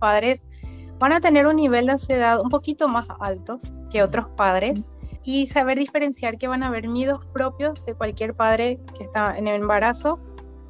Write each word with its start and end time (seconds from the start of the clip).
padres 0.00 0.42
van 0.98 1.12
a 1.12 1.20
tener 1.20 1.46
un 1.46 1.56
nivel 1.56 1.86
de 1.86 1.92
ansiedad 1.92 2.40
un 2.40 2.50
poquito 2.50 2.88
más 2.88 3.06
altos 3.20 3.72
que 3.90 4.02
otros 4.02 4.26
padres 4.36 4.80
y 5.22 5.46
saber 5.46 5.78
diferenciar 5.78 6.38
que 6.38 6.48
van 6.48 6.62
a 6.62 6.68
haber 6.68 6.88
miedos 6.88 7.24
propios 7.32 7.84
de 7.84 7.94
cualquier 7.94 8.34
padre 8.34 8.80
que 8.96 9.04
está 9.04 9.36
en 9.36 9.46
el 9.46 9.60
embarazo 9.60 10.18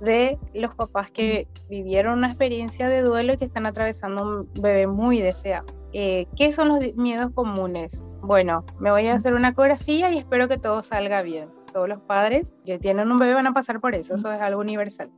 de 0.01 0.39
los 0.55 0.75
papás 0.75 1.11
que 1.11 1.47
vivieron 1.69 2.19
una 2.19 2.29
experiencia 2.29 2.89
de 2.89 3.03
duelo 3.03 3.35
y 3.35 3.37
que 3.37 3.45
están 3.45 3.67
atravesando 3.67 4.23
un 4.23 4.49
bebé 4.61 4.87
muy 4.87 5.21
deseado. 5.21 5.67
Eh, 5.93 6.27
¿Qué 6.37 6.53
son 6.53 6.69
los 6.69 6.95
miedos 6.97 7.33
comunes? 7.35 8.05
Bueno, 8.23 8.65
me 8.79 8.91
voy 8.91 9.07
a 9.07 9.15
hacer 9.15 9.35
una 9.35 9.49
ecografía 9.51 10.11
y 10.11 10.19
espero 10.19 10.49
que 10.49 10.57
todo 10.57 10.83
salga 10.83 11.23
bien. 11.23 11.49
Todos 11.73 11.89
los 11.89 12.01
padres 12.01 12.55
que 12.65 12.79
tienen 12.79 13.11
un 13.11 13.19
bebé 13.19 13.35
van 13.35 13.47
a 13.47 13.53
pasar 13.53 13.81
por 13.81 13.95
eso, 13.95 14.15
eso 14.15 14.33
es 14.33 14.41
algo 14.41 14.61
universal. 14.61 15.11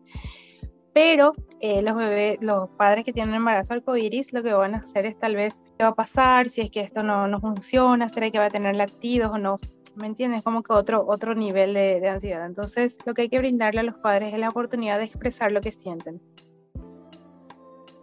Pero 0.95 1.35
eh, 1.61 1.81
los 1.83 1.97
bebés, 1.97 2.39
los 2.43 2.69
padres 2.71 3.05
que 3.05 3.13
tienen 3.13 3.35
embarazo 3.35 3.75
arcoíris, 3.75 4.33
lo 4.33 4.43
que 4.43 4.53
van 4.53 4.75
a 4.75 4.79
hacer 4.79 5.07
es 5.07 5.19
tal 5.19 5.37
vez 5.37 5.55
qué 5.79 5.85
va 5.85 5.91
a 5.91 5.95
pasar, 5.95 6.51
si 6.51 6.61
es 6.61 6.71
que 6.71 6.81
esto 6.81 7.03
no, 7.03 7.27
no 7.29 7.41
funciona, 7.41 8.09
será 8.09 8.31
que 8.31 8.39
va 8.39 8.47
a 8.47 8.51
tener 8.51 8.77
lactidos 8.77 9.33
o 9.33 9.39
no. 9.39 9.59
¿Me 9.95 10.07
entiendes? 10.07 10.43
Como 10.43 10.63
que 10.63 10.73
otro, 10.73 11.05
otro 11.07 11.35
nivel 11.35 11.75
de, 11.75 12.01
de 12.01 12.09
ansiedad. 12.09 12.47
Entonces, 12.47 12.97
lo 13.05 13.15
que 13.15 13.23
hay 13.23 13.29
que 13.29 13.39
brindarle 13.39 13.81
a 13.81 13.85
los 13.85 13.97
padres 13.97 14.33
es 14.33 14.41
la 14.41 14.49
oportunidad 14.49 14.99
de 14.99 15.05
expresar 15.05 15.53
lo 15.53 15.61
que 15.61 15.73
sienten. 15.73 16.21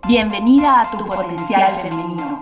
Bienvenida 0.07 0.81
a 0.81 0.89
tu 0.89 1.05
potencial 1.05 1.81
femenino. 1.81 2.41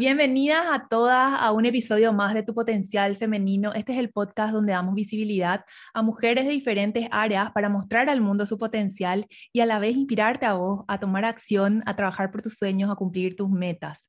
Bienvenidas 0.00 0.64
a 0.66 0.88
todas 0.88 1.38
a 1.38 1.52
un 1.52 1.66
episodio 1.66 2.14
más 2.14 2.32
de 2.32 2.42
Tu 2.42 2.54
Potencial 2.54 3.16
Femenino. 3.16 3.74
Este 3.74 3.92
es 3.92 3.98
el 3.98 4.10
podcast 4.10 4.50
donde 4.50 4.72
damos 4.72 4.94
visibilidad 4.94 5.66
a 5.92 6.00
mujeres 6.00 6.46
de 6.46 6.52
diferentes 6.52 7.06
áreas 7.10 7.52
para 7.52 7.68
mostrar 7.68 8.08
al 8.08 8.22
mundo 8.22 8.46
su 8.46 8.56
potencial 8.56 9.26
y 9.52 9.60
a 9.60 9.66
la 9.66 9.78
vez 9.78 9.94
inspirarte 9.94 10.46
a 10.46 10.54
vos 10.54 10.86
a 10.88 10.98
tomar 11.00 11.26
acción, 11.26 11.82
a 11.84 11.96
trabajar 11.96 12.30
por 12.30 12.40
tus 12.40 12.54
sueños, 12.54 12.90
a 12.90 12.94
cumplir 12.94 13.36
tus 13.36 13.50
metas. 13.50 14.08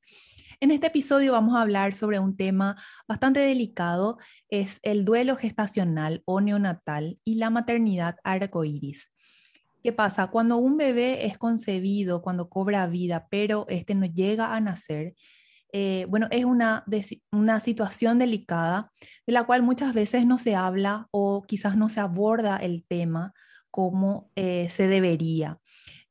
En 0.60 0.70
este 0.70 0.86
episodio 0.86 1.32
vamos 1.32 1.56
a 1.56 1.60
hablar 1.60 1.94
sobre 1.94 2.18
un 2.18 2.38
tema 2.38 2.82
bastante 3.06 3.40
delicado, 3.40 4.16
es 4.48 4.78
el 4.80 5.04
duelo 5.04 5.36
gestacional 5.36 6.22
o 6.24 6.40
neonatal 6.40 7.18
y 7.22 7.34
la 7.34 7.50
maternidad 7.50 8.16
arcoíris. 8.24 9.10
¿Qué 9.82 9.92
pasa? 9.92 10.28
Cuando 10.28 10.56
un 10.56 10.78
bebé 10.78 11.26
es 11.26 11.36
concebido, 11.36 12.22
cuando 12.22 12.48
cobra 12.48 12.86
vida, 12.86 13.26
pero 13.30 13.66
este 13.68 13.94
no 13.94 14.06
llega 14.06 14.54
a 14.54 14.60
nacer, 14.62 15.16
eh, 15.72 16.04
bueno, 16.08 16.28
es 16.30 16.44
una, 16.44 16.84
una 17.32 17.60
situación 17.60 18.18
delicada 18.18 18.92
de 19.26 19.32
la 19.32 19.44
cual 19.44 19.62
muchas 19.62 19.94
veces 19.94 20.26
no 20.26 20.36
se 20.36 20.54
habla 20.54 21.08
o 21.10 21.44
quizás 21.44 21.76
no 21.76 21.88
se 21.88 22.00
aborda 22.00 22.58
el 22.58 22.84
tema 22.86 23.32
como 23.70 24.30
eh, 24.36 24.68
se 24.68 24.86
debería. 24.86 25.58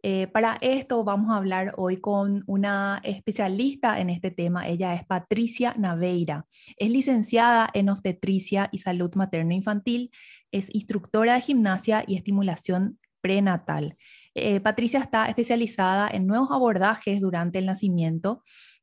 Eh, 0.04 0.26
para 0.26 0.58
esto 0.62 1.04
vamos 1.04 1.30
a 1.30 1.38
hablar 1.38 1.76
hoy 1.78 1.98
con 1.98 2.44
una 2.48 3.00
especialista 3.04 4.00
en 4.00 4.10
este 4.10 4.32
tema. 4.32 4.68
Ella 4.68 4.96
es 4.96 5.06
Patricia 5.06 5.76
Naveira. 5.78 6.48
Es 6.78 6.90
licenciada 6.90 7.70
en 7.76 7.90
obstetricia 7.90 8.68
y 8.72 8.80
salud 8.80 9.12
materno-infantil. 9.14 10.10
Es 10.52 10.74
instructora 10.74 11.36
de 11.36 11.42
gimnasia 11.42 12.04
y 12.08 12.16
estimulación 12.16 12.98
prenatal. 13.22 13.96
Patricia 14.64 15.02
está 15.02 15.28
especializada 15.28 16.10
en 16.10 16.26
nuevos 16.26 16.50
abordajes 16.52 17.20
durante 17.20 17.60
el 17.60 17.66
nacimiento 17.66 18.42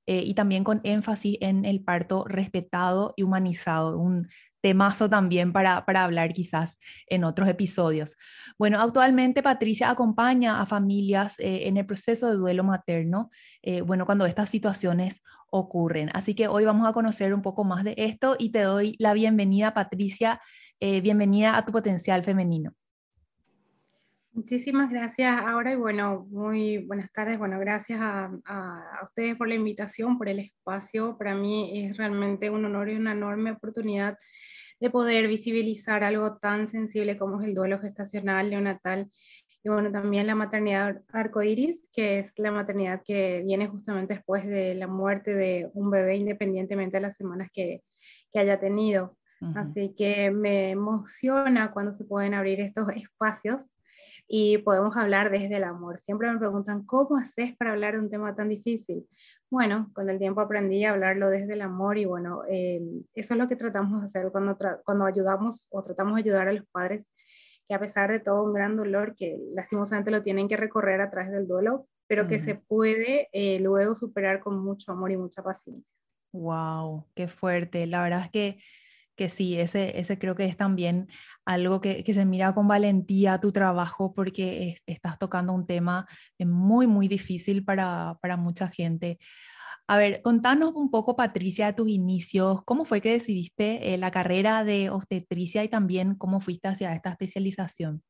eh, 0.09 0.23
y 0.25 0.33
también 0.33 0.65
con 0.65 0.81
énfasis 0.85 1.37
en 1.43 1.67
el 1.67 1.85
parto 1.85 2.25
respetado 2.27 3.13
y 3.15 3.25
humanizado, 3.25 3.99
un 3.99 4.27
temazo 4.63 5.11
también 5.11 5.53
para, 5.53 5.85
para 5.85 6.03
hablar 6.03 6.33
quizás 6.33 6.79
en 7.09 7.25
otros 7.25 7.47
episodios. 7.47 8.17
Bueno, 8.59 8.81
actualmente 8.81 9.43
Patricia 9.43 9.91
acompaña 9.91 10.63
a 10.63 10.67
familias 10.67 11.35
eh, 11.39 11.69
en 11.69 11.77
el 11.77 11.85
proceso 11.85 12.31
de 12.31 12.37
duelo 12.37 12.65
materno, 12.65 13.31
eh, 13.61 13.83
bueno, 13.83 14.07
cuando 14.07 14.25
estas 14.25 14.49
situaciones 14.49 15.23
ocurren. 15.51 16.09
Así 16.15 16.35
que 16.35 16.49
hoy 16.49 16.65
vamos 16.65 16.89
a 16.89 16.95
conocer 16.95 17.35
un 17.35 17.43
poco 17.43 17.65
más 17.65 17.85
de 17.85 17.93
esto 17.99 18.35
y 18.39 18.51
te 18.51 18.63
doy 18.63 18.97
la 18.99 19.13
bienvenida, 19.13 19.75
Patricia, 19.75 20.41
bienvenida 20.81 21.57
a 21.57 21.65
tu 21.67 21.73
potencial 21.73 22.25
femenino. 22.25 22.78
Muchísimas 24.33 24.91
gracias, 24.91 25.41
Ahora 25.47 25.73
y 25.73 25.77
bueno, 25.77 26.27
muy 26.31 26.79
buenas 26.79 27.11
tardes. 27.13 27.39
Bueno, 27.39 27.59
gracias 27.59 28.01
a, 28.01 28.31
a, 28.45 29.01
ustedes 29.05 29.37
por 29.37 29.49
la 29.49 29.55
invitación, 29.55 30.17
por 30.17 30.29
el 30.29 30.39
espacio. 30.39 31.17
Para 31.19 31.35
mí 31.35 31.81
es 31.81 31.97
realmente 31.97 32.51
un 32.51 32.65
honor 32.65 32.89
y 32.89 32.97
una 32.97 33.13
enorme 33.13 33.53
oportunidad 33.53 34.19
de 34.81 34.91
poder 34.91 35.27
visibilizar 35.27 36.05
algo 36.05 36.37
tan 36.37 36.69
sensible 36.69 37.19
como 37.19 37.41
es 37.41 37.49
el 37.49 37.55
duelo 37.55 37.81
gestacional 37.81 38.51
neonatal 38.51 39.11
y 39.65 39.69
bueno, 39.69 39.91
también 39.91 40.27
la 40.27 40.35
maternidad 40.35 41.03
arcoíris, 41.13 41.87
que 41.93 42.21
es 42.21 42.39
la 42.39 42.53
maternidad 42.53 43.03
que 43.05 43.43
viene 43.45 43.67
justamente 43.67 44.15
después 44.15 44.47
de 44.47 44.75
la 44.75 44.87
muerte 44.87 45.35
de 45.35 45.69
un 45.75 45.91
bebé, 45.91 46.17
independientemente 46.17 46.99
de 46.99 47.01
las 47.01 47.17
semanas 47.17 47.51
que, 47.53 47.83
que 48.33 48.39
haya 48.39 48.61
tenido. 48.61 49.17
Así 49.55 49.95
que 49.97 50.33
me 50.33 50.71
emociona 50.71 51.71
cuando 51.71 51.93
se 51.93 52.05
pueden 52.05 52.35
abrir 52.35 52.61
estos 52.61 52.89
espacios 52.97 53.73
y 54.29 54.59
podemos 54.59 54.95
hablar 54.97 55.31
desde 55.31 55.57
el 55.57 55.65
amor. 55.65 55.99
Siempre 55.99 56.31
me 56.31 56.39
preguntan, 56.39 56.85
¿cómo 56.85 57.17
haces 57.17 57.57
para 57.57 57.73
hablar 57.73 57.95
de 57.95 58.01
un 58.01 58.11
tema 58.11 58.37
tan 58.37 58.51
difícil? 58.51 59.09
Bueno, 59.51 59.91
con 59.95 60.11
el 60.11 60.19
tiempo 60.19 60.43
aprendí 60.43 60.85
a 60.85 60.91
hablarlo 60.91 61.31
desde 61.31 61.55
el 61.55 61.63
amor 61.63 61.97
y 61.97 62.05
bueno, 62.05 62.43
eh, 62.49 62.83
eso 63.15 63.35
es 63.35 63.39
lo 63.39 63.49
que 63.49 63.57
tratamos 63.57 64.01
de 64.01 64.05
hacer 64.05 64.31
cuando, 64.31 64.59
cuando 64.85 65.07
ayudamos 65.07 65.69
o 65.73 65.83
tratamos 65.83 66.15
de 66.15 66.21
ayudar 66.21 66.49
a 66.49 66.53
los 66.53 66.67
padres 66.67 67.11
que 67.67 67.75
a 67.75 67.81
pesar 67.81 68.11
de 68.11 68.21
todo 68.21 68.45
un 68.45 68.53
gran 68.53 68.77
dolor 68.77 69.15
que 69.15 69.39
lastimosamente 69.55 70.11
lo 70.11 70.23
tienen 70.23 70.49
que 70.49 70.57
recorrer 70.57 71.01
a 71.01 71.11
través 71.11 71.31
del 71.31 71.47
duelo, 71.47 71.87
pero 72.07 72.27
que 72.27 72.41
se 72.41 72.55
puede 72.55 73.29
eh, 73.33 73.61
luego 73.61 73.95
superar 73.95 74.41
con 74.41 74.59
mucho 74.59 74.93
amor 74.93 75.11
y 75.13 75.19
mucha 75.19 75.43
paciencia. 75.43 75.95
Wow, 76.33 77.05
qué 77.15 77.29
fuerte. 77.29 77.87
La 77.87 78.03
verdad 78.03 78.23
es 78.23 78.31
que 78.31 78.59
que 79.19 79.29
sí, 79.29 79.59
ese, 79.61 79.99
ese 80.01 80.19
creo 80.19 80.35
que 80.35 80.47
es 80.47 80.57
también 80.57 81.09
algo 81.45 81.83
que, 81.83 82.05
que 82.05 82.15
se 82.15 82.25
mira 82.25 82.55
con 82.55 82.69
valentía 82.69 83.41
tu 83.41 83.53
trabajo 83.53 84.15
porque 84.15 84.77
estás 84.87 85.19
tocando 85.19 85.53
un 85.53 85.67
tema 85.67 86.07
eh, 86.39 86.47
muy, 86.47 86.87
muy 86.87 87.09
difícil 87.09 87.65
para, 87.65 88.17
para 88.23 88.39
mucha 88.39 88.69
gente. 88.69 89.19
A 89.89 89.99
ver, 89.99 90.23
contanos 90.23 90.75
un 90.75 90.91
poco, 90.91 91.17
Patricia, 91.17 91.75
tus 91.75 91.89
inicios. 91.89 92.63
¿Cómo 92.65 92.85
fue 92.85 93.01
que 93.01 93.13
decidiste 93.13 93.95
eh, 93.95 93.99
la 93.99 94.11
carrera 94.11 94.63
de 94.63 94.91
obstetricia 94.91 95.65
y 95.65 95.69
también 95.69 96.15
cómo 96.15 96.41
fuiste 96.41 96.69
hacia 96.69 96.95
esta 96.95 97.11
especialización? 97.11 98.03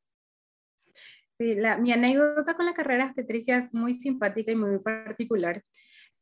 Sí, 1.39 1.55
la, 1.55 1.77
mi 1.77 1.93
anécdota 1.93 2.53
con 2.55 2.65
la 2.65 2.73
carrera 2.73 3.05
de 3.05 3.09
obstetricia 3.11 3.57
es 3.57 3.73
muy 3.73 3.93
simpática 3.93 4.51
y 4.51 4.55
muy 4.55 4.77
particular. 4.79 5.63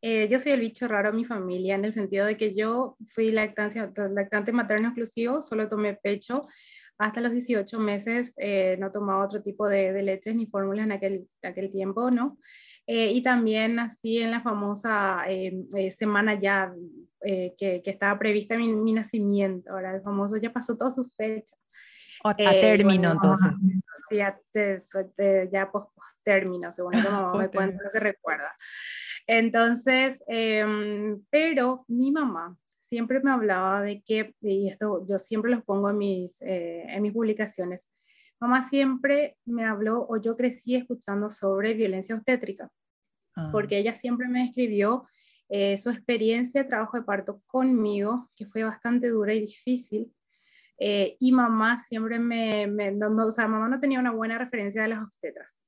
Eh, 0.02 0.28
yo 0.30 0.38
soy 0.38 0.52
el 0.52 0.60
bicho 0.60 0.88
raro 0.88 1.12
de 1.12 1.18
mi 1.18 1.26
familia 1.26 1.76
en 1.76 1.86
el 1.86 1.94
sentido 1.94 2.26
de 2.26 2.38
que 2.38 2.54
yo 2.54 2.98
fui 3.14 3.32
lactancia, 3.32 3.92
lactante 4.12 4.52
materno 4.52 4.90
exclusivo, 4.90 5.42
solo 5.42 5.68
tomé 5.68 5.96
pecho 5.96 6.46
hasta 7.00 7.22
los 7.22 7.32
18 7.32 7.80
meses, 7.80 8.34
eh, 8.38 8.76
no 8.80 8.92
tomaba 8.92 9.24
otro 9.24 9.42
tipo 9.42 9.68
de, 9.68 9.94
de 9.94 10.04
leches 10.04 10.36
ni 10.36 10.48
fórmulas 10.48 10.86
en 10.86 10.92
aquel, 10.92 11.28
aquel 11.44 11.72
tiempo, 11.72 12.10
¿no? 12.10 12.38
Eh, 12.88 13.12
y 13.12 13.22
también 13.22 13.76
nací 13.76 14.20
en 14.20 14.32
la 14.32 14.42
famosa 14.42 15.24
semana 15.92 16.40
ya 16.40 16.74
que, 17.22 17.82
que, 17.84 17.90
estaba 17.90 18.18
prevista 18.18 18.58
mi, 18.58 18.70
mi, 18.74 18.94
nacimiento, 18.94 19.72
ahora 19.72 19.96
el 19.96 20.02
famoso 20.02 20.38
ya 20.38 20.52
pasó 20.54 20.78
toda 20.78 20.90
su 20.90 21.10
fecha. 21.18 21.56
a 22.24 22.36
término, 22.36 23.12
entonces. 23.12 23.50
Sí, 24.10 24.18
ya, 24.18 24.40
ya 25.52 25.72
post, 25.72 25.92
término, 26.24 26.72
según 26.72 26.94
como 27.04 27.34
me 27.36 27.50
cuenta 27.52 27.84
lo 27.84 27.92
que 27.92 28.00
recuerda. 28.00 28.56
Entonces, 29.28 30.24
em, 30.28 31.22
pero 31.30 31.84
mi 31.90 32.12
mamá 32.12 32.58
siempre 32.84 33.20
me 33.20 33.32
hablaba 33.32 33.82
de 33.82 34.02
que, 34.02 34.34
y 34.42 34.70
esto 34.70 35.06
yo 35.06 35.20
siempre 35.20 35.52
lo 35.52 35.64
pongo 35.64 35.90
en 35.90 35.98
mis, 35.98 36.42
eh, 36.42 36.84
en 36.88 37.02
mis 37.02 37.12
publicaciones, 37.12 37.86
mamá 38.40 38.62
siempre 38.62 39.38
me 39.46 39.66
habló 39.66 40.06
o 40.08 40.22
yo 40.22 40.38
crecí 40.38 40.76
escuchando 40.76 41.30
sobre 41.30 41.74
violencia 41.74 42.16
obstétrica, 42.16 42.72
ah. 43.36 43.50
porque 43.52 43.78
ella 43.78 43.94
siempre 43.94 44.30
me 44.30 44.46
escribió 44.46 45.06
eh, 45.50 45.78
su 45.78 45.90
experiencia 45.90 46.64
de 46.64 46.70
trabajo 46.70 46.98
de 46.98 47.04
parto 47.04 47.42
conmigo, 47.48 48.30
que 48.36 48.46
fue 48.46 48.64
bastante 48.64 49.10
dura 49.10 49.34
y 49.34 49.42
difícil. 49.42 50.14
Eh, 50.80 51.18
y 51.20 51.32
mamá 51.32 51.80
siempre 51.80 52.20
me, 52.20 52.68
me 52.68 52.92
no, 52.92 53.26
o 53.26 53.32
sea, 53.32 53.48
mamá 53.48 53.68
no 53.68 53.80
tenía 53.80 54.00
una 54.00 54.12
buena 54.12 54.38
referencia 54.38 54.84
de 54.84 54.90
las 54.90 55.04
obstetras. 55.04 55.67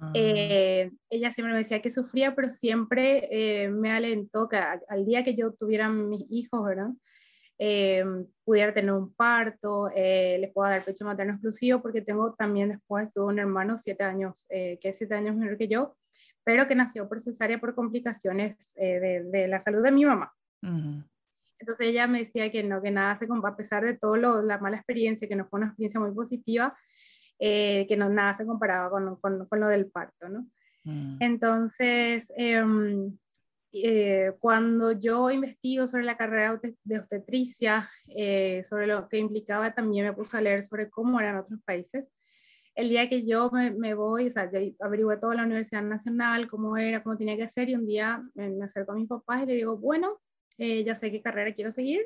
Ah. 0.00 0.12
Eh, 0.14 0.90
ella 1.10 1.30
siempre 1.30 1.52
me 1.52 1.58
decía 1.58 1.82
que 1.82 1.90
sufría, 1.90 2.34
pero 2.34 2.50
siempre 2.50 3.28
eh, 3.30 3.68
me 3.68 3.90
alentó 3.90 4.48
que 4.48 4.56
al 4.56 5.04
día 5.04 5.24
que 5.24 5.34
yo 5.34 5.52
tuviera 5.52 5.88
mis 5.88 6.24
hijos, 6.30 6.64
¿verdad? 6.64 6.90
Eh, 7.58 8.04
pudiera 8.44 8.72
tener 8.72 8.92
un 8.92 9.12
parto, 9.12 9.88
les 9.88 10.52
puedo 10.52 10.70
dar 10.70 10.84
pecho 10.84 11.04
materno 11.04 11.32
exclusivo, 11.32 11.82
porque 11.82 12.02
tengo 12.02 12.32
también 12.34 12.68
después, 12.68 13.12
tuve 13.12 13.26
un 13.26 13.38
hermano 13.40 13.76
siete 13.76 14.04
años, 14.04 14.46
que 14.48 14.78
es 14.80 14.96
siete 14.96 15.16
años 15.16 15.34
menor 15.34 15.58
que 15.58 15.66
yo, 15.66 15.96
pero 16.44 16.68
que 16.68 16.76
nació 16.76 17.08
por 17.08 17.20
cesárea 17.20 17.58
por 17.58 17.74
complicaciones 17.74 18.74
de, 18.76 19.24
de, 19.24 19.48
la 19.48 19.60
salud 19.60 19.82
de 19.82 19.90
mi 19.90 20.04
mamá. 20.04 20.32
Entonces 21.58 21.88
ella 21.88 22.06
me 22.06 22.20
decía 22.20 22.52
que 22.52 22.62
no, 22.62 22.80
que 22.80 22.92
nada 22.92 23.16
se 23.16 23.26
a 23.26 23.56
pesar 23.56 23.84
de 23.84 23.98
todo 23.98 24.16
la 24.42 24.58
mala 24.58 24.76
experiencia, 24.76 25.26
que 25.26 25.34
no 25.34 25.48
fue 25.48 25.58
una 25.58 25.66
experiencia 25.66 25.98
muy 25.98 26.12
positiva, 26.12 26.76
eh, 27.38 27.86
que 27.88 27.96
no 27.96 28.08
nada 28.08 28.34
se 28.34 28.46
comparaba 28.46 28.90
con, 28.90 29.16
con, 29.16 29.46
con 29.46 29.60
lo 29.60 29.68
del 29.68 29.90
parto, 29.90 30.28
¿no? 30.28 30.46
Mm. 30.84 31.18
Entonces, 31.20 32.32
em, 32.36 33.16
eh, 33.72 34.32
cuando 34.40 34.92
yo 34.92 35.30
investigo 35.30 35.86
sobre 35.86 36.04
la 36.04 36.16
carrera 36.16 36.60
de 36.84 36.98
obstetricia, 36.98 37.88
eh, 38.08 38.62
sobre 38.64 38.86
lo 38.86 39.08
que 39.08 39.18
implicaba, 39.18 39.74
también 39.74 40.06
me 40.06 40.12
puse 40.12 40.36
a 40.36 40.40
leer 40.40 40.62
sobre 40.62 40.90
cómo 40.90 41.20
eran 41.20 41.36
otros 41.36 41.60
países. 41.64 42.06
El 42.74 42.88
día 42.88 43.08
que 43.08 43.26
yo 43.26 43.50
me, 43.50 43.70
me 43.72 43.94
voy, 43.94 44.28
o 44.28 44.30
sea, 44.30 44.50
yo 44.50 44.60
averigué 44.80 45.16
toda 45.18 45.34
la 45.34 45.44
Universidad 45.44 45.82
Nacional, 45.82 46.48
cómo 46.48 46.76
era, 46.76 47.02
cómo 47.02 47.16
tenía 47.16 47.36
que 47.36 47.48
ser, 47.48 47.68
y 47.68 47.74
un 47.74 47.86
día 47.86 48.22
me, 48.34 48.50
me 48.50 48.64
acerco 48.64 48.92
a 48.92 48.94
mis 48.94 49.08
papás 49.08 49.42
y 49.42 49.46
le 49.46 49.54
digo, 49.54 49.76
bueno, 49.76 50.20
ya 50.58 50.94
sé 50.94 51.10
qué 51.12 51.22
carrera 51.22 51.54
quiero 51.54 51.72
seguir. 51.72 52.04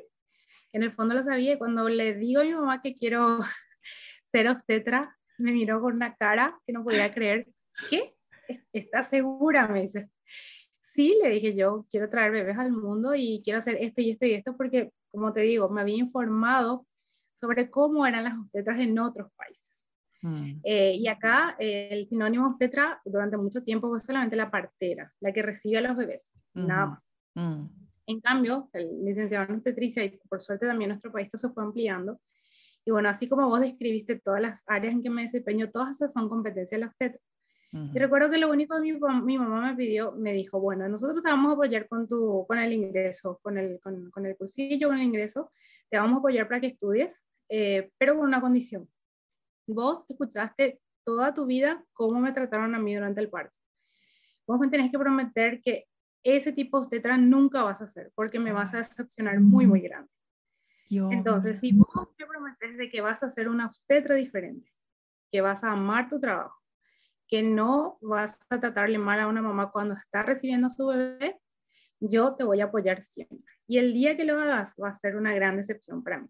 En 0.73 0.83
el 0.83 0.91
fondo 0.91 1.13
lo 1.13 1.23
sabía 1.23 1.53
y 1.53 1.57
cuando 1.57 1.87
le 1.89 2.15
digo 2.15 2.41
a 2.41 2.43
mi 2.43 2.53
mamá 2.53 2.81
que 2.81 2.95
quiero 2.95 3.39
ser 4.25 4.47
obstetra, 4.47 5.15
me 5.37 5.51
miró 5.51 5.81
con 5.81 5.95
una 5.95 6.15
cara 6.15 6.59
que 6.65 6.73
no 6.73 6.83
podía 6.83 7.13
creer. 7.13 7.47
¿Qué? 7.89 8.15
¿Estás 8.73 9.09
segura? 9.09 9.67
Me 9.67 9.81
dice. 9.81 10.09
Sí, 10.81 11.17
le 11.23 11.29
dije 11.29 11.55
yo, 11.55 11.85
quiero 11.89 12.09
traer 12.09 12.31
bebés 12.31 12.57
al 12.57 12.71
mundo 12.71 13.15
y 13.15 13.41
quiero 13.43 13.59
hacer 13.59 13.77
esto 13.79 14.01
y 14.01 14.11
esto 14.11 14.25
y 14.25 14.33
esto 14.33 14.55
porque, 14.55 14.91
como 15.11 15.33
te 15.33 15.41
digo, 15.41 15.69
me 15.69 15.81
había 15.81 15.97
informado 15.97 16.85
sobre 17.33 17.71
cómo 17.71 18.05
eran 18.05 18.25
las 18.25 18.37
obstetras 18.37 18.79
en 18.79 18.99
otros 18.99 19.31
países. 19.35 19.75
Mm. 20.21 20.61
Eh, 20.63 20.95
y 20.95 21.07
acá 21.07 21.55
eh, 21.59 21.89
el 21.91 22.05
sinónimo 22.05 22.47
obstetra 22.47 23.01
durante 23.03 23.37
mucho 23.37 23.63
tiempo 23.63 23.89
fue 23.89 23.99
solamente 23.99 24.35
la 24.35 24.51
partera, 24.51 25.11
la 25.19 25.33
que 25.33 25.41
recibe 25.41 25.79
a 25.79 25.81
los 25.81 25.97
bebés, 25.97 26.33
nada 26.53 26.85
más. 26.85 27.11
Mm. 27.33 27.65
En 28.05 28.21
cambio, 28.21 28.69
el 28.73 29.03
licenciado 29.03 29.45
en 29.45 29.55
obstetricia, 29.55 30.03
y 30.03 30.19
por 30.29 30.41
suerte 30.41 30.67
también 30.67 30.89
nuestro 30.89 31.11
país 31.11 31.29
se 31.33 31.49
fue 31.49 31.63
ampliando, 31.63 32.19
y 32.85 32.91
bueno, 32.91 33.09
así 33.09 33.27
como 33.29 33.47
vos 33.47 33.61
describiste 33.61 34.19
todas 34.19 34.41
las 34.41 34.63
áreas 34.67 34.93
en 34.93 35.03
que 35.03 35.09
me 35.09 35.23
desempeño, 35.23 35.69
todas 35.71 35.91
esas 35.91 36.11
son 36.11 36.29
competencias 36.29 36.79
de 36.79 36.85
la 36.85 36.87
obstetra. 36.87 37.21
Y 37.91 37.97
recuerdo 37.97 38.29
que 38.29 38.37
lo 38.37 38.51
único 38.51 38.75
que 38.75 38.81
mi, 38.81 38.93
mi, 39.23 39.37
mamá 39.39 39.71
me 39.71 39.75
pidió, 39.75 40.11
me 40.11 40.31
dijo, 40.31 40.59
bueno, 40.59 40.87
nosotros 40.87 41.23
te 41.23 41.29
vamos 41.29 41.49
a 41.49 41.53
apoyar 41.53 41.87
con, 41.87 42.07
tu, 42.07 42.45
con 42.47 42.59
el 42.59 42.71
ingreso, 42.71 43.39
con 43.41 43.57
el, 43.57 43.79
con, 43.79 44.11
con 44.11 44.27
el 44.27 44.37
cursillo, 44.37 44.89
con 44.89 44.99
el 44.99 45.03
ingreso, 45.03 45.49
te 45.89 45.97
vamos 45.97 46.17
a 46.17 46.19
apoyar 46.19 46.47
para 46.47 46.61
que 46.61 46.67
estudies, 46.67 47.23
eh, 47.49 47.89
pero 47.97 48.15
con 48.15 48.27
una 48.27 48.41
condición. 48.41 48.87
Vos 49.65 50.05
escuchaste 50.07 50.81
toda 51.03 51.33
tu 51.33 51.47
vida 51.47 51.83
cómo 51.93 52.19
me 52.19 52.31
trataron 52.31 52.75
a 52.75 52.79
mí 52.79 52.93
durante 52.93 53.21
el 53.21 53.29
parto. 53.29 53.55
Vos 54.45 54.59
me 54.59 54.69
tenés 54.69 54.91
que 54.91 54.99
prometer 54.99 55.59
que 55.63 55.85
ese 56.21 56.51
tipo 56.53 56.77
de 56.77 56.83
obstetra 56.83 57.17
nunca 57.17 57.63
vas 57.63 57.81
a 57.81 57.85
hacer, 57.85 58.11
porque 58.13 58.39
me 58.39 58.53
vas 58.53 58.75
a 58.75 58.77
decepcionar 58.77 59.39
muy, 59.39 59.65
muy 59.65 59.81
grande. 59.81 60.09
Entonces, 61.11 61.59
si 61.59 61.71
vos 61.73 62.15
te 62.17 62.25
prometes 62.25 62.77
de 62.77 62.89
que 62.89 63.01
vas 63.01 63.23
a 63.23 63.27
hacer 63.27 63.47
una 63.47 63.67
obstetra 63.67 64.15
diferente, 64.15 64.71
que 65.31 65.41
vas 65.41 65.63
a 65.63 65.71
amar 65.71 66.09
tu 66.09 66.19
trabajo, 66.19 66.59
que 67.27 67.41
no 67.41 67.97
vas 68.01 68.39
a 68.49 68.59
tratarle 68.59 68.97
mal 68.97 69.19
a 69.19 69.27
una 69.27 69.41
mamá 69.41 69.71
cuando 69.71 69.95
está 69.95 70.23
recibiendo 70.23 70.67
a 70.67 70.69
su 70.69 70.87
bebé, 70.87 71.39
yo 71.99 72.35
te 72.35 72.43
voy 72.43 72.61
a 72.61 72.65
apoyar 72.65 73.01
siempre. 73.01 73.39
Y 73.67 73.77
el 73.77 73.93
día 73.93 74.17
que 74.17 74.25
lo 74.25 74.39
hagas 74.39 74.75
va 74.81 74.89
a 74.89 74.93
ser 74.93 75.15
una 75.15 75.33
gran 75.33 75.57
decepción 75.57 76.03
para 76.03 76.19
mí. 76.19 76.29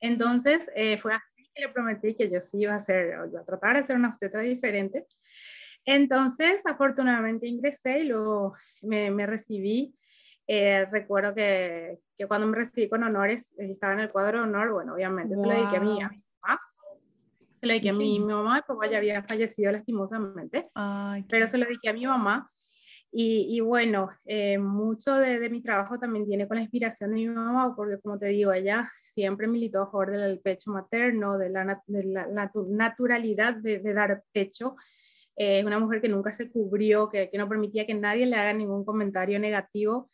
Entonces, 0.00 0.70
eh, 0.74 0.98
fue 0.98 1.12
así 1.14 1.50
que 1.54 1.62
le 1.62 1.68
prometí 1.68 2.14
que 2.14 2.30
yo 2.30 2.40
sí 2.40 2.60
iba 2.62 2.72
a 2.72 2.76
hacer, 2.76 3.14
a 3.14 3.44
tratar 3.44 3.74
de 3.74 3.80
hacer 3.80 3.96
una 3.96 4.08
obstetra 4.08 4.40
diferente. 4.40 5.06
Entonces, 5.84 6.64
afortunadamente 6.66 7.46
ingresé 7.46 8.00
y 8.00 8.08
luego 8.08 8.54
me, 8.82 9.10
me 9.10 9.26
recibí 9.26 9.94
eh, 10.52 10.84
recuerdo 10.90 11.32
que, 11.32 12.00
que, 12.18 12.26
cuando 12.26 12.48
me 12.48 12.56
recibí 12.56 12.88
con 12.88 13.04
honores, 13.04 13.54
eh, 13.56 13.70
estaba 13.70 13.92
en 13.92 14.00
el 14.00 14.10
cuadro 14.10 14.38
de 14.38 14.44
honor, 14.48 14.72
bueno, 14.72 14.94
obviamente 14.94 15.36
se 15.36 15.46
lo 15.46 15.52
dediqué 15.52 15.76
a 15.76 15.80
mi, 15.80 16.00
mamá. 16.00 16.60
Se 17.60 17.66
lo 17.66 17.72
dediqué 17.72 17.90
a 17.90 17.92
mi, 17.92 18.18
mi, 18.18 18.26
mamá, 18.26 18.56
mi 18.56 18.62
papá 18.62 18.88
ya 18.88 18.98
había 18.98 19.22
fallecido 19.22 19.70
lastimosamente, 19.70 20.68
pero 21.28 21.46
se 21.46 21.56
lo 21.56 21.66
dediqué 21.66 21.90
a 21.90 21.92
mi 21.92 22.04
mamá. 22.04 22.50
Y, 23.12 23.46
y 23.56 23.60
bueno, 23.60 24.08
eh, 24.24 24.58
mucho 24.58 25.14
de, 25.14 25.38
de, 25.38 25.50
mi 25.50 25.62
trabajo 25.62 26.00
también 26.00 26.26
tiene 26.26 26.48
con 26.48 26.56
la 26.56 26.62
inspiración 26.62 27.10
de 27.10 27.14
mi 27.14 27.28
mamá, 27.28 27.72
porque 27.76 28.00
como 28.00 28.18
te 28.18 28.26
digo, 28.26 28.52
ella 28.52 28.90
siempre 28.98 29.46
militó 29.46 29.82
a 29.82 29.86
favor 29.86 30.10
del 30.10 30.40
pecho 30.40 30.72
materno, 30.72 31.38
de 31.38 31.50
la, 31.50 31.80
de 31.86 32.04
la, 32.06 32.50
naturalidad 32.70 33.54
de, 33.54 33.78
de, 33.78 33.94
dar 33.94 34.24
pecho. 34.32 34.74
Es 35.36 35.64
una 35.64 35.78
mujer 35.78 36.00
que 36.00 36.08
nunca 36.08 36.32
se 36.32 36.50
cubrió, 36.50 37.08
que, 37.08 37.30
que, 37.30 37.38
no 37.38 37.48
permitía 37.48 37.86
que 37.86 37.94
nadie 37.94 38.26
le 38.26 38.34
haga 38.34 38.52
ningún 38.52 38.84
comentario 38.84 39.38
negativo. 39.38 40.10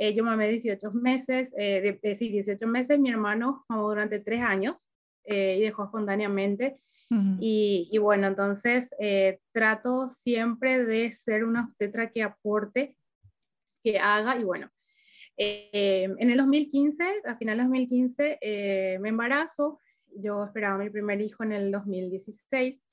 Eh, 0.00 0.14
yo 0.14 0.22
mamé 0.22 0.48
18 0.48 0.92
meses, 0.92 1.52
eh, 1.58 1.98
de, 2.00 2.14
sí, 2.14 2.28
18 2.28 2.68
meses, 2.68 3.00
mi 3.00 3.10
hermano 3.10 3.64
mamó 3.68 3.88
durante 3.88 4.20
tres 4.20 4.40
años 4.40 4.88
eh, 5.24 5.56
y 5.58 5.62
dejó 5.62 5.84
espontáneamente. 5.84 6.80
y, 7.40 7.88
y, 7.90 7.98
bueno, 7.98 8.26
entonces 8.26 8.94
trato 9.52 10.10
siempre 10.10 10.84
de 10.84 11.10
ser 11.10 11.42
una 11.42 11.64
obstetra 11.64 12.10
que 12.10 12.22
aporte, 12.22 12.96
que 13.82 13.98
haga, 13.98 14.38
y 14.38 14.44
bueno, 14.44 14.70
en 15.36 16.30
el 16.30 16.36
2015, 16.36 17.22
a 17.24 17.36
finales 17.36 17.64
de 17.64 17.68
2015, 17.70 18.98
me 19.00 19.08
embarazo, 19.08 19.80
yo 20.16 20.44
esperaba 20.44 20.76
mi 20.76 20.90
primer 20.90 21.22
hijo 21.22 21.44
en 21.44 21.52
el 21.52 21.72
2016 21.72 22.84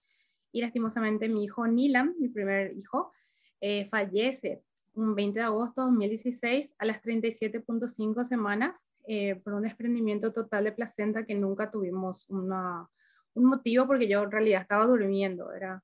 y 0.54 0.62
lastimosamente 0.62 1.28
mi 1.28 1.44
hijo 1.44 1.68
Nilam, 1.68 2.16
mi 2.18 2.30
primer 2.30 2.72
hijo, 2.78 3.12
fallece 3.90 4.64
un 4.96 5.16
20 5.16 5.40
de 5.40 5.46
agosto 5.46 5.82
de 5.82 5.88
2016 5.88 6.76
a 6.78 6.86
las 6.86 7.02
37.5 7.02 8.24
semanas 8.24 8.84
eh, 9.08 9.36
por 9.36 9.54
un 9.54 9.64
desprendimiento 9.64 10.32
total 10.32 10.64
de 10.64 10.72
placenta 10.72 11.26
que 11.26 11.36
nunca 11.36 11.70
tuvimos 11.70 12.30
una, 12.30 12.88
un 13.34 13.46
motivo 13.46 13.86
porque 13.86 14.08
yo 14.08 14.24
en 14.24 14.32
realidad 14.32 14.62
estaba 14.62 14.86
durmiendo, 14.86 15.54
era, 15.54 15.84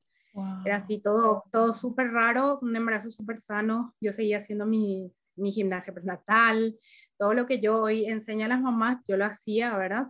era 0.66 0.78
así 0.78 1.00
todo, 1.00 1.44
todo 1.52 1.74
súper 1.74 2.12
raro, 2.12 2.60
un 2.62 2.76
embarazo 2.76 3.12
súper 3.12 3.38
sano, 3.38 3.94
yo 4.02 4.12
seguía 4.12 4.38
haciendo 4.38 4.66
mi, 4.66 5.12
mi 5.36 5.52
gimnasia 5.52 5.94
prenatal, 5.94 6.78
todo 7.18 7.34
lo 7.34 7.46
que 7.46 7.60
yo 7.60 7.82
hoy 7.82 8.06
enseño 8.06 8.46
a 8.46 8.50
las 8.50 8.62
mamás, 8.62 9.04
yo 9.08 9.18
lo 9.18 9.26
hacía, 9.26 9.78
¿verdad? 9.78 10.08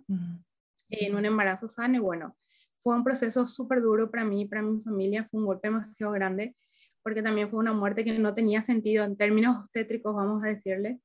En 0.89 1.15
un 1.15 1.25
embarazo 1.25 1.67
sano 1.67 1.95
y 1.95 1.99
bueno, 1.99 2.37
fue 2.81 2.95
un 2.95 3.03
proceso 3.03 3.47
súper 3.47 3.81
duro 3.81 4.09
para 4.09 4.23
mí, 4.23 4.45
para 4.45 4.61
mi 4.61 4.81
familia, 4.81 5.27
fue 5.29 5.39
un 5.39 5.47
golpe 5.47 5.67
demasiado 5.67 6.13
grande 6.13 6.55
porque 7.03 7.21
también 7.21 7.49
fue 7.49 7.59
una 7.59 7.73
muerte 7.73 8.03
que 8.03 8.17
no 8.17 8.33
tenía 8.33 8.61
sentido 8.61 9.03
en 9.03 9.17
términos 9.17 9.57
obstétricos, 9.63 10.15
vamos 10.15 10.43
a 10.43 10.47
decirle. 10.47 10.99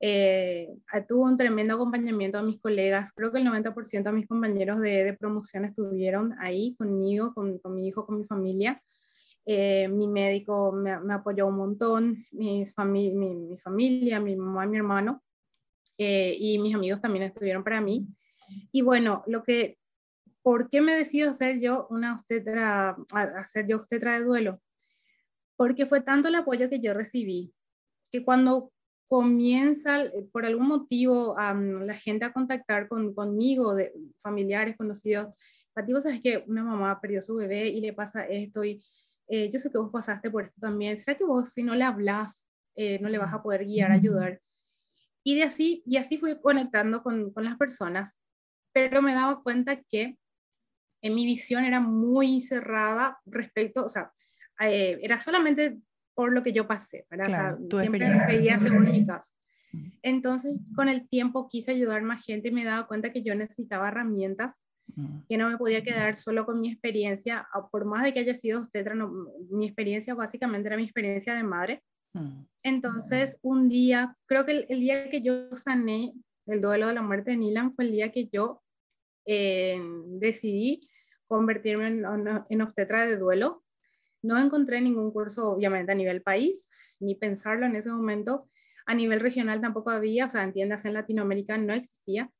Eh, 0.00 0.68
tuvo 1.08 1.24
un 1.24 1.38
tremendo 1.38 1.74
acompañamiento 1.74 2.38
a 2.38 2.42
mis 2.42 2.60
colegas, 2.60 3.12
creo 3.12 3.32
que 3.32 3.38
el 3.38 3.46
90% 3.46 4.02
de 4.02 4.12
mis 4.12 4.26
compañeros 4.26 4.80
de, 4.80 5.04
de, 5.04 5.14
promoción 5.14 5.64
estuvieron 5.64 6.34
ahí 6.40 6.74
conmigo, 6.76 7.32
con, 7.32 7.58
con, 7.58 7.74
mi 7.74 7.88
hijo, 7.88 8.04
con 8.04 8.18
mi 8.18 8.24
familia. 8.24 8.82
Eh, 9.46 9.88
mi 9.88 10.08
médico 10.08 10.72
me, 10.72 10.98
me, 11.00 11.14
apoyó 11.14 11.46
un 11.46 11.56
montón, 11.56 12.24
mis 12.32 12.74
fami 12.74 13.14
mi, 13.14 13.34
mi, 13.34 13.58
familia, 13.58 14.18
mi 14.18 14.36
mamá 14.36 14.66
mi 14.66 14.78
hermano, 14.78 15.22
eh, 15.98 16.34
y 16.38 16.58
mis 16.58 16.74
amigos 16.74 17.00
también 17.00 17.24
estuvieron 17.24 17.62
para 17.62 17.80
mí. 17.80 18.06
Y 18.72 18.82
bueno, 18.82 19.22
lo 19.26 19.42
que, 19.42 19.78
¿por 20.42 20.70
qué 20.70 20.80
me 20.80 20.94
decido 20.94 21.30
hacer 21.30 21.60
yo 21.60 21.86
una 21.90 22.14
obstetra, 22.14 22.96
hacer 23.12 23.66
yo 23.66 23.78
obstetra 23.78 24.18
de 24.18 24.24
duelo? 24.24 24.60
Porque 25.56 25.86
fue 25.86 26.00
tanto 26.00 26.28
el 26.28 26.34
apoyo 26.34 26.68
que 26.68 26.80
yo 26.80 26.94
recibí 26.94 27.52
que 28.10 28.24
cuando 28.24 28.72
comienza 29.08 30.02
eh, 30.02 30.26
por 30.32 30.46
algún 30.46 30.68
motivo 30.68 31.36
la 31.36 31.94
gente 31.94 32.24
a 32.24 32.32
contactar 32.32 32.88
con, 32.88 33.14
conmigo, 33.14 33.74
de 33.74 33.92
familiares, 34.22 34.76
conocidos, 34.76 35.34
Pati, 35.72 35.92
vos 35.92 36.04
sabes 36.04 36.20
que 36.22 36.44
una 36.46 36.62
mamá 36.62 37.00
perdió 37.00 37.20
su 37.20 37.34
bebé 37.34 37.66
y 37.68 37.80
le 37.80 37.92
pasa 37.92 38.24
esto 38.26 38.64
y 38.64 38.80
eh, 39.26 39.50
yo 39.50 39.58
sé 39.58 39.70
que 39.70 39.78
vos 39.78 39.90
pasaste 39.90 40.30
por 40.30 40.44
esto 40.44 40.60
también, 40.60 40.96
¿será 40.96 41.18
que 41.18 41.24
vos 41.24 41.50
si 41.50 41.62
no 41.62 41.74
le 41.74 41.82
hablas 41.82 42.48
eh, 42.76 42.98
no 43.00 43.08
le 43.08 43.18
vas 43.18 43.32
a 43.32 43.42
poder 43.42 43.64
guiar, 43.64 43.90
ayudar? 43.90 44.40
Y 45.24 45.36
de 45.36 45.44
así, 45.44 45.82
y 45.86 45.96
así 45.96 46.18
fui 46.18 46.40
conectando 46.40 47.02
con, 47.02 47.32
con 47.32 47.44
las 47.44 47.56
personas, 47.56 48.18
pero 48.72 49.02
me 49.02 49.14
daba 49.14 49.42
cuenta 49.42 49.82
que 49.82 50.18
en 51.02 51.14
mi 51.14 51.26
visión 51.26 51.64
era 51.64 51.80
muy 51.80 52.40
cerrada 52.40 53.18
respecto, 53.26 53.84
o 53.84 53.88
sea, 53.88 54.12
eh, 54.60 54.98
era 55.02 55.18
solamente 55.18 55.78
por 56.14 56.32
lo 56.32 56.42
que 56.42 56.52
yo 56.52 56.66
pasé, 56.66 57.06
¿verdad? 57.10 57.26
o 57.26 57.30
sea, 57.30 57.80
siempre 57.80 58.26
veía 58.28 58.58
según 58.58 58.90
mi 58.90 59.06
caso. 59.06 59.32
Entonces, 60.02 60.60
con 60.76 60.88
el 60.88 61.08
tiempo 61.08 61.48
quise 61.48 61.72
ayudar 61.72 62.02
más 62.02 62.24
gente 62.24 62.48
y 62.48 62.52
me 62.52 62.64
daba 62.64 62.86
cuenta 62.86 63.12
que 63.12 63.22
yo 63.22 63.34
necesitaba 63.34 63.88
herramientas 63.88 64.54
que 65.28 65.38
no 65.38 65.48
me 65.48 65.56
podía 65.56 65.82
quedar 65.82 66.14
solo 66.14 66.46
con 66.46 66.60
mi 66.60 66.70
experiencia, 66.70 67.48
por 67.72 67.84
más 67.84 68.04
de 68.04 68.12
que 68.12 68.20
haya 68.20 68.34
sido 68.34 68.60
obstetra, 68.60 68.94
mi 69.50 69.66
experiencia 69.66 70.14
básicamente 70.14 70.68
era 70.68 70.76
mi 70.76 70.84
experiencia 70.84 71.34
de 71.34 71.42
madre. 71.42 71.82
Entonces, 72.62 73.38
un 73.42 73.68
día, 73.68 74.16
creo 74.26 74.46
que 74.46 74.66
el, 74.68 74.80
día 74.80 75.10
que 75.10 75.20
yo 75.20 75.56
sané 75.56 76.12
el 76.46 76.60
duelo 76.60 76.86
de 76.86 76.94
la 76.94 77.02
muerte 77.02 77.32
de 77.32 77.38
Nilan 77.38 77.74
fue 77.74 77.86
el 77.86 77.90
día 77.90 78.12
que 78.12 78.28
yo 78.28 78.62
eh, 79.26 79.80
decidí 80.20 80.88
convertirme 81.26 81.88
en, 81.88 82.04
en 82.48 82.62
obstetra 82.62 83.04
de 83.04 83.16
duelo. 83.16 83.63
No 84.24 84.38
encontré 84.38 84.80
ningún 84.80 85.12
curso, 85.12 85.50
obviamente, 85.50 85.92
a 85.92 85.94
nivel 85.94 86.22
país, 86.22 86.66
ni 86.98 87.14
pensarlo 87.14 87.66
en 87.66 87.76
ese 87.76 87.90
momento. 87.90 88.48
A 88.86 88.94
nivel 88.94 89.20
regional 89.20 89.60
tampoco 89.60 89.90
había, 89.90 90.24
o 90.24 90.28
sea, 90.30 90.44
en 90.44 90.54
tiendas 90.54 90.86
en 90.86 90.94
Latinoamérica 90.94 91.58
no 91.58 91.74
existía. 91.74 92.30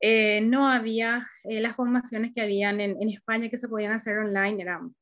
Eh, 0.00 0.40
no 0.40 0.68
había 0.68 1.28
eh, 1.44 1.60
las 1.60 1.76
formaciones 1.76 2.32
que 2.34 2.40
habían 2.40 2.80
en, 2.80 3.08
España 3.08 3.48
que 3.48 3.58
se 3.58 3.68
podían 3.68 3.92
hacer 3.92 4.18
online, 4.18 4.60
eran, 4.62 4.96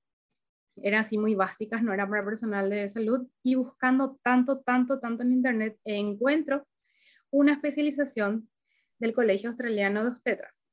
eran 0.77 1.01
así 1.01 1.17
muy 1.17 1.35
básicas, 1.35 1.83
no 1.83 1.95
eran 1.95 2.11
para 2.11 2.23
personal 2.23 2.69
de 2.69 2.91
salud. 2.91 3.27
Y 3.43 3.55
buscando 3.55 4.19
tanto, 4.23 4.61
tanto, 4.61 5.01
tanto 5.01 5.23
en 5.23 5.33
Internet, 5.33 5.79
encuentro 5.85 6.69
una 7.31 7.55
especialización 7.55 8.47
del 8.99 9.15
Colegio 9.15 9.49
Australiano 9.49 10.05
de 10.05 10.11
Obstetras. 10.11 10.67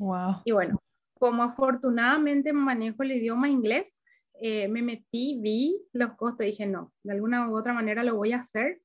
Wow. 0.00 0.42
Y 0.44 0.50
bueno, 0.50 0.82
como 1.14 1.44
afortunadamente 1.44 2.52
manejo 2.52 3.04
el 3.04 3.12
idioma 3.12 3.48
inglés, 3.48 4.02
eh, 4.40 4.68
me 4.68 4.82
metí, 4.82 5.38
vi 5.40 5.80
los 5.92 6.14
costos 6.14 6.46
dije, 6.46 6.66
no, 6.66 6.92
de 7.02 7.12
alguna 7.12 7.48
u 7.48 7.56
otra 7.56 7.72
manera 7.72 8.04
lo 8.04 8.16
voy 8.16 8.32
a 8.32 8.38
hacer, 8.38 8.80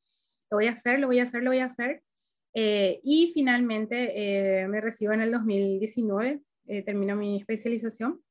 lo 0.49 0.57
voy 0.57 0.67
a 0.67 0.71
hacer, 0.71 0.99
lo 0.99 1.07
voy 1.07 1.19
a 1.19 1.23
hacer, 1.23 1.43
lo 1.43 1.51
voy 1.51 1.59
a 1.59 1.65
hacer. 1.65 2.03
Eh, 2.53 2.99
y 3.03 3.31
finalmente 3.33 4.61
eh, 4.61 4.67
me 4.67 4.81
recibo 4.81 5.13
en 5.13 5.21
el 5.21 5.31
2019, 5.31 6.41
eh, 6.67 6.83
termino 6.83 7.15
mi 7.15 7.39
especialización 7.39 8.21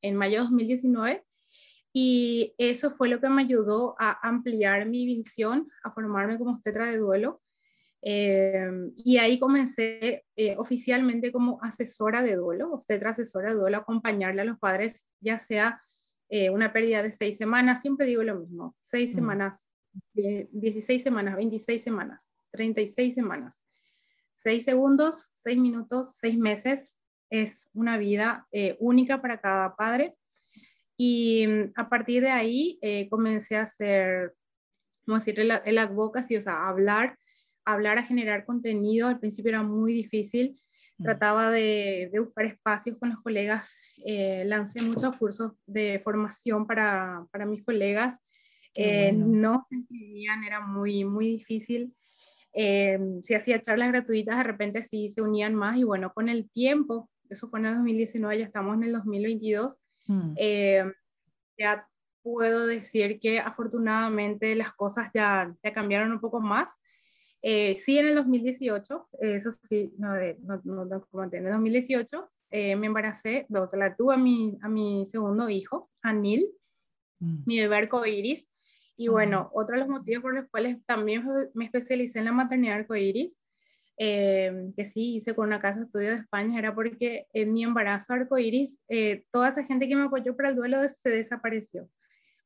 en 0.00 0.16
mayo 0.16 0.38
de 0.38 0.44
2019 0.44 1.24
y 1.92 2.54
eso 2.58 2.90
fue 2.90 3.08
lo 3.08 3.20
que 3.20 3.28
me 3.28 3.42
ayudó 3.42 3.94
a 3.98 4.18
ampliar 4.26 4.86
mi 4.86 5.06
visión, 5.06 5.68
a 5.82 5.90
formarme 5.90 6.38
como 6.38 6.52
obstetra 6.52 6.90
de 6.90 6.98
duelo. 6.98 7.42
y 8.02 9.16
ahí 9.18 9.38
comencé 9.38 10.24
oficialmente 10.58 11.32
como 11.32 11.58
asesora 11.62 12.22
de 12.22 12.36
duelo, 12.36 12.72
obstetra 12.72 13.10
asesora 13.10 13.50
de 13.50 13.56
duelo, 13.56 13.78
acompañarle 13.78 14.42
a 14.42 14.44
los 14.44 14.58
padres, 14.58 15.08
ya 15.20 15.38
sea 15.38 15.80
una 16.52 16.72
pérdida 16.72 17.02
de 17.02 17.12
seis 17.12 17.36
semanas, 17.36 17.82
siempre 17.82 18.06
digo 18.06 18.22
lo 18.22 18.40
mismo, 18.40 18.74
seis 18.80 19.12
mm. 19.12 19.14
semanas, 19.14 19.70
16 20.14 21.02
semanas, 21.02 21.36
26 21.36 21.82
semanas, 21.82 22.32
36 22.50 23.14
semanas. 23.14 23.66
6 24.36 24.64
segundos, 24.64 25.30
6 25.34 25.56
minutos, 25.56 26.16
6 26.20 26.36
meses 26.36 27.00
es 27.30 27.70
una 27.72 27.96
vida 27.96 28.46
eh, 28.52 28.76
única 28.80 29.22
para 29.22 29.40
cada 29.40 29.74
padre. 29.76 30.14
Y 30.96 31.46
mm, 31.46 31.72
a 31.74 31.88
partir 31.88 32.22
de 32.22 32.30
ahí 32.30 32.78
eh, 32.82 33.08
comencé 33.08 33.56
a 33.56 33.62
hacer, 33.62 34.34
como 35.06 35.16
decir, 35.16 35.40
el, 35.40 35.52
el 35.64 35.78
advocacy, 35.78 36.36
o 36.36 36.40
sea, 36.42 36.68
hablar, 36.68 37.18
hablar 37.64 37.96
a 37.96 38.02
generar 38.02 38.44
contenido. 38.44 39.08
Al 39.08 39.18
principio 39.18 39.50
era 39.50 39.62
muy 39.62 39.94
difícil. 39.94 40.60
Mm. 40.98 41.04
Trataba 41.04 41.50
de, 41.50 42.08
de 42.12 42.20
buscar 42.20 42.46
espacios 42.46 42.96
con 42.98 43.10
los 43.10 43.20
colegas. 43.20 43.78
Eh, 44.04 44.44
lancé 44.46 44.82
muchos 44.82 45.16
cursos 45.16 45.52
de 45.66 46.00
formación 46.02 46.66
para, 46.66 47.26
para 47.30 47.46
mis 47.46 47.62
colegas. 47.62 48.18
No 49.14 49.66
se 49.70 49.76
entendían, 49.76 50.44
era 50.44 50.60
muy, 50.60 51.04
muy 51.04 51.28
difícil. 51.28 51.94
Eh, 52.58 52.98
si 53.20 53.34
hacía 53.34 53.60
charlas 53.60 53.88
gratuitas, 53.88 54.38
de 54.38 54.42
repente 54.42 54.82
sí 54.82 55.10
se 55.10 55.20
unían 55.20 55.54
más 55.54 55.76
y 55.76 55.84
bueno, 55.84 56.14
con 56.14 56.30
el 56.30 56.50
tiempo, 56.50 57.10
eso 57.28 57.50
fue 57.50 57.58
en 57.60 57.66
el 57.66 57.74
2019, 57.74 58.38
ya 58.38 58.46
estamos 58.46 58.76
en 58.76 58.84
el 58.84 58.92
2022, 58.92 59.76
mm. 60.06 60.32
eh, 60.36 60.84
ya 61.58 61.86
puedo 62.22 62.66
decir 62.66 63.20
que 63.20 63.40
afortunadamente 63.40 64.54
las 64.54 64.72
cosas 64.72 65.10
ya, 65.12 65.54
ya 65.62 65.72
cambiaron 65.74 66.12
un 66.12 66.20
poco 66.20 66.40
más. 66.40 66.70
Eh, 67.42 67.74
sí, 67.76 67.98
en 67.98 68.08
el 68.08 68.14
2018, 68.16 69.08
eso 69.20 69.50
sí, 69.52 69.92
no, 69.98 70.14
no, 70.40 70.60
no, 70.64 70.84
no 70.84 71.24
en 71.24 71.46
el 71.46 71.52
2018 71.52 72.30
me 72.50 72.86
embaracé, 72.86 73.46
o 73.50 73.66
sea, 73.68 73.78
la 73.78 73.96
tuve 73.96 74.14
a 74.14 74.16
mi, 74.16 74.58
a 74.62 74.68
mi 74.68 75.04
segundo 75.04 75.50
hijo, 75.50 75.90
a 76.02 76.12
Neil, 76.12 76.48
mm. 77.18 77.42
mi 77.44 77.60
bebé 77.60 77.76
arcoiris, 77.76 78.48
y 78.96 79.08
bueno, 79.08 79.50
otro 79.52 79.74
de 79.74 79.80
los 79.80 79.88
motivos 79.88 80.22
por 80.22 80.34
los 80.34 80.48
cuales 80.48 80.78
también 80.86 81.22
me 81.52 81.66
especialicé 81.66 82.18
en 82.18 82.24
la 82.24 82.32
maternidad 82.32 82.76
arcoíris, 82.76 83.38
eh, 83.98 84.70
que 84.76 84.84
sí 84.84 85.16
hice 85.16 85.34
con 85.34 85.46
una 85.46 85.60
casa 85.60 85.80
de 85.80 85.84
estudio 85.86 86.10
de 86.10 86.16
España, 86.16 86.58
era 86.58 86.74
porque 86.74 87.26
en 87.32 87.52
mi 87.52 87.62
embarazo 87.62 88.14
arcoíris, 88.14 88.82
eh, 88.88 89.24
toda 89.30 89.48
esa 89.48 89.64
gente 89.64 89.88
que 89.88 89.96
me 89.96 90.04
apoyó 90.04 90.34
para 90.34 90.48
el 90.48 90.56
duelo 90.56 90.86
se 90.88 91.10
desapareció, 91.10 91.88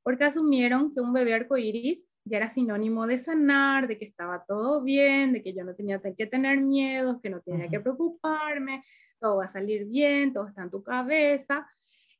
porque 0.02 0.24
asumieron 0.24 0.94
que 0.94 1.00
un 1.00 1.12
bebé 1.12 1.34
arcoíris 1.34 2.12
ya 2.24 2.38
era 2.38 2.48
sinónimo 2.48 3.06
de 3.06 3.18
sanar, 3.18 3.88
de 3.88 3.98
que 3.98 4.04
estaba 4.04 4.44
todo 4.46 4.82
bien, 4.82 5.32
de 5.32 5.42
que 5.42 5.52
yo 5.52 5.64
no 5.64 5.74
tenía 5.74 6.00
que 6.00 6.26
tener 6.26 6.60
miedos, 6.60 7.20
que 7.22 7.30
no 7.30 7.40
tenía 7.40 7.68
que 7.68 7.80
preocuparme, 7.80 8.84
todo 9.18 9.36
va 9.36 9.44
a 9.44 9.48
salir 9.48 9.86
bien, 9.86 10.32
todo 10.32 10.48
está 10.48 10.62
en 10.62 10.70
tu 10.70 10.82
cabeza. 10.82 11.68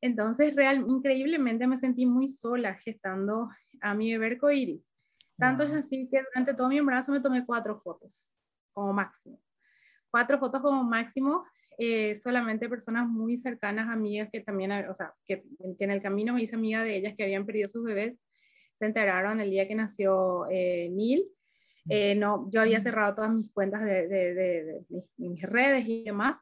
Entonces, 0.00 0.54
real, 0.56 0.84
increíblemente 0.88 1.66
me 1.66 1.78
sentí 1.78 2.06
muy 2.06 2.28
sola 2.28 2.74
gestando 2.74 3.50
a 3.80 3.94
mi 3.94 4.16
bebé 4.16 4.38
iris. 4.54 4.90
Tanto 5.38 5.62
es 5.62 5.72
así 5.72 6.08
que 6.10 6.22
durante 6.22 6.54
todo 6.54 6.68
mi 6.68 6.78
embarazo 6.78 7.12
me 7.12 7.20
tomé 7.20 7.46
cuatro 7.46 7.80
fotos, 7.80 8.30
como 8.72 8.92
máximo. 8.92 9.40
Cuatro 10.10 10.38
fotos 10.38 10.60
como 10.60 10.84
máximo, 10.84 11.44
eh, 11.82 12.14
solamente 12.14 12.68
personas 12.68 13.08
muy 13.08 13.38
cercanas, 13.38 13.88
amigas 13.88 14.28
que 14.30 14.40
también, 14.40 14.70
o 14.70 14.94
sea, 14.94 15.14
que, 15.24 15.44
en 15.78 15.90
el 15.90 16.02
camino 16.02 16.34
me 16.34 16.42
hice 16.42 16.54
amiga 16.54 16.84
de 16.84 16.94
ellas 16.94 17.14
que 17.16 17.22
habían 17.22 17.46
perdido 17.46 17.68
sus 17.68 17.82
bebés, 17.82 18.18
se 18.78 18.84
enteraron 18.84 19.40
el 19.40 19.50
día 19.50 19.66
que 19.66 19.74
nació 19.74 20.46
eh, 20.50 20.90
Neil. 20.90 21.24
Eh, 21.88 22.14
no, 22.16 22.50
yo 22.50 22.60
había 22.60 22.80
cerrado 22.80 23.14
todas 23.14 23.32
mis 23.32 23.50
cuentas 23.50 23.82
de, 23.82 24.06
de, 24.08 24.34
de, 24.34 24.84
mis 25.16 25.40
redes 25.40 25.88
y 25.88 26.04
demás. 26.04 26.36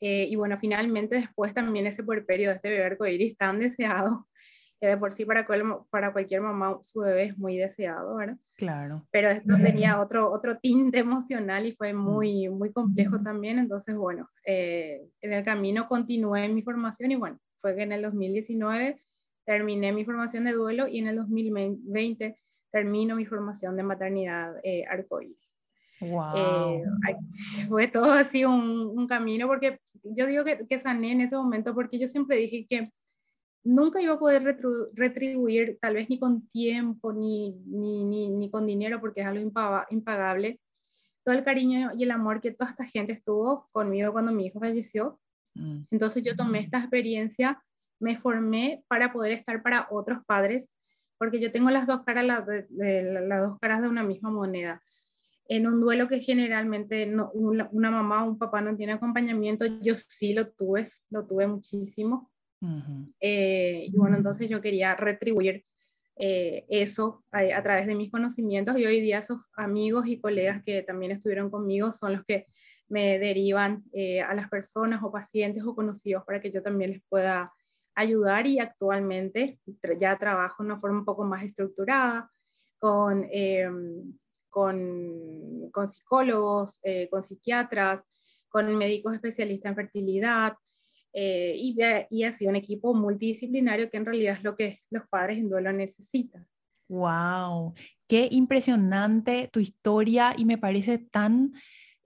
Eh, 0.00 0.28
y 0.30 0.36
bueno, 0.36 0.56
finalmente 0.56 1.16
después 1.16 1.52
también 1.52 1.88
ese 1.88 2.04
puerperio 2.04 2.50
de 2.50 2.56
este 2.56 2.70
bebé 2.70 2.84
arcoíris 2.84 3.36
tan 3.36 3.58
deseado, 3.58 4.28
que 4.80 4.88
de 4.88 4.96
por 4.96 5.12
sí 5.12 5.24
para, 5.24 5.46
para 5.90 6.12
cualquier 6.12 6.40
mamá 6.40 6.78
su 6.82 7.00
bebé 7.00 7.24
es 7.24 7.38
muy 7.38 7.56
deseado, 7.56 8.16
¿verdad? 8.16 8.36
Claro. 8.56 9.06
Pero 9.10 9.30
esto 9.30 9.56
tenía 9.62 10.00
otro, 10.00 10.30
otro 10.30 10.58
tinte 10.58 10.98
emocional 10.98 11.66
y 11.66 11.72
fue 11.72 11.92
mm. 11.92 11.96
muy, 11.96 12.48
muy 12.48 12.72
complejo 12.72 13.20
también. 13.20 13.58
Entonces, 13.58 13.96
bueno, 13.96 14.28
eh, 14.46 15.02
en 15.20 15.32
el 15.32 15.44
camino 15.44 15.88
continué 15.88 16.48
mi 16.48 16.62
formación 16.62 17.12
y 17.12 17.16
bueno, 17.16 17.38
fue 17.60 17.74
que 17.74 17.82
en 17.82 17.92
el 17.92 18.02
2019 18.02 19.00
terminé 19.44 19.92
mi 19.92 20.04
formación 20.04 20.44
de 20.44 20.52
duelo 20.52 20.88
y 20.88 20.98
en 20.98 21.08
el 21.08 21.16
2020 21.16 22.36
termino 22.70 23.16
mi 23.16 23.26
formación 23.26 23.76
de 23.76 23.82
maternidad 23.82 24.54
eh, 24.62 24.84
arcoíris. 24.90 25.38
Wow. 26.00 26.36
Eh, 26.36 26.84
fue 27.68 27.88
todo 27.88 28.12
así 28.12 28.44
un, 28.44 28.92
un, 28.98 29.06
camino, 29.06 29.46
porque 29.46 29.80
yo 30.02 30.26
digo 30.26 30.44
que, 30.44 30.66
que, 30.68 30.78
sané 30.78 31.12
en 31.12 31.20
ese 31.20 31.36
momento, 31.36 31.72
porque 31.74 31.98
yo 31.98 32.08
siempre 32.08 32.36
dije 32.36 32.66
que 32.68 32.92
nunca 33.64 34.00
iba 34.00 34.14
a 34.14 34.18
poder 34.18 34.42
retribuir, 34.94 35.78
tal 35.80 35.94
vez 35.94 36.08
ni 36.08 36.18
con 36.18 36.46
tiempo, 36.48 37.12
ni, 37.12 37.52
ni, 37.66 38.04
ni, 38.04 38.30
ni 38.30 38.50
con 38.50 38.66
dinero, 38.66 39.00
porque 39.00 39.22
es 39.22 39.26
algo 39.26 39.50
impagable, 39.90 40.60
todo 41.24 41.34
el 41.34 41.44
cariño 41.44 41.92
y 41.96 42.04
el 42.04 42.10
amor 42.10 42.40
que 42.40 42.52
toda 42.52 42.70
esta 42.70 42.84
gente 42.84 43.14
estuvo 43.14 43.68
conmigo 43.72 44.12
cuando 44.12 44.32
mi 44.32 44.46
hijo 44.46 44.60
falleció. 44.60 45.18
Mm. 45.54 45.84
Entonces 45.90 46.22
yo 46.22 46.36
tomé 46.36 46.60
esta 46.60 46.78
experiencia, 46.78 47.62
me 47.98 48.18
formé 48.18 48.84
para 48.88 49.12
poder 49.12 49.32
estar 49.32 49.62
para 49.62 49.88
otros 49.90 50.18
padres, 50.26 50.68
porque 51.16 51.40
yo 51.40 51.50
tengo 51.50 51.70
las 51.70 51.86
dos 51.86 52.04
caras, 52.04 52.26
las, 52.26 52.46
de, 52.46 53.24
las 53.26 53.42
dos 53.42 53.58
caras 53.58 53.80
de 53.80 53.88
una 53.88 54.02
misma 54.02 54.30
moneda 54.30 54.82
en 55.48 55.66
un 55.66 55.80
duelo 55.80 56.08
que 56.08 56.20
generalmente 56.20 57.06
no, 57.06 57.30
una, 57.32 57.90
mamá 57.90 58.24
o 58.24 58.28
un 58.28 58.38
papá 58.38 58.60
no 58.60 58.76
tiene 58.76 58.94
acompañamiento, 58.94 59.66
yo 59.82 59.94
sí 59.94 60.32
lo 60.32 60.50
tuve, 60.50 60.90
lo 61.10 61.26
tuve 61.26 61.46
muchísimo. 61.46 62.30
Eh, 63.20 63.86
y 63.88 63.96
bueno, 63.96 64.16
entonces 64.16 64.48
yo 64.48 64.60
quería 64.60 64.94
retribuir 64.94 65.64
eh, 66.16 66.64
eso 66.68 67.24
a, 67.32 67.62
través 67.62 67.86
de 67.86 67.94
mis 67.94 68.10
conocimientos 68.10 68.78
y 68.78 68.86
hoy 68.86 69.00
día 69.00 69.18
esos 69.18 69.40
amigos 69.56 70.06
y 70.06 70.20
colegas 70.20 70.62
que 70.64 70.82
también 70.82 71.12
estuvieron 71.12 71.50
conmigo 71.50 71.90
son 71.90 72.12
los 72.12 72.24
que 72.24 72.46
me 72.88 73.18
derivan 73.18 73.82
eh, 73.92 74.20
a 74.20 74.34
las 74.34 74.48
personas 74.48 75.02
o 75.02 75.10
pacientes 75.10 75.64
o 75.64 75.74
conocidos 75.74 76.22
para 76.24 76.40
que 76.40 76.52
yo 76.52 76.62
también 76.62 76.92
les 76.92 77.02
pueda 77.08 77.52
ayudar 77.96 78.46
y 78.46 78.60
actualmente 78.60 79.58
ya 79.98 80.18
trabajo 80.18 80.62
de 80.62 80.66
una 80.66 80.78
forma 80.78 80.98
un 80.98 81.04
poco 81.04 81.24
más 81.24 81.42
estructurada 81.42 82.30
con 82.78 83.26
con, 84.54 85.68
con 85.72 85.88
psicólogos, 85.88 86.78
eh, 86.84 87.08
con 87.10 87.24
psiquiatras, 87.24 88.06
con 88.48 88.72
médicos 88.76 89.12
especialistas 89.12 89.70
en 89.70 89.74
fertilidad, 89.74 90.54
eh, 91.14 91.54
y, 91.56 91.76
y 92.10 92.24
así 92.24 92.46
un 92.46 92.56
equipo 92.56 92.92
multidisciplinario 92.92 93.88
que 93.88 93.96
en 93.96 94.04
realidad 94.04 94.36
es 94.36 94.44
lo 94.44 94.56
que 94.56 94.80
los 94.90 95.08
padres 95.08 95.38
en 95.38 95.48
duelo 95.48 95.72
necesitan. 95.72 96.46
¡Wow! 96.88 97.74
Qué 98.06 98.28
impresionante 98.30 99.48
tu 99.50 99.60
historia 99.60 100.34
y 100.36 100.44
me 100.44 100.58
parece 100.58 100.98
tan 100.98 101.54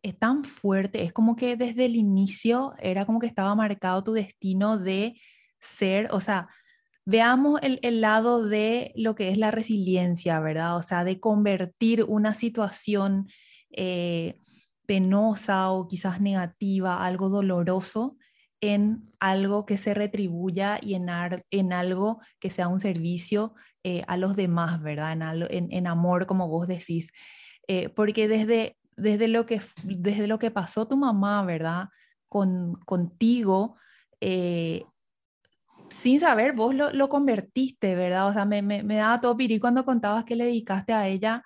es 0.02 0.18
tan 0.18 0.44
fuerte, 0.44 1.02
es 1.02 1.12
como 1.12 1.36
que 1.36 1.56
desde 1.56 1.86
el 1.86 1.96
inicio 1.96 2.74
era 2.78 3.04
como 3.04 3.18
que 3.18 3.26
estaba 3.26 3.54
marcado 3.54 4.04
tu 4.04 4.12
destino 4.12 4.78
de 4.78 5.20
ser, 5.60 6.08
o 6.12 6.20
sea, 6.20 6.48
veamos 7.04 7.60
el, 7.62 8.00
lado 8.00 8.46
de 8.46 8.92
lo 8.96 9.14
que 9.14 9.30
es 9.30 9.38
la 9.38 9.50
resiliencia, 9.50 10.40
¿verdad? 10.40 10.76
O 10.76 10.82
sea, 10.82 11.04
de 11.04 11.20
convertir 11.20 12.04
una 12.04 12.34
situación 12.34 13.28
eh, 13.70 14.38
penosa 14.86 15.70
o 15.70 15.88
quizás 15.88 16.20
negativa, 16.20 17.04
algo 17.04 17.28
doloroso, 17.28 18.17
en 18.60 19.12
algo 19.20 19.66
que 19.66 19.78
se 19.78 19.94
retribuya 19.94 20.78
y 20.82 20.94
en, 20.94 21.08
en 21.50 21.72
algo 21.72 22.20
que 22.40 22.50
sea 22.50 22.68
un 22.68 22.80
servicio 22.80 23.54
eh, 23.84 24.02
a 24.08 24.16
los 24.16 24.36
demás, 24.36 24.82
¿verdad? 24.82 25.12
En, 25.50 25.68
en, 25.72 25.86
amor, 25.86 26.26
como 26.26 26.48
vos 26.48 26.66
decís. 26.66 27.10
Eh, 27.68 27.88
porque 27.90 28.28
desde, 28.28 28.76
desde, 28.96 29.28
lo 29.28 29.46
que, 29.46 29.60
desde 29.84 30.26
lo 30.26 30.38
que 30.38 30.50
pasó 30.50 30.88
tu 30.88 30.96
mamá, 30.96 31.44
¿verdad? 31.44 31.88
Con, 32.28 32.74
contigo, 32.84 33.76
eh, 34.20 34.84
sin 35.90 36.20
saber, 36.20 36.52
vos 36.52 36.74
lo, 36.74 36.92
lo, 36.92 37.08
convertiste, 37.08 37.94
¿verdad? 37.94 38.28
O 38.28 38.32
sea, 38.32 38.44
me, 38.44 38.62
me, 38.62 38.82
me 38.82 38.96
daba 38.96 39.20
todo 39.20 39.36
pirí 39.36 39.58
cuando 39.60 39.84
contabas 39.84 40.24
que 40.24 40.36
le 40.36 40.44
dedicaste 40.44 40.92
a 40.92 41.08
ella 41.08 41.42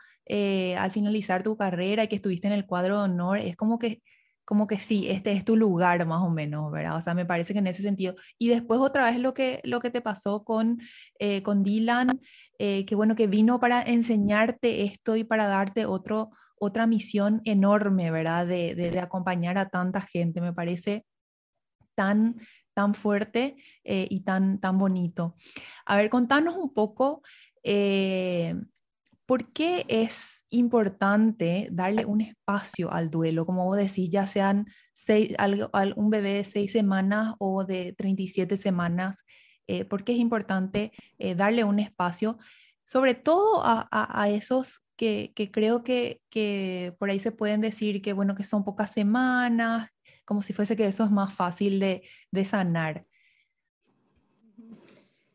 al 0.78 0.90
finalizar 0.90 1.42
tu 1.42 1.56
carrera 1.58 2.04
y 2.04 2.08
que 2.08 2.16
estuviste 2.16 2.46
en 2.46 2.54
el 2.54 2.66
cuadro 2.66 2.98
de 2.98 3.04
honor. 3.04 3.38
Es 3.38 3.54
como 3.56 3.78
que 3.78 4.02
como 4.44 4.66
que 4.66 4.78
sí, 4.78 5.08
este 5.08 5.32
es 5.32 5.44
tu 5.44 5.56
lugar 5.56 6.04
más 6.06 6.22
o 6.22 6.30
menos, 6.30 6.70
¿verdad? 6.72 6.96
O 6.96 7.00
sea, 7.02 7.14
me 7.14 7.24
parece 7.26 7.52
que 7.52 7.60
en 7.60 7.66
ese 7.68 7.82
sentido. 7.82 8.14
Y 8.38 8.48
después 8.48 8.80
otra 8.80 9.04
vez 9.04 9.18
lo 9.18 9.34
que, 9.34 9.60
lo 9.64 9.80
que 9.80 9.90
te 9.90 10.00
pasó 10.00 10.44
con, 10.44 10.80
eh, 11.18 11.42
con 11.42 11.62
Dylan, 11.62 12.20
eh, 12.58 12.84
que 12.84 12.94
bueno, 12.94 13.14
que 13.14 13.26
vino 13.26 13.60
para 13.60 13.82
enseñarte 13.82 14.84
esto 14.84 15.16
y 15.16 15.24
para 15.24 15.46
darte 15.46 15.86
otro, 15.86 16.30
otra 16.56 16.86
misión 16.86 17.40
enorme, 17.44 18.10
¿verdad? 18.10 18.46
De, 18.46 18.74
de, 18.74 18.98
acompañar 19.00 19.58
a 19.58 19.68
tanta 19.68 20.00
gente, 20.00 20.40
me 20.40 20.52
parece 20.52 21.06
tan, 21.94 22.36
tan 22.74 22.94
fuerte 22.94 23.56
eh, 23.84 24.06
y 24.10 24.20
tan, 24.20 24.60
tan 24.60 24.78
bonito. 24.78 25.36
A 25.86 25.96
ver, 25.96 26.10
contanos 26.10 26.56
un 26.56 26.74
poco, 26.74 27.22
¿por 29.26 29.52
qué 29.52 29.84
es 29.88 30.44
importante 30.50 31.68
darle 31.72 32.04
un 32.04 32.20
espacio 32.20 32.92
al 32.92 33.10
duelo, 33.10 33.46
como 33.46 33.64
vos 33.64 33.76
decís, 33.76 34.10
ya 34.10 34.26
sean 34.26 34.66
seis, 34.92 35.34
un 35.96 36.10
bebé 36.10 36.34
de 36.34 36.44
seis 36.44 36.72
semanas 36.72 37.34
o 37.38 37.64
de 37.64 37.94
37 37.96 38.56
semanas, 38.56 39.24
eh, 39.66 39.84
porque 39.84 40.12
es 40.12 40.18
importante 40.18 40.92
eh, 41.18 41.34
darle 41.34 41.64
un 41.64 41.78
espacio, 41.80 42.38
sobre 42.84 43.14
todo 43.14 43.62
a, 43.64 44.28
esos 44.28 44.86
que, 44.96 45.32
creo 45.52 45.82
que, 45.82 46.94
por 46.98 47.10
ahí 47.10 47.18
se 47.18 47.32
pueden 47.32 47.60
decir 47.60 48.02
que, 48.02 48.12
bueno, 48.12 48.34
que 48.34 48.44
son 48.44 48.64
pocas 48.64 48.92
semanas, 48.92 49.88
como 50.24 50.42
si 50.42 50.52
fuese 50.52 50.76
que 50.76 50.86
eso 50.86 51.04
es 51.04 51.10
más 51.10 51.32
fácil 51.32 51.80
de 51.80 52.44
sanar. 52.44 53.06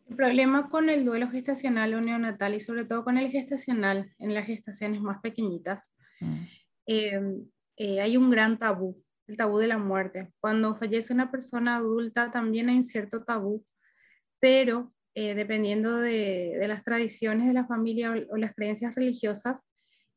El 0.10 0.16
problema 0.16 0.70
con 0.70 0.90
el 0.90 1.04
duelo 1.04 1.30
gestacional 1.30 1.94
o 1.94 2.02
neonatal 2.02 2.56
y 2.56 2.60
sobre 2.60 2.86
todo 2.86 3.04
con 3.04 3.18
el 3.18 3.30
gestacional 3.30 4.14
en 4.20 4.34
las 4.34 4.46
gestaciones 4.46 5.02
más 5.02 5.20
pequeñitas, 5.22 5.84
mm. 6.22 6.36
em, 6.86 7.46
eh, 7.76 8.02
hay 8.02 8.16
un 8.16 8.30
gran 8.30 8.58
tabú, 8.58 9.04
el 9.28 9.38
tabú 9.38 9.58
de 9.58 9.68
la 9.68 9.78
muerte. 9.78 10.32
Cuando 10.40 10.76
fallece 10.76 11.14
una 11.14 11.30
persona 11.30 11.78
adulta 11.78 12.32
también 12.32 12.70
hay 12.70 12.78
un 12.78 12.84
cierto 12.84 13.24
tabú, 13.24 13.66
pero 14.40 14.94
eh, 15.14 15.36
dependiendo 15.36 15.98
de, 15.98 16.58
las 16.68 16.84
tradiciones 16.84 17.48
de 17.48 17.54
la 17.54 17.66
familia 17.66 18.14
o, 18.30 18.38
las 18.38 18.56
creencias 18.56 18.96
religiosas, 18.96 19.62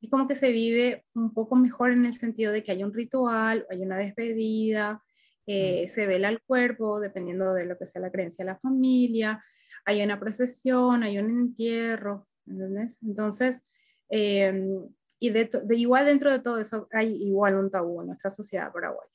es 0.01 0.09
como 0.09 0.29
que 0.29 0.35
se 0.37 0.53
vive 0.53 1.05
un 1.15 1.35
poco 1.35 1.57
mejor 1.57 1.91
en 1.91 2.07
el 2.07 2.15
sentido 2.15 2.53
de 2.53 2.63
que 2.63 2.73
hay 2.73 2.85
un 2.85 2.95
ritual, 2.95 3.67
hay 3.71 3.83
una 3.83 3.99
despedida, 3.99 5.03
eh, 5.47 5.85
mm. 5.85 5.89
se 5.89 6.07
vela 6.07 6.29
el 6.29 6.41
cuerpo, 6.43 7.01
dependiendo 7.01 7.53
de 7.55 7.67
lo 7.67 7.77
que 7.77 7.87
sea 7.87 8.01
la 8.01 8.13
creencia 8.13 8.45
de 8.45 8.53
la 8.53 8.59
familia, 8.59 9.43
hay 9.85 10.03
una 10.03 10.19
procesión, 10.19 11.03
hay 11.03 11.19
un 11.19 11.31
entierro, 11.31 12.27
¿entendés? 12.47 12.99
Entonces, 13.03 13.63
em, 14.09 14.89
y 15.19 15.31
de, 15.31 15.51
igual 15.77 16.07
dentro 16.07 16.33
de 16.33 16.41
todo 16.41 16.59
eso 16.59 16.89
hay 16.93 17.15
igual 17.23 17.57
un 17.57 17.71
tabú 17.71 18.01
en 18.01 18.09
nuestra 18.09 18.31
sociedad 18.31 18.73
paraguaya. 18.73 19.11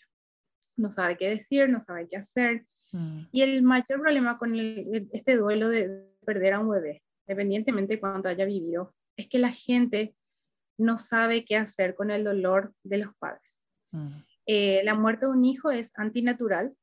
No 0.78 0.92
sabe 0.92 1.18
qué 1.18 1.30
decir, 1.30 1.70
no 1.70 1.80
sabe 1.80 2.08
qué 2.08 2.18
hacer. 2.18 2.66
Mm. 2.92 3.22
Y 3.32 3.42
el 3.42 3.64
mayor 3.64 4.02
problema 4.02 4.38
con 4.38 4.56
este 4.56 5.36
duelo 5.36 5.70
de 5.70 6.06
perder 6.26 6.54
a 6.54 6.60
un 6.60 6.70
bebé, 6.70 7.04
independientemente 7.28 7.94
de 7.94 8.00
cuánto 8.00 8.30
haya 8.30 8.46
vivido, 8.46 8.94
es 9.18 9.28
que 9.28 9.40
la 9.40 9.52
gente 9.52 10.16
no 10.78 10.98
sabe 10.98 11.46
qué 11.46 11.56
hacer 11.58 11.96
con 11.96 12.12
el 12.12 12.24
dolor 12.24 12.74
de 12.84 12.98
los 13.00 13.16
padres. 13.16 13.64
Mm. 13.92 14.18
Eh, 14.48 14.82
la 14.84 14.94
muerte 14.94 15.26
de 15.26 15.32
un 15.32 15.44
hijo 15.44 15.72
es 15.72 15.92
antinatural, 15.96 16.76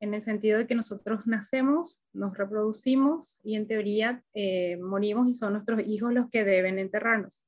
en 0.00 0.14
el 0.14 0.22
sentido 0.22 0.58
de 0.58 0.66
que 0.66 0.74
nosotros 0.74 1.26
nacemos, 1.26 2.02
nos 2.12 2.36
reproducimos 2.36 3.40
y 3.42 3.56
en 3.56 3.66
teoría 3.66 4.22
eh, 4.34 4.76
morimos 4.76 5.28
y 5.28 5.34
son 5.34 5.54
nuestros 5.54 5.80
hijos 5.86 6.12
los 6.12 6.28
que 6.30 6.44
deben 6.44 6.78
enterrarnos. 6.78 7.42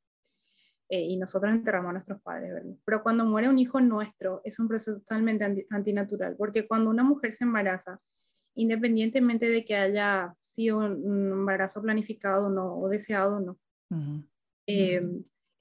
Eh, 0.91 1.03
y 1.03 1.17
nosotros 1.19 1.53
enterramos 1.53 1.91
a 1.91 1.93
nuestros 1.95 2.23
padres, 2.23 2.55
¿verdad? 2.55 2.75
Pero 2.87 3.03
cuando 3.03 3.27
muere 3.27 3.49
un 3.49 3.59
hijo 3.59 3.79
nuestro 3.79 4.41
es 4.45 4.59
un 4.59 4.69
proceso 4.69 4.99
totalmente 5.01 5.67
antinatural, 5.69 6.35
porque 6.37 6.67
cuando 6.67 6.89
una 6.89 7.03
mujer 7.03 7.35
se 7.35 7.45
embaraza, 7.45 8.01
independientemente 8.55 9.51
de 9.51 9.65
que 9.67 9.77
haya 9.77 10.35
sido 10.41 10.79
un 10.79 11.31
embarazo 11.31 11.83
planificado 11.83 12.47
o 12.47 12.51
no, 12.51 12.81
o 12.81 12.89
deseado 12.89 13.37
o 13.37 13.41
no, 13.41 13.59
eh, 14.67 15.03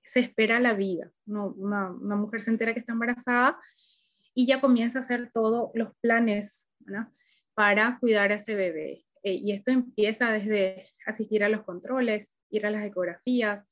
se 0.01 0.21
espera 0.21 0.61
la 0.61 0.73
vida. 0.73 1.11
¿no? 1.25 1.49
Una, 1.57 1.91
una 1.91 2.15
mujer 2.15 2.39
se 2.39 2.51
entera 2.51 2.73
que 2.73 2.79
está 2.79 2.93
embarazada 2.93 3.59
y 4.33 4.47
ya 4.47 4.61
comienza 4.61 4.99
a 4.99 5.01
hacer 5.01 5.29
todos 5.33 5.71
los 5.73 5.89
planes 5.99 6.61
para 7.53 7.97
cuidar 7.99 8.31
a 8.31 8.35
ese 8.35 8.55
bebé. 8.55 9.05
Eh, 9.23 9.33
y 9.33 9.51
esto 9.51 9.71
empieza 9.71 10.31
desde 10.31 10.89
asistir 11.05 11.43
a 11.43 11.49
los 11.49 11.63
controles, 11.63 12.31
ir 12.49 12.65
a 12.65 12.71
las 12.71 12.85
ecografías, 12.85 13.65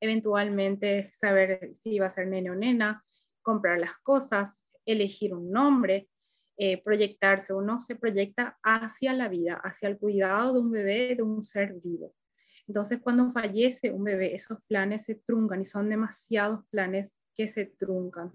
eventualmente 0.00 1.10
saber 1.12 1.70
si 1.74 1.98
va 1.98 2.06
a 2.06 2.10
ser 2.10 2.28
nene 2.28 2.50
o 2.50 2.54
nena, 2.54 3.02
comprar 3.42 3.78
las 3.78 3.94
cosas, 4.02 4.64
elegir 4.86 5.34
un 5.34 5.50
nombre, 5.50 6.08
eh, 6.56 6.82
proyectarse. 6.82 7.52
Uno 7.52 7.80
se 7.80 7.96
proyecta 7.96 8.58
hacia 8.62 9.12
la 9.12 9.28
vida, 9.28 9.60
hacia 9.62 9.88
el 9.88 9.98
cuidado 9.98 10.54
de 10.54 10.60
un 10.60 10.70
bebé, 10.70 11.14
de 11.14 11.22
un 11.22 11.42
ser 11.42 11.74
vivo. 11.82 12.14
Entonces, 12.66 13.00
cuando 13.00 13.30
fallece 13.32 13.90
un 13.90 14.04
bebé, 14.04 14.34
esos 14.34 14.58
planes 14.68 15.04
se 15.04 15.16
truncan 15.16 15.62
y 15.62 15.66
son 15.66 15.88
demasiados 15.88 16.64
planes 16.70 17.18
que 17.34 17.48
se 17.48 17.66
truncan 17.66 18.32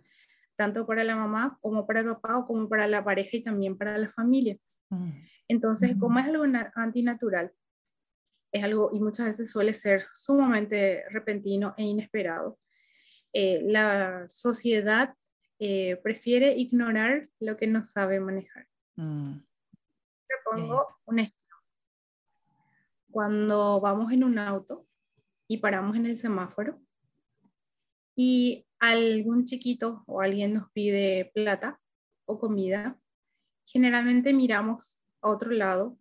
tanto 0.58 0.86
para 0.86 1.04
la 1.04 1.16
mamá 1.16 1.58
como 1.62 1.86
para 1.86 2.02
el 2.02 2.08
papá 2.08 2.38
o 2.38 2.48
como 2.48 2.68
para 2.68 2.88
la 2.88 3.04
pareja 3.04 3.38
y 3.38 3.44
también 3.44 3.78
para 3.78 3.98
la 3.98 4.10
familia. 4.10 4.58
Mm. 4.90 5.12
Entonces, 5.48 5.96
como 6.00 6.20
es 6.20 6.26
algo 6.26 6.44
antinatural, 6.76 7.54
es 8.52 8.64
algo 8.64 8.90
y 8.92 9.00
muchas 9.00 9.28
veces 9.28 9.52
suele 9.52 9.74
ser 9.74 10.06
sumamente 10.16 11.04
repentino 11.10 11.74
e 11.78 11.84
inesperado, 11.84 12.60
eh, 13.34 13.62
la 13.64 14.28
sociedad 14.30 15.14
eh, 15.60 15.98
prefiere 16.04 16.56
ignorar 16.58 17.30
lo 17.40 17.56
que 17.56 17.68
no 17.68 17.84
sabe 17.84 18.20
manejar. 18.20 18.68
Mm. 18.96 19.40
pongo 20.44 20.88
un 21.06 21.20
ejemplo. 21.20 21.58
Cuando 23.12 23.80
vamos 23.80 24.12
en 24.12 24.24
un 24.24 24.40
auto 24.40 24.88
y 25.48 25.58
paramos 25.58 25.96
en 25.96 26.06
el 26.06 26.18
semáforo 26.18 26.80
y 28.16 28.67
algún 28.80 29.46
chiquito 29.46 30.04
o 30.08 30.22
alguien 30.22 30.54
nos 30.54 30.72
pide 30.72 31.32
plata 31.34 31.80
o 32.26 32.40
comida, 32.40 33.00
generalmente 33.66 34.34
miramos 34.34 35.04
a 35.22 35.30
otro 35.30 35.52
lado, 35.52 35.98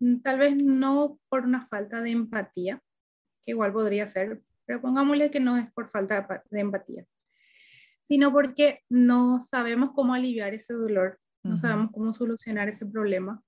mm, 0.00 0.20
tal 0.20 0.38
vez 0.38 0.56
no 0.56 1.18
por 1.28 1.44
una 1.44 1.66
falta 1.66 2.00
de 2.00 2.10
empatía, 2.10 2.82
que 3.44 3.52
igual 3.52 3.72
podría 3.72 4.06
ser, 4.06 4.42
pero 4.64 4.80
pongámosle 4.80 5.30
que 5.30 5.40
no 5.40 5.56
es 5.56 5.70
por 5.72 5.90
falta 5.90 6.42
de 6.50 6.60
empatía, 6.60 7.06
sino 8.00 8.32
porque 8.32 8.80
no 8.88 9.40
sabemos 9.40 9.90
cómo 9.94 10.14
aliviar 10.14 10.54
ese 10.54 10.74
dolor, 10.74 11.20
no 11.42 11.58
sabemos 11.58 11.90
cómo 11.92 12.14
solucionar 12.14 12.68
ese 12.68 12.86
problema, 12.86 13.42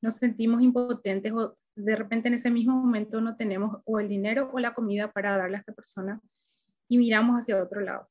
nos 0.00 0.16
sentimos 0.16 0.62
impotentes 0.62 1.32
o 1.32 1.58
de 1.76 1.96
repente 1.96 2.28
en 2.28 2.34
ese 2.34 2.50
mismo 2.50 2.74
momento 2.74 3.20
no 3.20 3.36
tenemos 3.36 3.80
o 3.84 4.00
el 4.00 4.08
dinero 4.08 4.50
o 4.52 4.58
la 4.58 4.74
comida 4.74 5.12
para 5.12 5.36
darle 5.36 5.56
a 5.56 5.60
esta 5.60 5.72
persona 5.72 6.20
y 6.92 6.98
miramos 6.98 7.38
hacia 7.38 7.62
otro 7.62 7.80
lado. 7.80 8.06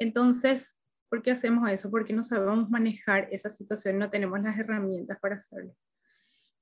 Entonces, 0.00 0.76
¿por 1.08 1.22
qué 1.22 1.30
hacemos 1.30 1.70
eso? 1.70 1.88
Porque 1.88 2.12
no 2.12 2.24
sabemos 2.24 2.68
manejar 2.68 3.28
esa 3.30 3.48
situación, 3.50 3.98
no 3.98 4.10
tenemos 4.10 4.40
las 4.40 4.58
herramientas 4.58 5.16
para 5.20 5.36
hacerlo. 5.36 5.72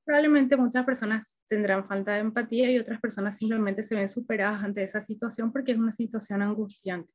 Probablemente 0.04 0.58
muchas 0.58 0.84
personas 0.84 1.38
tendrán 1.48 1.88
falta 1.88 2.12
de 2.12 2.18
empatía 2.18 2.70
y 2.70 2.78
otras 2.78 3.00
personas 3.00 3.38
simplemente 3.38 3.82
se 3.82 3.94
ven 3.94 4.10
superadas 4.10 4.62
ante 4.62 4.82
esa 4.82 5.00
situación 5.00 5.52
porque 5.52 5.72
es 5.72 5.78
una 5.78 5.92
situación 5.92 6.42
angustiante. 6.42 7.10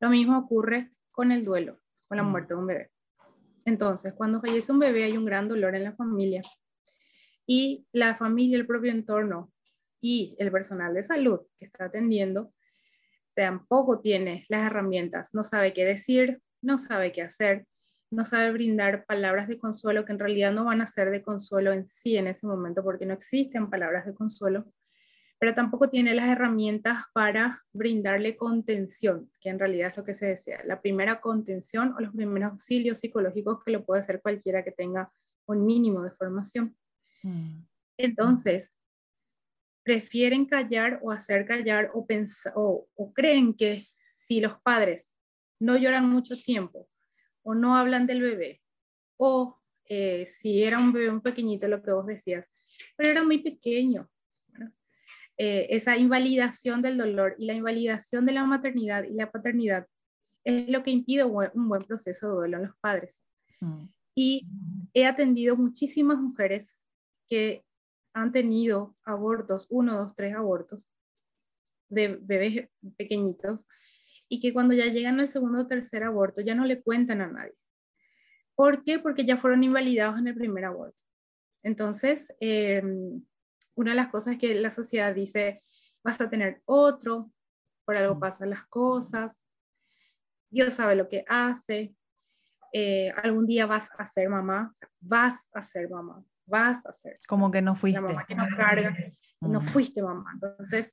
Lo 0.00 0.08
mismo 0.10 0.36
ocurre 0.36 0.90
con 1.12 1.30
el 1.30 1.44
duelo, 1.44 1.78
con 2.08 2.16
la 2.16 2.24
muerte 2.24 2.54
de 2.54 2.60
un 2.60 2.66
bebé. 2.66 2.90
Entonces, 3.66 4.14
cuando 4.14 4.40
fallece 4.40 4.72
un 4.72 4.80
bebé 4.80 5.04
hay 5.04 5.16
un 5.16 5.24
gran 5.24 5.46
dolor 5.46 5.76
en 5.76 5.84
la 5.84 5.94
familia 5.94 6.42
y 7.46 7.86
la 7.92 8.16
familia, 8.16 8.58
el 8.58 8.66
propio 8.66 8.90
entorno 8.90 9.52
y 10.00 10.36
el 10.38 10.50
personal 10.50 10.94
de 10.94 11.02
salud 11.02 11.40
que 11.58 11.66
está 11.66 11.86
atendiendo 11.86 12.52
tampoco 13.34 14.00
tiene 14.00 14.46
las 14.48 14.66
herramientas, 14.66 15.34
no 15.34 15.44
sabe 15.44 15.72
qué 15.72 15.84
decir, 15.84 16.40
no 16.60 16.76
sabe 16.76 17.12
qué 17.12 17.22
hacer, 17.22 17.66
no 18.10 18.24
sabe 18.24 18.52
brindar 18.52 19.04
palabras 19.04 19.48
de 19.48 19.58
consuelo 19.58 20.04
que 20.04 20.12
en 20.12 20.18
realidad 20.18 20.52
no 20.52 20.64
van 20.64 20.80
a 20.80 20.86
ser 20.86 21.10
de 21.10 21.22
consuelo 21.22 21.72
en 21.72 21.84
sí 21.84 22.16
en 22.16 22.26
ese 22.26 22.46
momento 22.46 22.82
porque 22.82 23.06
no 23.06 23.14
existen 23.14 23.70
palabras 23.70 24.06
de 24.06 24.14
consuelo, 24.14 24.72
pero 25.38 25.54
tampoco 25.54 25.88
tiene 25.88 26.14
las 26.14 26.28
herramientas 26.28 27.04
para 27.12 27.62
brindarle 27.72 28.36
contención, 28.36 29.30
que 29.40 29.50
en 29.50 29.58
realidad 29.58 29.90
es 29.90 29.96
lo 29.96 30.04
que 30.04 30.14
se 30.14 30.26
desea, 30.26 30.64
la 30.64 30.80
primera 30.80 31.20
contención 31.20 31.94
o 31.94 32.00
los 32.00 32.14
primeros 32.14 32.52
auxilios 32.52 32.98
psicológicos 32.98 33.62
que 33.62 33.70
lo 33.70 33.84
puede 33.84 34.00
hacer 34.00 34.20
cualquiera 34.20 34.64
que 34.64 34.72
tenga 34.72 35.12
un 35.46 35.64
mínimo 35.64 36.02
de 36.02 36.10
formación. 36.10 36.76
Mm. 37.22 37.60
Entonces, 37.98 38.77
prefieren 39.88 40.44
callar 40.44 41.00
o 41.02 41.10
hacer 41.10 41.46
callar 41.46 41.90
o, 41.94 42.06
o, 42.56 42.88
o 42.94 43.12
creen 43.14 43.54
que 43.54 43.86
si 44.02 44.38
los 44.38 44.60
padres 44.60 45.14
no 45.58 45.78
lloran 45.78 46.10
mucho 46.10 46.36
tiempo 46.36 46.86
o 47.42 47.54
no 47.54 47.74
hablan 47.74 48.06
del 48.06 48.20
bebé, 48.20 48.60
o 49.16 49.58
eh, 49.86 50.26
si 50.26 50.62
era 50.62 50.78
un 50.78 50.92
bebé 50.92 51.08
un 51.08 51.22
pequeñito, 51.22 51.68
lo 51.68 51.82
que 51.82 51.90
vos 51.90 52.06
decías, 52.06 52.52
pero 52.96 53.08
era 53.08 53.24
muy 53.24 53.38
pequeño. 53.38 54.10
Eh, 55.38 55.68
esa 55.70 55.96
invalidación 55.96 56.82
del 56.82 56.98
dolor 56.98 57.34
y 57.38 57.46
la 57.46 57.54
invalidación 57.54 58.26
de 58.26 58.32
la 58.32 58.44
maternidad 58.44 59.04
y 59.04 59.14
la 59.14 59.30
paternidad 59.30 59.86
es 60.44 60.68
lo 60.68 60.82
que 60.82 60.90
impide 60.90 61.24
un 61.24 61.68
buen 61.70 61.82
proceso 61.84 62.28
de 62.28 62.34
duelo 62.34 62.56
en 62.58 62.64
los 62.64 62.76
padres. 62.82 63.22
Mm. 63.60 63.84
Y 64.14 64.46
he 64.92 65.06
atendido 65.06 65.56
muchísimas 65.56 66.18
mujeres 66.18 66.78
que 67.30 67.64
han 68.22 68.32
tenido 68.32 68.96
abortos, 69.04 69.66
uno, 69.70 69.98
dos, 69.98 70.14
tres 70.16 70.34
abortos 70.34 70.90
de 71.88 72.18
bebés 72.20 72.68
pequeñitos, 72.96 73.66
y 74.28 74.40
que 74.40 74.52
cuando 74.52 74.74
ya 74.74 74.86
llegan 74.86 75.20
al 75.20 75.28
segundo 75.28 75.60
o 75.60 75.66
tercer 75.66 76.04
aborto 76.04 76.40
ya 76.42 76.54
no 76.54 76.64
le 76.64 76.82
cuentan 76.82 77.22
a 77.22 77.28
nadie. 77.28 77.54
¿Por 78.54 78.84
qué? 78.84 78.98
Porque 78.98 79.24
ya 79.24 79.38
fueron 79.38 79.64
invalidados 79.64 80.18
en 80.18 80.28
el 80.28 80.34
primer 80.34 80.64
aborto. 80.64 80.98
Entonces, 81.62 82.34
eh, 82.40 82.82
una 83.74 83.92
de 83.92 83.96
las 83.96 84.08
cosas 84.08 84.36
que 84.36 84.54
la 84.56 84.70
sociedad 84.70 85.14
dice, 85.14 85.60
vas 86.02 86.20
a 86.20 86.28
tener 86.28 86.62
otro, 86.64 87.30
por 87.84 87.96
algo 87.96 88.16
mm. 88.16 88.20
pasan 88.20 88.50
las 88.50 88.66
cosas, 88.66 89.42
Dios 90.50 90.74
sabe 90.74 90.94
lo 90.94 91.08
que 91.08 91.24
hace, 91.28 91.94
eh, 92.72 93.10
algún 93.22 93.46
día 93.46 93.66
vas 93.66 93.88
a 93.96 94.04
ser 94.04 94.28
mamá, 94.28 94.74
vas 95.00 95.48
a 95.52 95.62
ser 95.62 95.88
mamá, 95.88 96.24
vas 96.48 96.84
a 96.86 96.92
ser. 96.92 97.20
Como 97.26 97.50
que 97.50 97.62
no 97.62 97.76
fuiste. 97.76 98.00
La 98.00 98.06
mamá 98.08 98.26
que 98.26 98.34
no 98.34 98.46
carga, 98.56 98.96
no 99.40 99.60
mm. 99.60 99.62
fuiste 99.62 100.02
mamá. 100.02 100.30
Entonces, 100.34 100.92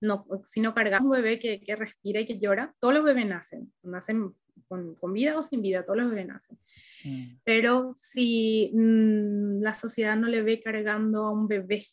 no, 0.00 0.26
si 0.44 0.60
no 0.60 0.74
cargas 0.74 1.00
un 1.00 1.10
bebé 1.10 1.38
que, 1.38 1.60
que, 1.60 1.76
respira 1.76 2.20
y 2.20 2.26
que 2.26 2.38
llora, 2.38 2.74
todos 2.80 2.94
los 2.94 3.04
bebés 3.04 3.26
nacen, 3.26 3.72
nacen 3.82 4.34
con, 4.68 4.96
con 4.96 5.12
vida 5.12 5.38
o 5.38 5.42
sin 5.42 5.62
vida, 5.62 5.84
todos 5.84 5.98
los 5.98 6.10
bebés 6.10 6.26
nacen. 6.26 6.58
Mm. 7.04 7.36
Pero 7.44 7.92
si 7.94 8.72
mm, 8.74 9.62
la 9.62 9.74
sociedad 9.74 10.16
no 10.16 10.28
le 10.28 10.42
ve 10.42 10.60
cargando 10.60 11.26
a 11.26 11.30
un 11.30 11.46
bebé 11.46 11.86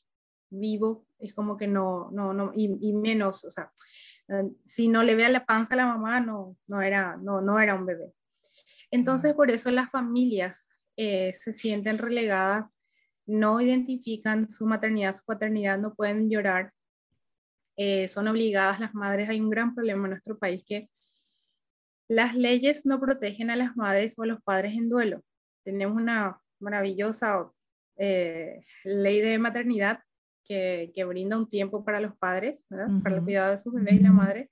vivo, 0.50 1.06
es 1.20 1.34
como 1.34 1.58
que 1.58 1.68
no, 1.68 2.10
no, 2.12 2.34
no, 2.34 2.52
y, 2.56 2.94
menos, 2.94 3.44
o 3.46 3.50
sea, 3.50 3.72
eh, 4.30 4.50
si 4.66 4.88
no 4.88 5.04
le 5.04 5.16
ve 5.16 5.26
a 5.26 5.30
la 5.30 5.46
panza 5.46 5.74
a 5.74 5.78
la 5.78 5.86
mamá, 5.86 6.20
no, 6.20 6.58
no, 6.68 6.82
era, 6.82 7.18
no, 7.18 7.42
no 7.42 7.60
era 7.60 7.76
un 7.76 7.86
bebé. 7.86 8.14
Entonces, 8.92 9.34
por 9.34 9.52
eso 9.52 9.70
las 9.70 9.92
familias 9.92 10.69
eh, 11.02 11.34
se 11.34 11.54
sienten 11.54 11.98
relegadas, 11.98 12.76
no 13.26 13.62
identifican 13.62 14.50
su 14.50 14.66
maternidad, 14.66 15.14
su 15.14 15.24
paternidad, 15.24 15.78
no 15.80 15.94
pueden 15.96 16.30
llorar 16.30 16.74
eh, 17.82 18.10
son 18.10 18.28
obligadas 18.28 18.82
las 18.82 18.94
madres. 18.94 19.30
Hay 19.30 19.40
un 19.40 19.50
gran 19.50 19.74
problema 19.74 20.04
en 20.04 20.10
nuestro 20.10 20.38
país 20.38 20.66
que 20.68 20.90
las 22.10 22.36
leyes 22.36 22.86
no 22.86 23.00
protegen 23.00 23.50
a 23.50 23.56
las 23.56 23.78
madres 23.78 24.20
o 24.20 24.24
a 24.24 24.26
los 24.26 24.42
padres 24.44 24.74
en 24.74 24.90
duelo. 24.90 25.24
Tenemos 25.64 25.96
una 25.96 26.42
maravillosa 26.60 27.50
eh, 27.96 28.66
ley 28.84 29.22
de 29.22 29.40
maternidad 29.40 30.04
que, 30.44 30.92
que, 30.94 31.06
brinda 31.06 31.38
un 31.38 31.48
tiempo 31.48 31.86
para 31.86 32.02
los 32.02 32.18
padres, 32.18 32.66
para 32.68 33.16
el 33.16 33.24
cuidado 33.24 33.52
de 33.52 33.58
su 33.60 33.72
bebé 33.72 33.94
y 33.94 34.00
la 34.00 34.12
madre, 34.12 34.50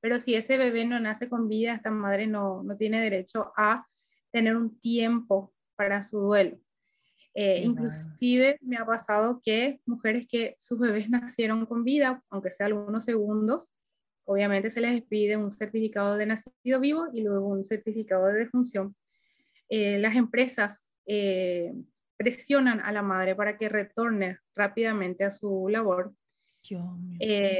pero 0.00 0.18
si 0.18 0.34
ese 0.34 0.56
bebé 0.56 0.86
no 0.86 0.98
nace 1.00 1.28
con 1.28 1.48
vida, 1.48 1.74
esta 1.74 1.90
madre 1.90 2.26
no, 2.26 2.62
no 2.62 2.78
tiene 2.78 3.02
derecho 3.02 3.52
a 3.58 3.86
tener 4.32 4.56
un 4.56 4.80
tiempo 4.80 5.52
para 5.80 6.02
su 6.02 6.20
duelo. 6.20 6.58
Eh, 7.32 7.62
inclusive 7.64 8.58
me 8.60 8.76
ha 8.76 8.84
pasado 8.84 9.40
que 9.42 9.80
mujeres 9.86 10.26
que 10.28 10.56
sus 10.58 10.78
bebés 10.78 11.08
nacieron 11.08 11.64
con 11.64 11.84
vida, 11.84 12.22
aunque 12.28 12.50
sea 12.50 12.66
algunos 12.66 13.06
segundos, 13.06 13.72
obviamente 14.26 14.68
se 14.68 14.82
les 14.82 15.02
pide 15.04 15.38
un 15.38 15.50
certificado 15.50 16.18
de 16.18 16.26
nacido 16.26 16.80
vivo 16.80 17.06
y 17.14 17.22
luego 17.22 17.48
un 17.48 17.64
certificado 17.64 18.26
de 18.26 18.40
defunción. 18.40 18.94
Eh, 19.70 19.98
las 19.98 20.16
empresas 20.16 20.90
eh, 21.06 21.72
presionan 22.18 22.80
a 22.80 22.92
la 22.92 23.00
madre 23.00 23.34
para 23.34 23.56
que 23.56 23.70
retorne 23.70 24.38
rápidamente 24.54 25.24
a 25.24 25.30
su 25.30 25.66
labor, 25.70 26.12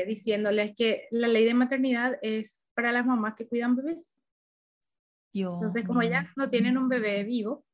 diciéndoles 0.06 0.76
que 0.76 1.08
la 1.10 1.26
ley 1.26 1.46
de 1.46 1.54
maternidad 1.54 2.18
es 2.20 2.68
para 2.74 2.92
las 2.92 3.06
mamás 3.06 3.34
que 3.34 3.48
cuidan 3.48 3.76
bebés. 3.76 4.14
Entonces, 5.32 5.86
como 5.86 6.02
ellas 6.02 6.26
no 6.36 6.50
tienen 6.50 6.76
un 6.76 6.90
bebé 6.90 7.24
vivo, 7.24 7.64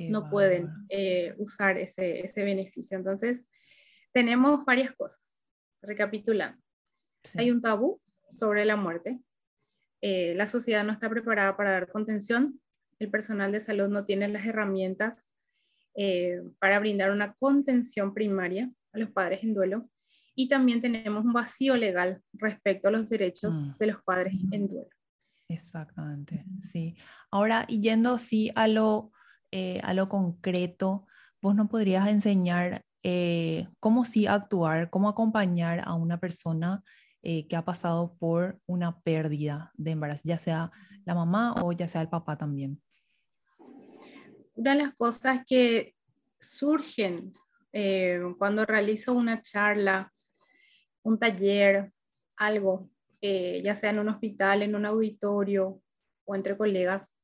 no 0.00 0.28
pueden 0.28 0.68
eh, 0.88 1.34
usar 1.38 1.78
ese, 1.78 2.20
ese, 2.20 2.42
beneficio. 2.42 2.96
Entonces, 2.96 3.48
tenemos 4.12 4.64
varias 4.64 4.92
cosas. 4.92 5.40
Recapitulando, 5.82 6.60
hay 7.34 7.50
un 7.50 7.60
tabú 7.60 8.00
sobre 8.30 8.64
la 8.64 8.76
muerte. 8.76 9.20
Eh, 10.00 10.34
la 10.34 10.46
sociedad 10.46 10.84
no 10.84 10.92
está 10.92 11.08
preparada 11.08 11.56
para 11.56 11.72
dar 11.72 11.90
contención. 11.90 12.60
El 12.98 13.10
personal 13.10 13.52
de 13.52 13.60
salud 13.60 13.88
no 13.88 14.04
tiene 14.04 14.28
las 14.28 14.46
herramientas 14.46 15.30
eh, 15.94 16.42
para 16.58 16.78
brindar 16.78 17.10
una 17.10 17.34
contención 17.34 18.14
primaria 18.14 18.70
a 18.92 18.98
los 18.98 19.10
padres 19.10 19.42
en 19.42 19.54
duelo. 19.54 19.88
Y 20.34 20.48
también 20.48 20.80
tenemos 20.80 21.24
un 21.24 21.32
vacío 21.32 21.76
legal 21.76 22.20
respecto 22.32 22.88
a 22.88 22.90
los 22.90 23.08
derechos 23.08 23.64
mm. 23.64 23.78
de 23.78 23.86
los 23.86 24.02
padres 24.02 24.34
en 24.50 24.68
duelo. 24.68 24.88
Exactamente, 25.48 26.44
sí. 26.70 26.96
Ahora, 27.30 27.66
yendo 27.66 28.18
sí 28.18 28.50
a 28.54 28.66
lo 28.66 29.12
eh, 29.56 29.78
a 29.84 29.94
lo 29.94 30.08
concreto, 30.08 31.06
vos 31.40 31.54
no 31.54 31.68
podrías 31.68 32.08
enseñar 32.08 32.84
eh, 33.04 33.68
cómo 33.78 34.04
sí 34.04 34.26
actuar, 34.26 34.90
cómo 34.90 35.08
acompañar 35.08 35.80
a 35.84 35.94
una 35.94 36.18
persona 36.18 36.82
eh, 37.22 37.46
que 37.46 37.54
ha 37.54 37.64
pasado 37.64 38.16
por 38.18 38.58
una 38.66 38.98
pérdida 39.02 39.70
de 39.74 39.92
embarazo, 39.92 40.22
ya 40.24 40.40
sea 40.40 40.72
la 41.04 41.14
mamá 41.14 41.54
o 41.62 41.70
ya 41.70 41.88
sea 41.88 42.00
el 42.00 42.08
papá 42.08 42.36
también. 42.36 42.82
Una 44.56 44.74
de 44.74 44.82
las 44.82 44.94
cosas 44.96 45.44
que 45.46 45.94
surgen 46.40 47.32
cuando 48.36 48.64
realizo 48.66 49.12
una 49.12 49.40
charla, 49.40 50.12
un 51.04 51.16
taller, 51.16 51.92
algo, 52.36 52.90
ya 53.22 53.76
sea 53.76 53.90
en 53.90 54.00
un 54.00 54.08
hospital, 54.08 54.62
en 54.62 54.74
un 54.74 54.84
auditorio 54.84 55.80
o 56.24 56.34
entre 56.34 56.56
colegas, 56.56 57.14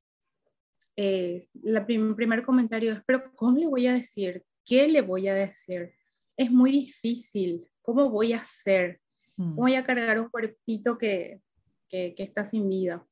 eh, 0.96 1.48
el 1.62 1.84
primer 1.84 2.42
comentario 2.44 2.92
es, 2.92 3.00
pero 3.06 3.32
¿cómo 3.34 3.58
le 3.58 3.66
voy 3.66 3.86
a 3.86 3.94
decir? 3.94 4.44
¿Qué 4.64 4.88
le 4.88 5.02
voy 5.02 5.28
a 5.28 5.34
decir? 5.34 5.92
Es 6.36 6.50
muy 6.50 6.72
difícil. 6.72 7.66
¿Cómo 7.82 8.10
voy 8.10 8.32
a 8.32 8.40
hacer? 8.40 9.00
¿Cómo 9.36 9.52
mm. 9.52 9.56
voy 9.56 9.74
a 9.74 9.84
cargar 9.84 10.20
un 10.20 10.28
cuerpito 10.28 10.98
que, 10.98 11.40
que, 11.88 12.14
que 12.14 12.22
está 12.22 12.44
sin 12.44 12.68
vida? 12.68 13.06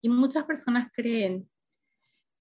Y 0.00 0.08
muchas 0.08 0.44
personas 0.44 0.90
creen 0.94 1.48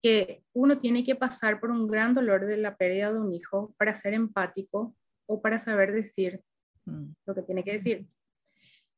que 0.02 0.44
uno 0.54 0.78
tiene 0.78 1.04
que 1.04 1.16
pasar 1.16 1.60
por 1.60 1.72
un 1.72 1.88
gran 1.88 2.14
dolor 2.14 2.46
de 2.46 2.58
la 2.58 2.76
pérdida 2.76 3.12
de 3.12 3.20
un 3.20 3.34
hijo 3.34 3.74
para 3.78 3.96
ser 3.96 4.14
empático 4.14 4.96
o 5.26 5.42
para 5.42 5.58
saber 5.58 5.94
decir 5.94 6.42
mm. 6.86 7.14
lo 7.26 7.36
que 7.36 7.42
tiene 7.42 7.64
que 7.64 7.74
decir. 7.74 8.08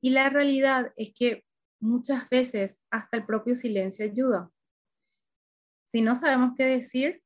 Y 0.02 0.10
la 0.10 0.30
realidad 0.30 0.92
es 0.98 1.14
que 1.14 1.46
muchas 1.80 2.30
veces 2.30 2.82
hasta 2.90 3.18
el 3.18 3.26
propio 3.26 3.56
silencio 3.56 4.06
ayuda. 4.06 4.52
Si 5.86 6.02
no 6.02 6.16
sabemos 6.16 6.54
qué 6.58 6.66
decir, 6.66 7.22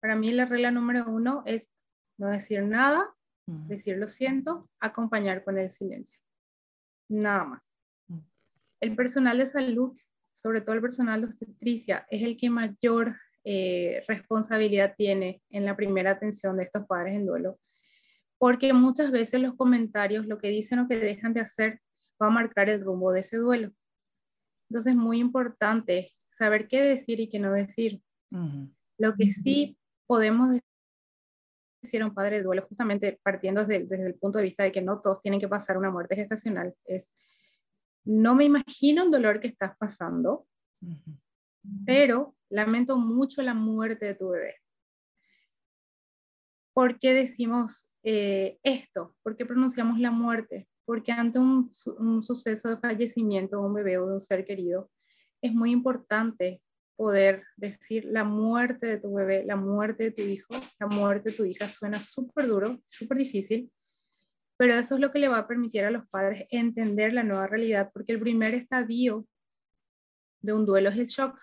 para 0.00 0.16
mí 0.16 0.32
la 0.32 0.46
regla 0.46 0.70
número 0.70 1.08
uno 1.08 1.42
es 1.46 1.72
no 2.18 2.28
decir 2.28 2.62
nada, 2.62 3.08
decir 3.46 3.98
lo 3.98 4.08
siento, 4.08 4.68
acompañar 4.80 5.44
con 5.44 5.58
el 5.58 5.70
silencio. 5.70 6.20
Nada 7.08 7.44
más. 7.44 7.76
El 8.80 8.96
personal 8.96 9.38
de 9.38 9.46
salud, 9.46 9.96
sobre 10.32 10.60
todo 10.60 10.74
el 10.74 10.82
personal 10.82 11.20
de 11.20 11.26
obstetricia, 11.28 12.06
es 12.10 12.22
el 12.22 12.36
que 12.36 12.50
mayor 12.50 13.16
eh, 13.44 14.04
responsabilidad 14.08 14.94
tiene 14.96 15.42
en 15.50 15.64
la 15.64 15.76
primera 15.76 16.12
atención 16.12 16.56
de 16.56 16.64
estos 16.64 16.86
padres 16.86 17.14
en 17.14 17.26
duelo, 17.26 17.58
porque 18.38 18.72
muchas 18.72 19.10
veces 19.10 19.40
los 19.40 19.54
comentarios, 19.56 20.26
lo 20.26 20.38
que 20.38 20.48
dicen 20.48 20.80
o 20.80 20.88
que 20.88 20.96
dejan 20.96 21.32
de 21.32 21.40
hacer, 21.40 21.80
va 22.20 22.26
a 22.26 22.30
marcar 22.30 22.68
el 22.68 22.82
rumbo 22.82 23.12
de 23.12 23.20
ese 23.20 23.36
duelo. 23.36 23.72
Entonces, 24.68 24.92
es 24.92 24.98
muy 24.98 25.18
importante 25.18 26.12
saber 26.32 26.66
qué 26.66 26.82
decir 26.82 27.20
y 27.20 27.28
qué 27.28 27.38
no 27.38 27.52
decir. 27.52 28.02
Lo 28.98 29.14
que 29.14 29.30
sí 29.30 29.76
podemos 30.06 30.58
decir 31.82 32.02
a 32.02 32.06
un 32.06 32.14
padre 32.14 32.38
de 32.38 32.42
duelo, 32.42 32.66
justamente 32.66 33.20
partiendo 33.22 33.64
desde, 33.64 33.84
desde, 33.84 34.06
el 34.06 34.14
punto 34.14 34.38
de 34.38 34.44
vista 34.44 34.64
de 34.64 34.72
que 34.72 34.80
no 34.80 35.00
todos 35.00 35.20
tienen 35.20 35.40
que 35.40 35.48
pasar 35.48 35.76
una 35.76 35.90
muerte 35.90 36.16
gestacional, 36.16 36.74
es 36.86 37.12
no 38.04 38.34
me 38.34 38.44
imagino 38.44 39.04
el 39.04 39.10
dolor 39.10 39.40
que 39.40 39.48
estás 39.48 39.76
pasando, 39.76 40.46
pero 41.84 42.34
lamento 42.48 42.96
mucho 42.96 43.42
la 43.42 43.54
muerte 43.54 44.06
de 44.06 44.14
tu 44.14 44.30
bebé. 44.30 44.56
¿Por 46.72 46.98
qué 46.98 47.12
decimos 47.12 47.92
eh, 48.02 48.58
esto? 48.62 49.14
¿Por 49.22 49.36
qué 49.36 49.44
pronunciamos 49.44 50.00
la 50.00 50.10
muerte? 50.10 50.66
Porque 50.84 51.12
ante 51.12 51.38
un, 51.38 51.70
un 51.98 52.22
suceso 52.22 52.70
de 52.70 52.78
fallecimiento 52.78 53.58
de 53.58 53.62
un 53.62 53.74
bebé 53.74 53.98
o 53.98 54.06
de 54.06 54.14
un 54.14 54.20
ser 54.20 54.44
querido, 54.44 54.90
es 55.42 55.52
muy 55.52 55.72
importante 55.72 56.62
poder 56.96 57.44
decir 57.56 58.04
la 58.04 58.24
muerte 58.24 58.86
de 58.86 58.98
tu 58.98 59.12
bebé, 59.12 59.44
la 59.44 59.56
muerte 59.56 60.04
de 60.04 60.10
tu 60.12 60.22
hijo, 60.22 60.54
la 60.78 60.86
muerte 60.86 61.30
de 61.30 61.36
tu 61.36 61.44
hija. 61.44 61.68
Suena 61.68 62.00
súper 62.00 62.46
duro, 62.46 62.80
súper 62.86 63.18
difícil, 63.18 63.70
pero 64.56 64.74
eso 64.74 64.94
es 64.94 65.00
lo 65.00 65.10
que 65.10 65.18
le 65.18 65.28
va 65.28 65.38
a 65.38 65.48
permitir 65.48 65.84
a 65.84 65.90
los 65.90 66.08
padres 66.08 66.46
entender 66.50 67.12
la 67.12 67.24
nueva 67.24 67.48
realidad, 67.48 67.90
porque 67.92 68.12
el 68.12 68.20
primer 68.20 68.54
estadio 68.54 69.26
de 70.40 70.52
un 70.52 70.64
duelo 70.64 70.90
es 70.90 70.96
el 70.96 71.06
shock. 71.06 71.38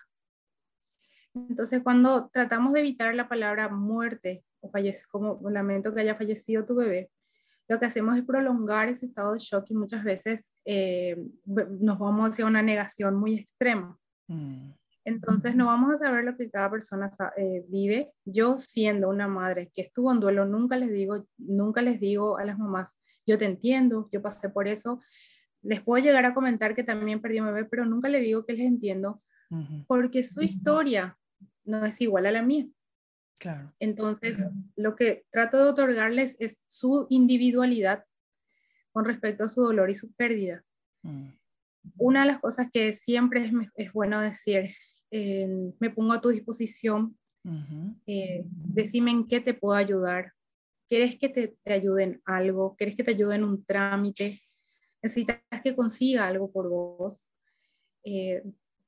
Entonces, 1.34 1.82
cuando 1.82 2.30
tratamos 2.32 2.72
de 2.72 2.80
evitar 2.80 3.14
la 3.14 3.28
palabra 3.28 3.68
muerte 3.68 4.44
o 4.60 4.70
fallece, 4.70 5.04
como 5.10 5.38
lamento 5.50 5.94
que 5.94 6.00
haya 6.00 6.16
fallecido 6.16 6.64
tu 6.64 6.74
bebé, 6.74 7.10
lo 7.70 7.78
que 7.78 7.86
hacemos 7.86 8.18
es 8.18 8.24
prolongar 8.24 8.88
ese 8.88 9.06
estado 9.06 9.32
de 9.32 9.38
shock 9.38 9.70
y 9.70 9.74
muchas 9.74 10.02
veces 10.02 10.52
eh, 10.64 11.16
nos 11.46 12.00
vamos 12.00 12.30
hacia 12.30 12.44
una 12.44 12.62
negación 12.62 13.14
muy 13.14 13.36
extrema. 13.36 13.96
Mm. 14.26 14.72
Entonces 15.04 15.54
no 15.54 15.66
vamos 15.66 15.94
a 15.94 15.96
saber 15.98 16.24
lo 16.24 16.36
que 16.36 16.50
cada 16.50 16.68
persona 16.68 17.08
eh, 17.36 17.64
vive. 17.68 18.10
Yo 18.24 18.58
siendo 18.58 19.08
una 19.08 19.28
madre 19.28 19.70
que 19.72 19.82
estuvo 19.82 20.10
en 20.10 20.18
duelo, 20.18 20.46
nunca 20.46 20.76
les 20.76 20.90
digo, 20.90 21.24
nunca 21.38 21.80
les 21.80 22.00
digo 22.00 22.38
a 22.38 22.44
las 22.44 22.58
mamás, 22.58 22.92
yo 23.24 23.38
te 23.38 23.44
entiendo, 23.44 24.08
yo 24.10 24.20
pasé 24.20 24.48
por 24.48 24.66
eso. 24.66 25.00
Les 25.62 25.80
puedo 25.80 26.02
llegar 26.02 26.26
a 26.26 26.34
comentar 26.34 26.74
que 26.74 26.82
también 26.82 27.20
perdí 27.20 27.40
mi 27.40 27.52
bebé, 27.52 27.66
pero 27.66 27.86
nunca 27.86 28.08
les 28.08 28.22
digo 28.22 28.44
que 28.44 28.54
les 28.54 28.66
entiendo, 28.66 29.22
porque 29.86 30.24
su 30.24 30.42
historia 30.42 31.16
no 31.64 31.86
es 31.86 32.00
igual 32.00 32.26
a 32.26 32.32
la 32.32 32.42
mía. 32.42 32.66
Claro. 33.40 33.72
Entonces, 33.80 34.38
lo 34.76 34.94
que 34.94 35.24
trato 35.30 35.56
de 35.56 35.70
otorgarles 35.70 36.36
es 36.38 36.62
su 36.66 37.06
individualidad 37.08 38.04
con 38.92 39.06
respecto 39.06 39.44
a 39.44 39.48
su 39.48 39.62
dolor 39.62 39.90
y 39.90 39.94
su 39.94 40.12
pérdida. 40.12 40.62
Mm. 41.02 41.30
Una 41.96 42.20
de 42.20 42.26
las 42.26 42.40
cosas 42.40 42.68
que 42.70 42.92
siempre 42.92 43.46
es, 43.46 43.52
es 43.76 43.92
bueno 43.92 44.20
decir, 44.20 44.70
me 45.10 45.90
pongo 45.90 46.12
a 46.12 46.20
tu 46.20 46.28
disposición, 46.28 47.16
eh, 48.06 48.44
decime 48.46 49.10
en 49.10 49.26
qué 49.26 49.40
te 49.40 49.54
puedo 49.54 49.74
ayudar, 49.74 50.32
quieres 50.88 51.18
que 51.18 51.28
te, 51.28 51.56
te 51.64 51.72
ayuden 51.72 52.20
algo, 52.24 52.76
quieres 52.76 52.94
que 52.94 53.04
te 53.04 53.12
ayuden 53.12 53.44
un 53.44 53.64
trámite, 53.64 54.38
necesitas 55.02 55.40
que 55.62 55.74
consiga 55.74 56.26
algo 56.26 56.52
por 56.52 56.68
vos. 56.68 57.28
Eh, 58.04 58.42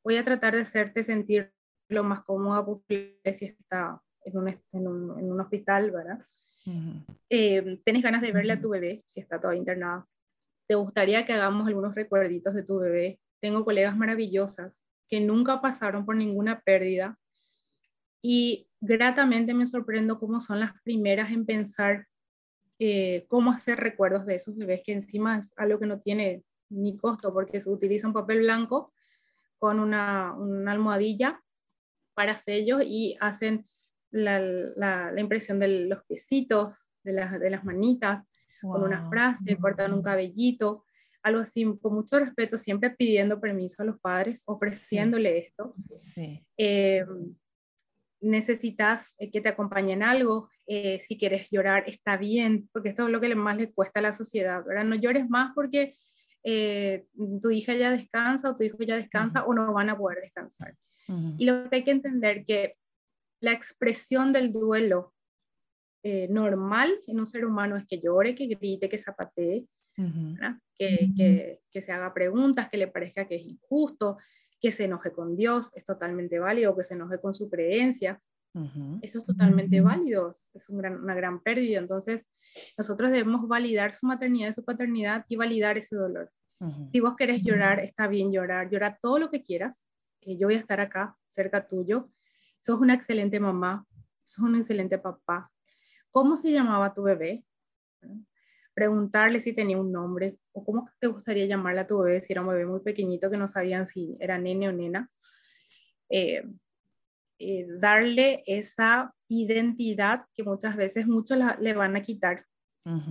voy 0.04 0.16
a 0.16 0.24
tratar 0.24 0.54
de 0.54 0.62
hacerte 0.62 1.02
sentir 1.02 1.52
lo 1.88 2.04
más 2.04 2.22
cómoda 2.22 2.64
posible 2.64 3.18
si 3.32 3.46
está 3.46 4.02
en 4.24 4.36
un, 4.36 4.48
en 4.48 4.86
un, 4.86 5.18
en 5.18 5.32
un 5.32 5.40
hospital, 5.40 5.90
¿verdad? 5.90 6.24
Eh, 7.28 7.80
¿Tienes 7.84 8.02
ganas 8.02 8.22
de 8.22 8.32
verle 8.32 8.52
a 8.52 8.60
tu 8.60 8.68
bebé 8.70 9.04
si 9.08 9.20
está 9.20 9.40
todavía 9.40 9.60
internada? 9.60 10.06
¿Te 10.66 10.74
gustaría 10.74 11.24
que 11.26 11.32
hagamos 11.32 11.66
algunos 11.66 11.94
recuerditos 11.94 12.54
de 12.54 12.62
tu 12.62 12.78
bebé? 12.78 13.20
Tengo 13.40 13.64
colegas 13.64 13.96
maravillosas 13.96 14.80
que 15.08 15.20
nunca 15.20 15.60
pasaron 15.60 16.06
por 16.06 16.16
ninguna 16.16 16.60
pérdida 16.60 17.18
y 18.22 18.68
gratamente 18.80 19.52
me 19.52 19.66
sorprendo 19.66 20.18
cómo 20.18 20.40
son 20.40 20.60
las 20.60 20.72
primeras 20.82 21.30
en 21.32 21.44
pensar 21.44 22.06
eh, 22.78 23.26
cómo 23.28 23.52
hacer 23.52 23.78
recuerdos 23.78 24.26
de 24.26 24.36
esos 24.36 24.56
bebés, 24.56 24.82
que 24.84 24.92
encima 24.92 25.38
es 25.38 25.52
algo 25.56 25.78
que 25.78 25.86
no 25.86 26.00
tiene 26.00 26.42
ni 26.68 26.96
costo 26.96 27.32
porque 27.32 27.60
se 27.60 27.70
utiliza 27.70 28.06
un 28.06 28.12
papel 28.12 28.40
blanco 28.40 28.92
con 29.58 29.78
una, 29.78 30.32
una 30.34 30.72
almohadilla 30.72 31.40
para 32.14 32.36
sellos 32.36 32.82
y 32.84 33.16
hacen 33.20 33.66
la, 34.12 34.40
la, 34.40 35.20
impresión 35.20 35.58
de 35.58 35.86
los 35.86 36.04
piecitos, 36.04 36.86
de, 37.02 37.12
las, 37.12 37.40
de 37.40 37.50
las 37.50 37.64
manitas, 37.64 38.24
con 38.60 38.84
una 38.84 39.08
frase, 39.08 39.58
cortan 39.58 39.92
un 39.92 40.02
cabellito, 40.02 40.84
algo 41.22 41.40
así, 41.40 41.64
con 41.80 41.94
mucho 41.94 42.18
respeto, 42.18 42.56
siempre 42.56 42.90
pidiendo 42.90 43.40
permiso 43.40 43.82
a 43.82 43.86
los 43.86 43.98
padres, 44.00 44.42
ofreciéndole 44.46 45.38
esto. 45.38 45.74
Eh, 46.56 47.04
necesitas 48.20 49.14
eh, 49.18 49.30
que 49.30 49.40
te 49.40 49.48
acompañen 49.48 50.02
algo, 50.02 50.48
eh, 50.66 51.00
si 51.00 51.18
quieres 51.18 51.48
llorar, 51.50 51.84
está 51.88 52.16
bien, 52.16 52.68
porque 52.72 52.90
esto 52.90 53.06
es 53.06 53.10
lo 53.10 53.20
que 53.20 53.34
más 53.34 53.56
le 53.56 53.72
cuesta 53.72 54.00
a 54.00 54.02
la 54.02 54.12
sociedad, 54.12 54.64
¿verdad? 54.64 54.84
No 54.84 54.94
llores 54.94 55.28
más 55.28 55.52
porque 55.54 55.94
tu 57.40 57.50
hija 57.52 57.74
ya 57.74 57.92
descansa 57.92 58.50
o 58.50 58.56
tu 58.56 58.64
hijo 58.64 58.78
ya 58.80 58.96
descansa 58.96 59.44
o 59.44 59.54
no 59.54 59.72
van 59.72 59.90
a 59.90 59.96
poder 59.96 60.18
descansar. 60.22 60.74
Y 61.38 61.44
lo 61.44 61.68
que 61.68 61.76
hay 61.76 61.84
que 61.84 61.90
entender 61.92 62.44
que 62.44 62.76
la 63.42 63.52
expresión 63.52 64.32
del 64.32 64.52
duelo 64.52 65.12
eh, 66.04 66.28
normal 66.28 66.90
en 67.06 67.18
un 67.20 67.26
ser 67.26 67.44
humano 67.44 67.76
es 67.76 67.84
que 67.86 68.00
llore, 68.00 68.34
que 68.34 68.46
grite, 68.46 68.88
que 68.88 68.98
zapatee, 68.98 69.66
que, 70.78 71.60
que, 71.70 71.80
se 71.82 71.92
haga 71.92 72.14
preguntas, 72.14 72.68
que 72.70 72.76
le 72.76 72.88
parezca 72.88 73.26
que 73.26 73.36
es 73.36 73.42
injusto, 73.42 74.16
que 74.60 74.70
se 74.70 74.84
enoje 74.84 75.12
con 75.12 75.36
Dios, 75.36 75.72
es 75.74 75.84
totalmente 75.84 76.38
válido, 76.38 76.74
que 76.76 76.84
se 76.84 76.94
enoje 76.94 77.20
con 77.20 77.34
su 77.34 77.50
creencia. 77.50 78.20
Eso 79.00 79.18
es 79.18 79.26
totalmente 79.26 79.80
válido, 79.80 80.32
es 80.54 80.68
una 80.68 81.14
gran 81.14 81.40
pérdida. 81.40 81.78
Entonces, 81.78 82.30
nosotros 82.78 83.10
debemos 83.10 83.48
validar 83.48 83.92
su 83.92 84.06
maternidad 84.06 84.50
y 84.50 84.52
su 84.52 84.64
paternidad 84.64 85.24
y 85.28 85.36
validar 85.36 85.78
ese 85.78 85.96
dolor. 85.96 86.30
Si 86.86 87.00
vos 87.00 87.16
querés 87.16 87.42
llorar, 87.42 87.80
está 87.80 88.06
bien 88.06 88.30
llorar, 88.30 88.70
llora 88.70 88.96
todo 89.02 89.18
lo 89.18 89.30
que 89.30 89.42
quieras, 89.42 89.88
yo 90.20 90.46
voy 90.46 90.54
a 90.54 90.60
estar 90.60 90.80
acá, 90.80 91.16
cerca 91.26 91.66
tuyo. 91.66 92.08
Sos 92.62 92.80
una 92.80 92.94
excelente 92.94 93.40
mamá, 93.40 93.84
sos 94.22 94.44
un 94.44 94.54
excelente 94.54 94.96
papá. 94.96 95.50
¿Cómo 96.12 96.36
se 96.36 96.52
llamaba 96.52 96.94
tu 96.94 97.02
bebé? 97.02 97.44
Preguntarle 98.72 99.40
si 99.40 99.52
tenía 99.52 99.76
un 99.78 99.90
nombre 99.90 100.38
o 100.52 100.64
cómo 100.64 100.88
te 101.00 101.08
gustaría 101.08 101.46
llamarle 101.46 101.80
a 101.80 101.86
tu 101.88 101.98
bebé 101.98 102.22
si 102.22 102.32
era 102.32 102.42
un 102.42 102.46
bebé 102.46 102.64
muy 102.64 102.78
pequeñito 102.78 103.28
que 103.28 103.36
no 103.36 103.48
sabían 103.48 103.88
si 103.88 104.16
era 104.20 104.38
nene 104.38 104.68
o 104.68 104.72
nena. 104.72 105.10
Eh, 106.08 106.44
eh, 107.40 107.66
darle 107.80 108.44
esa 108.46 109.12
identidad 109.26 110.24
que 110.32 110.44
muchas 110.44 110.76
veces 110.76 111.08
muchos 111.08 111.38
le 111.58 111.74
van 111.74 111.96
a 111.96 112.02
quitar, 112.02 112.46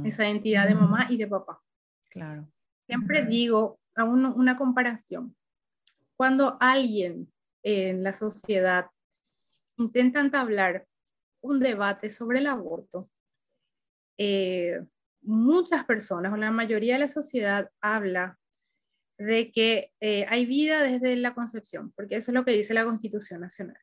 esa 0.05 0.23
identidad 0.23 0.65
de 0.65 0.75
mamá 0.75 1.07
y 1.09 1.17
de 1.17 1.27
papá. 1.27 1.61
Claro. 2.07 2.47
Siempre 2.85 3.25
digo, 3.25 3.81
a 3.95 4.05
una 4.05 4.57
comparación, 4.57 5.35
cuando 6.15 6.55
alguien 6.61 7.29
en 7.63 8.03
la 8.03 8.13
sociedad 8.13 8.90
intenta 9.81 10.19
entablar 10.19 10.85
un 11.41 11.59
debate 11.59 12.09
sobre 12.09 12.39
el 12.39 12.47
aborto, 12.47 13.09
eh, 14.17 14.79
muchas 15.21 15.85
personas 15.85 16.33
o 16.33 16.37
la 16.37 16.51
mayoría 16.51 16.93
de 16.93 17.01
la 17.01 17.07
sociedad 17.07 17.69
habla 17.81 18.37
de 19.17 19.51
que 19.51 19.91
eh, 19.99 20.25
hay 20.29 20.45
vida 20.45 20.81
desde 20.81 21.15
la 21.15 21.33
concepción, 21.33 21.91
porque 21.95 22.15
eso 22.15 22.31
es 22.31 22.35
lo 22.35 22.45
que 22.45 22.53
dice 22.53 22.73
la 22.73 22.85
Constitución 22.85 23.41
Nacional. 23.41 23.77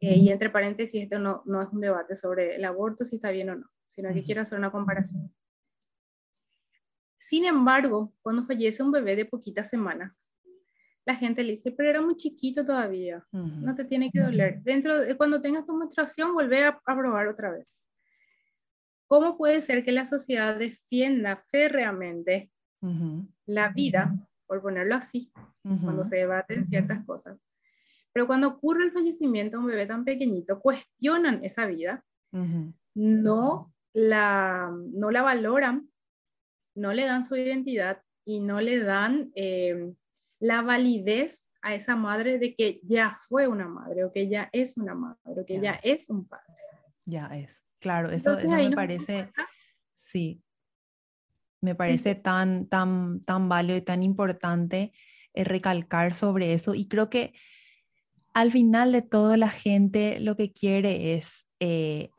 Eh, 0.00 0.16
y 0.16 0.30
entre 0.30 0.50
paréntesis, 0.50 1.02
esto 1.02 1.18
no, 1.18 1.42
no, 1.44 1.62
es 1.62 1.68
un 1.70 1.80
debate 1.80 2.14
sobre 2.14 2.56
el 2.56 2.64
aborto, 2.64 3.04
si 3.04 3.16
está 3.16 3.30
bien 3.30 3.50
o 3.50 3.56
no, 3.56 3.66
sino 3.88 4.12
que 4.12 4.22
quiero 4.22 4.42
hacer 4.42 4.58
una 4.58 4.70
comparación. 4.70 5.32
Sin 7.18 7.44
embargo, 7.44 8.14
cuando 8.22 8.46
fallece 8.46 8.82
un 8.82 8.92
bebé 8.92 9.16
de 9.16 9.26
poquitas 9.26 9.68
semanas, 9.68 10.32
la 11.08 11.16
gente 11.16 11.42
le 11.42 11.52
dice, 11.52 11.72
pero 11.72 11.88
era 11.88 12.02
muy 12.02 12.16
chiquito 12.16 12.66
todavía, 12.66 13.26
no 13.32 13.74
te 13.74 13.86
tiene 13.86 14.10
que 14.10 14.20
doler. 14.20 14.60
Dentro 14.60 14.98
de 14.98 15.16
cuando 15.16 15.40
tengas 15.40 15.64
tu 15.64 15.72
menstruación, 15.72 16.34
vuelve 16.34 16.66
a, 16.66 16.78
probar 16.84 17.28
otra 17.28 17.50
vez. 17.50 17.74
¿Cómo 19.06 19.38
puede 19.38 19.62
ser 19.62 19.86
que 19.86 19.92
la 19.92 20.04
sociedad 20.04 20.58
defienda 20.58 21.36
férreamente 21.36 22.50
la 23.46 23.70
vida, 23.70 24.14
por 24.46 24.60
ponerlo 24.60 24.96
así, 24.96 25.32
cuando 25.62 26.04
se 26.04 26.16
debaten 26.16 26.66
ciertas 26.66 27.02
cosas? 27.06 27.38
Pero 28.12 28.26
cuando 28.26 28.48
ocurre 28.48 28.84
el 28.84 28.92
fallecimiento 28.92 29.56
de 29.56 29.62
un 29.62 29.70
bebé 29.70 29.86
tan 29.86 30.04
pequeñito, 30.04 30.60
cuestionan 30.60 31.42
esa 31.42 31.64
vida, 31.64 32.04
no, 32.94 33.72
la, 33.94 34.70
no 34.92 35.10
la 35.10 35.22
valoran, 35.22 35.88
no 36.74 36.92
le 36.92 37.06
dan 37.06 37.24
su 37.24 37.34
identidad 37.34 38.02
y 38.26 38.40
no 38.40 38.60
le 38.60 38.80
dan 38.80 39.32
eh, 39.34 39.94
la 40.40 40.62
validez 40.62 41.48
a 41.62 41.74
esa 41.74 41.96
madre 41.96 42.38
de 42.38 42.54
que 42.54 42.80
ya 42.82 43.18
fue 43.28 43.48
una 43.48 43.68
madre 43.68 44.04
o 44.04 44.12
que 44.12 44.28
ya 44.28 44.48
es 44.52 44.76
una 44.76 44.94
madre 44.94 45.40
o 45.40 45.44
que 45.44 45.60
ya, 45.60 45.80
es 45.82 46.08
un 46.08 46.26
padre. 46.26 46.44
Ya 47.04 47.26
es, 47.26 47.60
claro, 47.80 48.10
eso, 48.10 48.34
me 48.46 48.70
parece, 48.70 49.30
sí, 49.98 50.42
me 51.60 51.74
parece 51.74 52.14
tan, 52.14 52.68
tan, 52.68 53.24
tan 53.24 53.48
válido 53.48 53.76
y 53.76 53.82
tan 53.82 54.02
importante 54.02 54.92
eh, 55.34 55.44
recalcar 55.44 56.14
sobre 56.14 56.52
eso 56.52 56.74
y 56.74 56.86
creo 56.86 57.10
que 57.10 57.32
al 58.34 58.52
final 58.52 58.92
de 58.92 59.02
todo 59.02 59.36
la 59.36 59.48
gente 59.48 60.20
lo 60.20 60.36
que 60.36 60.52
quiere 60.52 61.14
es 61.14 61.48
eh, 61.58 62.10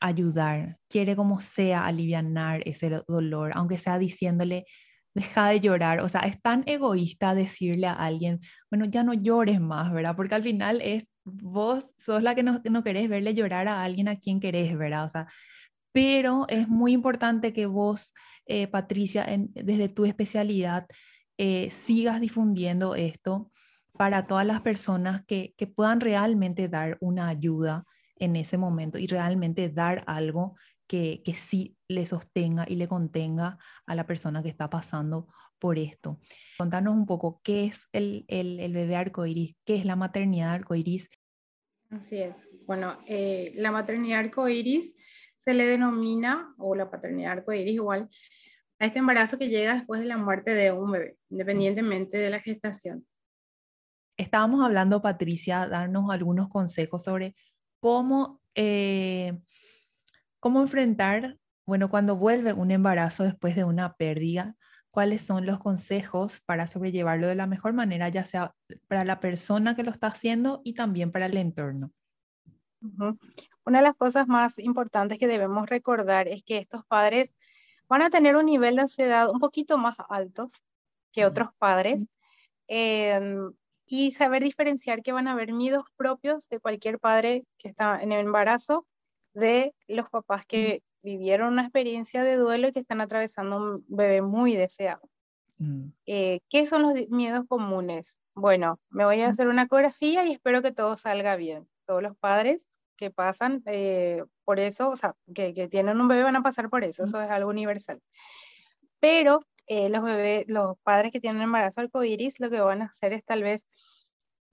ayudar, 0.00 0.78
quiere 0.88 1.16
como 1.16 1.40
sea 1.40 1.86
aliviar 1.86 2.62
ese 2.64 3.02
dolor, 3.08 3.50
aunque 3.54 3.78
sea 3.78 3.98
diciéndole, 3.98 4.66
deja 5.14 5.48
de 5.48 5.60
llorar. 5.60 6.00
O 6.00 6.08
sea, 6.08 6.22
es 6.22 6.40
tan 6.42 6.64
egoísta 6.66 7.34
decirle 7.34 7.86
a 7.86 7.92
alguien, 7.92 8.40
bueno, 8.70 8.84
ya 8.86 9.02
no 9.04 9.14
llores 9.14 9.60
más, 9.60 9.92
¿verdad? 9.92 10.16
Porque 10.16 10.34
al 10.34 10.42
final 10.42 10.80
es 10.82 11.10
vos 11.24 11.94
sos 11.98 12.22
la 12.22 12.34
que 12.34 12.42
no, 12.42 12.60
no 12.70 12.84
querés 12.84 13.08
verle 13.08 13.34
llorar 13.34 13.68
a 13.68 13.82
alguien 13.82 14.08
a 14.08 14.16
quien 14.16 14.40
querés, 14.40 14.76
¿verdad? 14.76 15.04
O 15.06 15.08
sea, 15.08 15.26
pero 15.92 16.46
es 16.48 16.68
muy 16.68 16.92
importante 16.92 17.52
que 17.52 17.66
vos, 17.66 18.12
eh, 18.46 18.66
Patricia, 18.66 19.26
desde 19.50 19.88
tu 19.88 20.04
especialidad, 20.04 20.86
eh, 21.38 21.70
sigas 21.70 22.20
difundiendo 22.20 22.94
esto 22.94 23.50
para 23.92 24.26
todas 24.26 24.46
las 24.46 24.60
personas 24.60 25.24
que, 25.24 25.54
que 25.56 25.66
puedan 25.68 26.00
realmente 26.00 26.68
dar 26.68 26.98
una 27.00 27.28
ayuda 27.28 27.84
en 28.16 28.36
ese 28.36 28.58
momento 28.58 28.98
y 28.98 29.06
realmente 29.06 29.68
dar 29.68 30.04
algo 30.06 30.56
que, 30.86 31.22
que 31.24 31.34
sí 31.34 31.76
le 31.88 32.06
sostenga 32.06 32.64
y 32.68 32.76
le 32.76 32.88
contenga 32.88 33.58
a 33.86 33.94
la 33.94 34.06
persona 34.06 34.42
que 34.42 34.48
está 34.48 34.70
pasando 34.70 35.28
por 35.58 35.78
esto. 35.78 36.20
Contanos 36.58 36.94
un 36.94 37.06
poco 37.06 37.40
qué 37.42 37.64
es 37.66 37.88
el, 37.92 38.24
el, 38.28 38.60
el 38.60 38.72
bebé 38.72 38.96
arcoíris, 38.96 39.56
qué 39.64 39.76
es 39.76 39.84
la 39.84 39.96
maternidad 39.96 40.52
arcoíris. 40.52 41.08
Así 41.90 42.18
es. 42.18 42.34
Bueno, 42.66 42.98
eh, 43.06 43.52
la 43.56 43.70
maternidad 43.70 44.20
arcoíris 44.20 44.94
se 45.38 45.54
le 45.54 45.66
denomina, 45.66 46.54
o 46.58 46.74
la 46.74 46.90
paternidad 46.90 47.32
arcoíris 47.32 47.74
igual, 47.74 48.08
a 48.78 48.86
este 48.86 48.98
embarazo 48.98 49.38
que 49.38 49.48
llega 49.48 49.74
después 49.74 50.00
de 50.00 50.06
la 50.06 50.16
muerte 50.16 50.52
de 50.52 50.72
un 50.72 50.90
bebé, 50.90 51.16
independientemente 51.30 52.18
de 52.18 52.30
la 52.30 52.40
gestación. 52.40 53.06
Estábamos 54.16 54.64
hablando, 54.64 55.02
Patricia, 55.02 55.66
darnos 55.66 56.10
algunos 56.10 56.48
consejos 56.48 57.04
sobre 57.04 57.36
cómo 57.80 58.40
eh, 58.54 59.40
¿Cómo 60.44 60.60
enfrentar, 60.60 61.38
bueno, 61.64 61.88
cuando 61.88 62.16
vuelve 62.16 62.52
un 62.52 62.70
embarazo 62.70 63.22
después 63.24 63.56
de 63.56 63.64
una 63.64 63.94
pérdida? 63.94 64.56
¿Cuáles 64.90 65.22
son 65.22 65.46
los 65.46 65.58
consejos 65.58 66.42
para 66.42 66.66
sobrellevarlo 66.66 67.26
de 67.26 67.34
la 67.34 67.46
mejor 67.46 67.72
manera, 67.72 68.10
ya 68.10 68.26
sea 68.26 68.54
para 68.86 69.06
la 69.06 69.20
persona 69.20 69.74
que 69.74 69.82
lo 69.82 69.90
está 69.90 70.08
haciendo 70.08 70.60
y 70.62 70.74
también 70.74 71.10
para 71.12 71.24
el 71.24 71.38
entorno? 71.38 71.92
Una 72.82 73.78
de 73.78 73.84
las 73.84 73.96
cosas 73.96 74.28
más 74.28 74.58
importantes 74.58 75.18
que 75.18 75.28
debemos 75.28 75.66
recordar 75.66 76.28
es 76.28 76.44
que 76.44 76.58
estos 76.58 76.84
padres 76.84 77.34
van 77.88 78.02
a 78.02 78.10
tener 78.10 78.36
un 78.36 78.44
nivel 78.44 78.76
de 78.76 78.82
ansiedad 78.82 79.30
un 79.30 79.40
poquito 79.40 79.78
más 79.78 79.96
altos 80.10 80.62
que 81.10 81.24
otros 81.24 81.54
padres 81.56 82.06
em, 82.68 83.50
y 83.86 84.10
saber 84.10 84.42
diferenciar 84.42 85.02
que 85.02 85.12
van 85.12 85.26
a 85.26 85.32
haber 85.32 85.54
miedos 85.54 85.86
propios 85.96 86.46
de 86.50 86.60
cualquier 86.60 86.98
padre 86.98 87.46
que 87.56 87.68
está 87.68 88.02
en 88.02 88.12
el 88.12 88.26
embarazo 88.26 88.86
de 89.34 89.74
los 89.88 90.08
papás 90.08 90.46
que 90.46 90.82
vivieron 91.02 91.52
una 91.52 91.62
experiencia 91.62 92.24
de 92.24 92.36
duelo 92.36 92.68
y 92.68 92.72
que 92.72 92.80
están 92.80 93.00
atravesando 93.00 93.56
un 93.56 93.84
bebé 93.88 94.22
muy 94.22 94.56
deseado. 94.56 95.02
Mm. 95.58 95.88
Eh, 96.06 96.40
¿Qué 96.48 96.66
son 96.66 96.82
los 96.82 96.94
miedos 97.10 97.44
comunes? 97.46 98.20
Bueno, 98.34 98.80
me 98.90 99.04
voy 99.04 99.20
a 99.20 99.28
hacer 99.28 99.48
una 99.48 99.64
ecografía 99.64 100.24
y 100.24 100.32
espero 100.32 100.62
que 100.62 100.72
todo 100.72 100.96
salga 100.96 101.36
bien. 101.36 101.68
Todos 101.86 102.02
los 102.02 102.16
padres 102.16 102.64
que 102.96 103.10
pasan 103.10 103.62
eh, 103.66 104.24
por 104.44 104.60
eso, 104.60 104.90
o 104.90 104.96
sea, 104.96 105.14
que, 105.34 105.52
que, 105.52 105.68
tienen 105.68 106.00
un 106.00 106.08
bebé 106.08 106.22
van 106.22 106.36
a 106.36 106.42
pasar 106.42 106.70
por 106.70 106.84
eso, 106.84 107.04
eso 107.04 107.20
es 107.20 107.30
algo 107.30 107.50
universal. 107.50 108.00
Pero 109.00 109.40
eh, 109.66 109.88
los 109.88 110.02
bebés, 110.02 110.46
los 110.48 110.78
padres 110.82 111.12
que 111.12 111.20
tienen 111.20 111.42
embarazo 111.42 111.80
arcoíris, 111.80 112.40
lo 112.40 112.50
que 112.50 112.60
van 112.60 112.82
a 112.82 112.86
hacer 112.86 113.12
es 113.12 113.24
tal 113.24 113.42
vez 113.42 113.62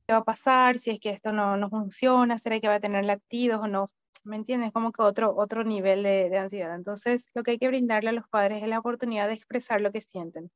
qué 0.08 0.13
va 0.13 0.20
a 0.20 0.24
pasar, 0.24 0.80
si 0.80 0.89
es 0.91 1.00
que 1.00 1.12
esto 1.12 1.32
no, 1.32 1.58
no 1.58 1.70
funciona, 1.70 2.38
será 2.38 2.60
que 2.60 2.67
va 2.67 2.76
a 2.76 2.80
tener 2.80 3.06
latidos 3.06 3.62
o 3.62 3.67
no 3.67 3.91
¿me 4.23 4.36
entiendes? 4.36 4.71
Como 4.71 4.91
que 4.91 5.01
otro, 5.01 5.36
otro 5.36 5.63
nivel 5.63 6.03
de, 6.03 6.29
de, 6.29 6.38
ansiedad. 6.38 6.75
Entonces, 6.75 7.25
lo 7.34 7.43
que 7.43 7.51
hay 7.51 7.57
que 7.57 7.67
brindarle 7.67 8.10
a 8.10 8.13
los 8.13 8.27
padres 8.27 8.63
es 8.63 8.69
la 8.69 8.79
oportunidad 8.79 9.27
de 9.27 9.34
expresar 9.34 9.81
lo 9.81 9.91
que 9.91 10.01
sienten. 10.01 10.51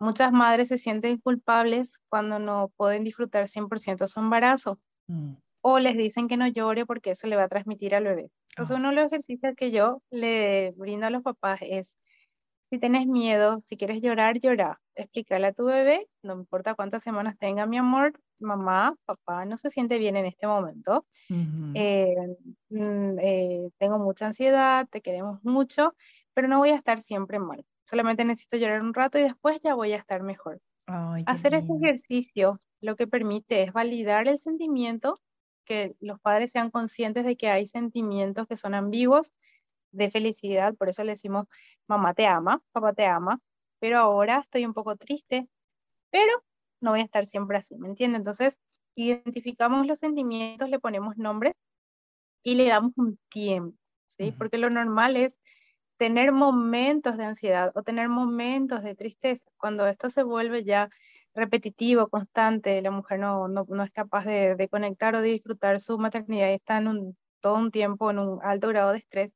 Muchas 0.00 0.32
madres 0.32 0.68
se 0.68 0.78
sienten 0.78 1.18
culpables 1.18 1.98
cuando 2.08 2.38
no 2.38 2.70
pueden 2.76 3.04
disfrutar 3.04 3.48
100% 3.48 4.06
su 4.06 4.20
embarazo. 4.20 4.78
Mm. 5.06 5.34
O 5.62 5.78
les 5.78 5.96
dicen 5.96 6.28
que 6.28 6.36
no 6.36 6.46
llore 6.46 6.84
porque 6.84 7.12
eso 7.12 7.26
le 7.26 7.36
va 7.36 7.44
a 7.44 7.48
transmitir 7.48 7.94
al 7.94 8.04
bebé. 8.04 8.30
Entonces, 8.50 8.76
ah. 8.76 8.78
uno 8.78 8.90
de 8.90 8.96
los 8.96 9.06
ejercicios 9.06 9.54
que 9.56 9.70
yo 9.70 10.02
le 10.10 10.72
brindo 10.76 11.06
a 11.06 11.10
los 11.10 11.22
papás 11.22 11.60
es 11.62 11.92
si 12.74 12.80
tienes 12.80 13.06
miedo, 13.06 13.60
si 13.60 13.76
quieres 13.76 14.02
llorar, 14.02 14.40
llora. 14.40 14.80
Explícale 14.96 15.46
a 15.46 15.52
tu 15.52 15.64
bebé, 15.64 16.08
no 16.22 16.34
importa 16.34 16.74
cuántas 16.74 17.04
semanas 17.04 17.38
tenga 17.38 17.66
mi 17.66 17.78
amor, 17.78 18.18
mamá, 18.40 18.96
papá 19.04 19.44
no 19.44 19.56
se 19.56 19.70
siente 19.70 19.96
bien 19.98 20.16
en 20.16 20.26
este 20.26 20.48
momento. 20.48 21.06
Eh, 21.28 22.16
mm, 22.70 23.18
eh, 23.20 23.70
tengo 23.78 23.98
mucha 24.00 24.26
ansiedad, 24.26 24.88
te 24.90 25.02
queremos 25.02 25.38
mucho, 25.44 25.94
pero 26.34 26.48
no 26.48 26.58
voy 26.58 26.70
a 26.70 26.76
estar 26.76 27.00
siempre 27.00 27.38
mal. 27.38 27.64
Solamente 27.84 28.24
necesito 28.24 28.56
llorar 28.56 28.82
un 28.82 28.92
rato 28.92 29.20
y 29.20 29.22
después 29.22 29.60
ya 29.62 29.74
voy 29.74 29.92
a 29.92 29.98
estar 29.98 30.24
mejor. 30.24 30.60
Hacer 31.26 31.54
este 31.54 31.74
ejercicio 31.76 32.60
lo 32.80 32.96
que 32.96 33.06
permite 33.06 33.62
es 33.62 33.72
validar 33.72 34.26
el 34.26 34.40
sentimiento, 34.40 35.20
que 35.64 35.94
los 36.00 36.18
padres 36.18 36.50
sean 36.50 36.72
conscientes 36.72 37.24
de 37.24 37.36
que 37.36 37.50
hay 37.50 37.68
sentimientos 37.68 38.48
que 38.48 38.56
son 38.56 38.74
ambiguos 38.74 39.32
de 39.94 40.10
felicidad, 40.10 40.74
por 40.76 40.88
eso 40.88 41.04
le 41.04 41.12
decimos, 41.12 41.46
mamá 41.86 42.14
te 42.14 42.26
ama, 42.26 42.62
papá 42.72 42.92
te 42.92 43.06
ama, 43.06 43.40
pero 43.80 43.98
ahora 43.98 44.40
estoy 44.40 44.66
un 44.66 44.74
poco 44.74 44.96
triste, 44.96 45.48
pero 46.10 46.32
no 46.80 46.92
voy 46.92 47.00
a 47.00 47.04
estar 47.04 47.26
siempre 47.26 47.58
así, 47.58 47.76
¿me 47.76 47.88
entiende? 47.88 48.18
Entonces, 48.18 48.56
identificamos 48.96 49.86
los 49.86 49.98
sentimientos, 49.98 50.70
le 50.70 50.80
ponemos 50.80 51.16
nombres 51.16 51.54
y 52.42 52.54
le 52.56 52.68
damos 52.68 52.92
un 52.96 53.18
tiempo, 53.30 53.76
¿sí? 54.08 54.32
Porque 54.32 54.58
lo 54.58 54.70
normal 54.70 55.16
es 55.16 55.38
tener 55.96 56.32
momentos 56.32 57.16
de 57.16 57.24
ansiedad 57.24 57.72
o 57.74 57.82
tener 57.82 58.08
momentos 58.08 58.82
de 58.82 58.94
tristeza. 58.94 59.44
Cuando 59.56 59.86
esto 59.86 60.10
se 60.10 60.22
vuelve 60.22 60.64
ya 60.64 60.90
repetitivo, 61.34 62.08
constante, 62.08 62.80
la 62.82 62.90
mujer 62.90 63.20
no, 63.20 63.48
no, 63.48 63.64
no 63.68 63.82
es 63.84 63.92
capaz 63.92 64.24
de, 64.24 64.54
de, 64.56 64.68
conectar 64.68 65.16
o 65.16 65.20
de 65.20 65.30
disfrutar 65.30 65.80
su 65.80 65.98
maternidad 65.98 66.50
y 66.50 66.54
está 66.54 66.78
en 66.78 66.88
un, 66.88 67.16
todo 67.40 67.56
un 67.56 67.70
tiempo 67.70 68.10
en 68.10 68.18
un 68.18 68.40
alto 68.42 68.68
grado 68.68 68.92
de 68.92 68.98
estrés, 68.98 69.32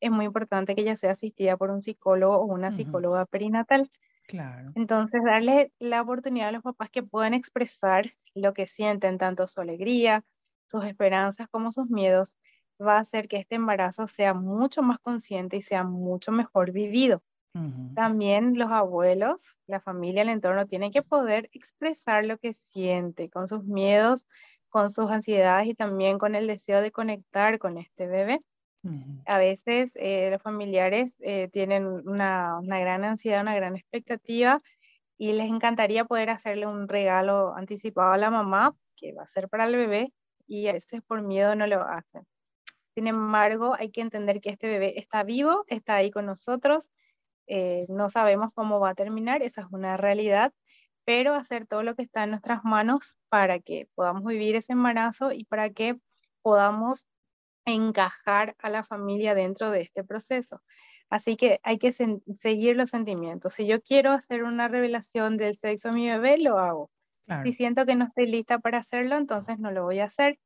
es 0.00 0.10
muy 0.10 0.26
importante 0.26 0.74
que 0.74 0.82
ella 0.82 0.96
sea 0.96 1.12
asistida 1.12 1.56
por 1.56 1.70
un 1.70 1.80
psicólogo 1.80 2.38
o 2.38 2.44
una 2.46 2.72
psicóloga 2.72 3.26
perinatal. 3.26 3.90
Claro. 4.26 4.72
Entonces, 4.74 5.22
darle 5.24 5.72
la 5.78 6.02
oportunidad 6.02 6.48
a 6.48 6.52
los 6.52 6.62
papás 6.62 6.90
que 6.90 7.02
puedan 7.02 7.34
expresar 7.34 8.12
lo 8.34 8.54
que 8.54 8.66
sienten, 8.66 9.18
tanto 9.18 9.46
su 9.46 9.60
alegría, 9.60 10.24
sus 10.68 10.84
esperanzas 10.84 11.48
como 11.48 11.72
sus 11.72 11.90
miedos, 11.90 12.38
va 12.80 12.96
a 12.96 13.00
hacer 13.00 13.28
que 13.28 13.38
este 13.38 13.56
embarazo 13.56 14.06
sea 14.06 14.34
mucho 14.34 14.82
más 14.82 14.98
consciente 15.00 15.56
y 15.56 15.62
sea 15.62 15.84
mucho 15.84 16.32
mejor 16.32 16.72
vivido. 16.72 17.22
También 17.94 18.58
los 18.58 18.70
abuelos, 18.70 19.40
la 19.66 19.80
familia, 19.80 20.22
el 20.22 20.28
entorno 20.28 20.66
tienen 20.66 20.92
que 20.92 21.02
poder 21.02 21.48
expresar 21.52 22.24
lo 22.24 22.38
que 22.38 22.52
siente 22.54 23.28
con 23.30 23.48
sus 23.48 23.64
miedos, 23.64 24.26
con 24.68 24.90
sus 24.90 25.10
ansiedades 25.10 25.68
y 25.68 25.74
también 25.74 26.18
con 26.18 26.34
el 26.34 26.46
deseo 26.46 26.80
de 26.80 26.92
conectar 26.92 27.58
con 27.58 27.78
este 27.78 28.06
bebé. 28.06 28.40
A 29.26 29.38
veces 29.38 29.90
eh, 29.94 30.30
los 30.30 30.40
familiares 30.40 31.14
eh, 31.20 31.48
tienen 31.52 31.86
una, 31.86 32.58
una, 32.58 32.80
gran 32.80 33.04
ansiedad, 33.04 33.42
una 33.42 33.54
gran 33.54 33.76
expectativa 33.76 34.62
y 35.18 35.32
les 35.34 35.50
encantaría 35.50 36.06
poder 36.06 36.30
hacerle 36.30 36.66
un 36.66 36.88
regalo 36.88 37.54
anticipado 37.54 38.12
a 38.12 38.16
la 38.16 38.30
mamá, 38.30 38.74
que 38.96 39.12
va 39.12 39.24
a 39.24 39.28
ser 39.28 39.50
para 39.50 39.66
el 39.66 39.76
bebé, 39.76 40.12
y 40.46 40.66
a 40.68 40.72
veces 40.72 41.02
por 41.02 41.20
miedo 41.20 41.54
no 41.54 41.66
lo 41.66 41.82
hacen. 41.82 42.26
Sin 42.94 43.06
embargo, 43.06 43.74
hay 43.78 43.90
que 43.90 44.00
entender 44.00 44.40
que 44.40 44.50
este 44.50 44.66
bebé 44.66 44.98
está 44.98 45.22
vivo, 45.22 45.64
está 45.68 45.96
ahí 45.96 46.10
con 46.10 46.26
nosotros, 46.26 46.88
eh, 47.46 47.86
no 47.88 48.10
sabemos 48.10 48.50
cómo 48.54 48.80
va 48.80 48.90
a 48.90 48.94
terminar, 48.94 49.42
esa 49.42 49.62
es 49.62 49.66
una 49.70 49.96
realidad, 49.96 50.52
pero 51.04 51.34
hacer 51.34 51.66
todo 51.66 51.82
lo 51.82 51.94
que 51.94 52.02
está 52.02 52.24
en 52.24 52.30
nuestras 52.30 52.64
manos 52.64 53.14
para 53.28 53.58
que 53.60 53.88
podamos 53.94 54.24
vivir 54.24 54.56
ese 54.56 54.72
embarazo 54.72 55.32
y 55.32 55.44
para 55.44 55.70
que 55.70 55.98
podamos 56.42 57.04
encajar 57.64 58.54
a 58.58 58.70
la 58.70 58.84
familia 58.84 59.34
dentro 59.34 59.70
de 59.70 59.82
este 59.82 60.04
proceso. 60.04 60.62
Así 61.10 61.36
que 61.36 61.60
hay 61.64 61.78
que 61.78 61.92
seguir 61.92 62.76
los 62.76 62.90
sentimientos. 62.90 63.54
Si 63.54 63.66
yo 63.66 63.82
quiero 63.82 64.12
hacer 64.12 64.44
una 64.44 64.68
revelación 64.68 65.36
del 65.36 65.56
sexo 65.56 65.88
de 65.88 65.94
mi 65.94 66.08
bebé, 66.08 66.38
lo 66.38 66.58
hago. 66.58 66.90
Si 67.44 67.52
siento 67.52 67.86
que 67.86 67.94
no 67.94 68.06
estoy 68.06 68.26
lista 68.26 68.58
para 68.58 68.78
hacerlo, 68.78 69.16
entonces 69.16 69.58
no 69.60 69.70
lo 69.70 69.84
voy 69.84 70.00
a 70.00 70.06
hacer. 70.06 70.38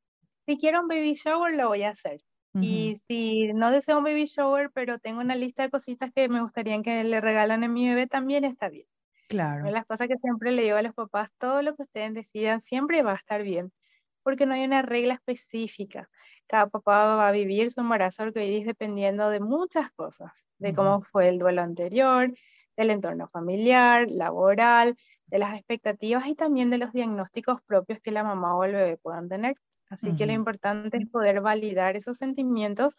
Si 0.46 0.58
quiero 0.58 0.82
un 0.82 0.88
baby 0.88 1.14
shower, 1.14 1.54
lo 1.54 1.68
voy 1.68 1.82
a 1.82 1.90
hacer. 1.90 2.20
Y 2.60 3.00
si 3.08 3.52
no 3.52 3.70
deseo 3.70 3.98
un 3.98 4.04
baby 4.04 4.26
shower, 4.26 4.70
pero 4.72 4.98
tengo 4.98 5.20
una 5.20 5.34
lista 5.34 5.64
de 5.64 5.70
cositas 5.70 6.12
que 6.14 6.28
me 6.28 6.40
gustaría 6.40 6.80
que 6.82 7.02
le 7.02 7.20
regalan 7.20 7.64
a 7.64 7.68
mi 7.68 7.88
bebé, 7.88 8.06
también 8.06 8.44
está 8.44 8.68
bien. 8.68 8.86
Claro. 9.28 9.60
Una 9.60 9.66
de 9.66 9.72
las 9.72 9.86
cosas 9.86 10.08
que 10.08 10.18
siempre 10.18 10.52
le 10.52 10.62
digo 10.62 10.76
a 10.76 10.82
los 10.82 10.94
papás, 10.94 11.30
todo 11.38 11.62
lo 11.62 11.74
que 11.74 11.82
ustedes 11.82 12.14
decidan 12.14 12.60
siempre 12.60 13.02
va 13.02 13.12
a 13.12 13.16
estar 13.16 13.42
bien, 13.42 13.72
porque 14.22 14.46
no 14.46 14.54
hay 14.54 14.64
una 14.64 14.82
regla 14.82 15.14
específica 15.14 16.10
cada 16.46 16.66
papá 16.68 17.16
va 17.16 17.28
a 17.28 17.32
vivir 17.32 17.70
su 17.70 17.80
embarazo 17.80 18.24
arcoíris 18.24 18.66
dependiendo 18.66 19.30
de 19.30 19.40
muchas 19.40 19.90
cosas, 19.92 20.32
de 20.58 20.74
cómo 20.74 21.02
fue 21.02 21.28
el 21.28 21.38
duelo 21.38 21.62
anterior, 21.62 22.32
del 22.76 22.90
entorno 22.90 23.28
familiar, 23.28 24.06
laboral, 24.10 24.96
de 25.26 25.38
las 25.38 25.54
expectativas 25.56 26.26
y 26.26 26.34
también 26.34 26.70
de 26.70 26.78
los 26.78 26.92
diagnósticos 26.92 27.62
propios 27.62 28.00
que 28.00 28.10
la 28.10 28.24
mamá 28.24 28.56
o 28.56 28.64
el 28.64 28.72
bebé 28.72 28.96
puedan 28.98 29.28
tener. 29.28 29.56
Así 29.88 30.14
que 30.14 30.26
lo 30.26 30.32
importante 30.32 30.96
es 30.96 31.08
poder 31.08 31.40
validar 31.40 31.96
esos 31.96 32.18
sentimientos, 32.18 32.96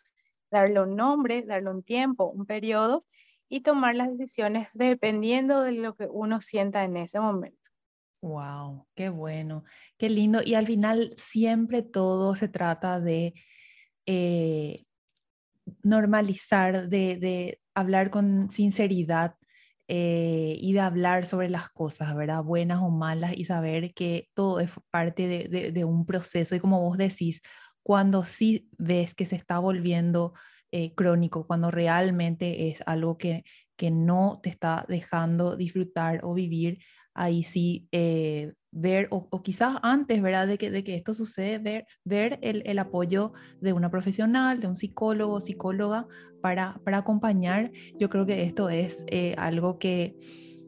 darle 0.52 0.82
un 0.82 0.96
nombre, 0.96 1.44
darle 1.44 1.70
un 1.70 1.84
tiempo, 1.84 2.26
un 2.26 2.46
periodo 2.46 3.06
y 3.50 3.62
tomar 3.62 3.96
las 3.96 4.18
decisiones 4.18 4.70
dependiendo 4.74 5.62
de 5.62 5.74
lo 5.74 5.96
que 5.96 6.08
uno 6.10 6.42
sienta 6.42 6.84
en 6.84 6.98
ese 6.98 7.20
momento. 7.20 7.65
Wow, 8.26 8.88
qué 8.96 9.10
bueno, 9.10 9.66
qué 10.00 10.10
lindo. 10.10 10.42
Y 10.44 10.56
al 10.56 10.66
final 10.66 11.14
siempre 11.16 11.84
todo 11.84 12.36
se 12.36 12.48
trata 12.48 13.00
de 13.00 13.36
eh, 14.08 14.82
normalizar, 15.84 16.90
de, 16.90 17.60
hablar 17.76 18.10
con 18.10 18.50
sinceridad 18.50 19.36
eh, 19.88 20.58
y 20.60 20.74
de 20.74 20.80
hablar 20.80 21.26
sobre 21.26 21.50
las 21.50 21.70
cosas, 21.70 22.16
¿verdad? 22.16 22.44
Buenas 22.44 22.82
o 22.82 22.90
malas 22.90 23.34
y 23.38 23.46
saber 23.46 23.94
que 23.94 24.30
todo 24.34 24.60
es 24.60 24.72
parte 24.92 25.28
de, 25.48 25.86
un 25.86 26.06
proceso. 26.08 26.56
Y 26.56 26.60
como 26.60 26.82
vos 26.82 26.98
decís, 26.98 27.42
cuando 27.84 28.26
sí 28.26 28.70
ves 28.80 29.14
que 29.14 29.28
se 29.28 29.36
está 29.36 29.60
volviendo 29.60 30.34
eh, 30.72 30.96
crónico, 30.96 31.46
cuando 31.48 31.70
realmente 31.72 32.70
es 32.70 32.82
algo 32.88 33.18
que, 33.20 33.44
que 33.76 33.92
no 33.92 34.40
te 34.42 34.50
está 34.50 34.86
dejando 34.90 35.56
disfrutar 35.58 36.22
o 36.24 36.34
vivir, 36.34 36.80
ahí 37.16 37.44
sí 37.44 37.88
eh, 37.92 38.54
ver, 38.72 39.08
o, 39.10 39.42
quizás 39.42 39.78
antes, 39.82 40.22
¿verdad? 40.22 40.48
De 40.48 40.58
que, 40.58 40.70
de 40.70 40.84
que 40.84 40.96
esto 40.96 41.14
sucede, 41.14 41.58
ver, 41.58 41.88
ver 42.04 42.40
el, 42.42 42.62
el, 42.66 42.78
apoyo 42.78 43.32
de 43.62 43.74
una 43.74 43.90
profesional, 43.90 44.60
de 44.60 44.68
un 44.68 44.76
psicólogo, 44.76 45.42
psicóloga, 45.42 46.08
para, 46.42 46.80
para 46.84 47.00
acompañar. 47.00 47.72
Yo 47.98 48.10
creo 48.10 48.26
que 48.26 48.44
esto 48.44 48.70
es 48.70 49.04
eh, 49.08 49.34
algo 49.38 49.80
que, 49.80 50.16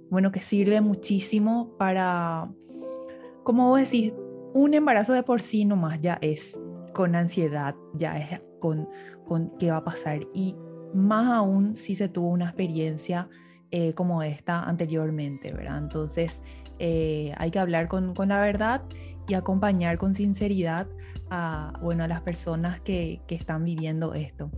bueno, 0.09 0.31
que 0.31 0.39
sirve 0.39 0.81
muchísimo 0.81 1.75
para, 1.77 2.49
como 3.43 3.69
vos 3.69 3.81
decís, 3.81 4.13
un 4.53 4.73
embarazo 4.73 5.13
de 5.13 5.23
por 5.23 5.41
sí 5.41 5.65
nomás 5.65 5.99
ya 5.99 6.17
es 6.21 6.57
con 6.93 7.13
ansiedad, 7.15 7.75
ya 7.93 8.17
es 8.17 8.41
con, 8.59 8.87
con 9.27 9.55
qué 9.57 9.69
va 9.69 9.77
a 9.77 9.83
pasar. 9.83 10.21
Y 10.33 10.55
más 10.93 11.27
aún 11.27 11.75
si 11.75 11.93
se 11.93 12.07
tuvo 12.07 12.29
una 12.29 12.45
experiencia 12.45 13.29
eh, 13.71 13.93
como 13.93 14.23
esta 14.23 14.63
anteriormente, 14.63 15.51
¿verdad? 15.51 15.77
Entonces 15.77 16.41
eh, 16.79 17.33
hay 17.37 17.51
que 17.51 17.59
hablar 17.59 17.87
con, 17.87 18.13
con, 18.13 18.29
la 18.29 18.39
verdad 18.39 18.83
y 19.27 19.33
acompañar 19.33 19.97
con 19.97 20.15
sinceridad 20.15 20.87
a, 21.29 21.73
bueno, 21.81 22.03
a 22.03 22.07
las 22.07 22.21
personas 22.21 22.79
que, 22.79 23.21
que 23.27 23.35
están 23.35 23.65
viviendo 23.65 24.13
esto. 24.13 24.49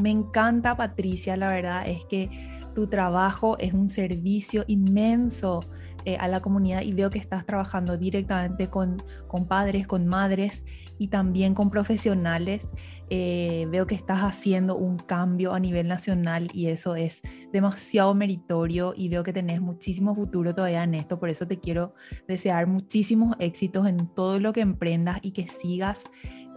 Me 0.00 0.10
encanta, 0.10 0.76
Patricia, 0.76 1.36
la 1.36 1.50
verdad 1.50 1.88
es 1.88 2.04
que 2.04 2.30
tu 2.74 2.86
trabajo 2.86 3.58
es 3.58 3.74
un 3.74 3.88
servicio 3.88 4.64
inmenso 4.68 5.64
eh, 6.08 6.16
a 6.18 6.26
la 6.26 6.40
comunidad 6.40 6.80
y 6.80 6.94
veo 6.94 7.10
que 7.10 7.18
estás 7.18 7.44
trabajando 7.44 7.98
directamente 7.98 8.70
con, 8.70 9.02
con 9.26 9.46
padres, 9.46 9.86
con 9.86 10.06
madres 10.06 10.64
y 10.96 11.08
también 11.08 11.52
con 11.52 11.68
profesionales. 11.68 12.66
Eh, 13.10 13.66
veo 13.70 13.86
que 13.86 13.94
estás 13.94 14.20
haciendo 14.20 14.74
un 14.74 14.96
cambio 14.96 15.52
a 15.52 15.60
nivel 15.60 15.86
nacional 15.86 16.48
y 16.54 16.68
eso 16.68 16.96
es 16.96 17.20
demasiado 17.52 18.14
meritorio 18.14 18.94
y 18.96 19.10
veo 19.10 19.22
que 19.22 19.34
tenés 19.34 19.60
muchísimo 19.60 20.14
futuro 20.14 20.54
todavía 20.54 20.82
en 20.82 20.94
esto. 20.94 21.20
Por 21.20 21.28
eso 21.28 21.46
te 21.46 21.60
quiero 21.60 21.92
desear 22.26 22.66
muchísimos 22.66 23.36
éxitos 23.38 23.86
en 23.86 24.08
todo 24.14 24.40
lo 24.40 24.54
que 24.54 24.62
emprendas 24.62 25.18
y 25.20 25.32
que 25.32 25.46
sigas 25.46 26.04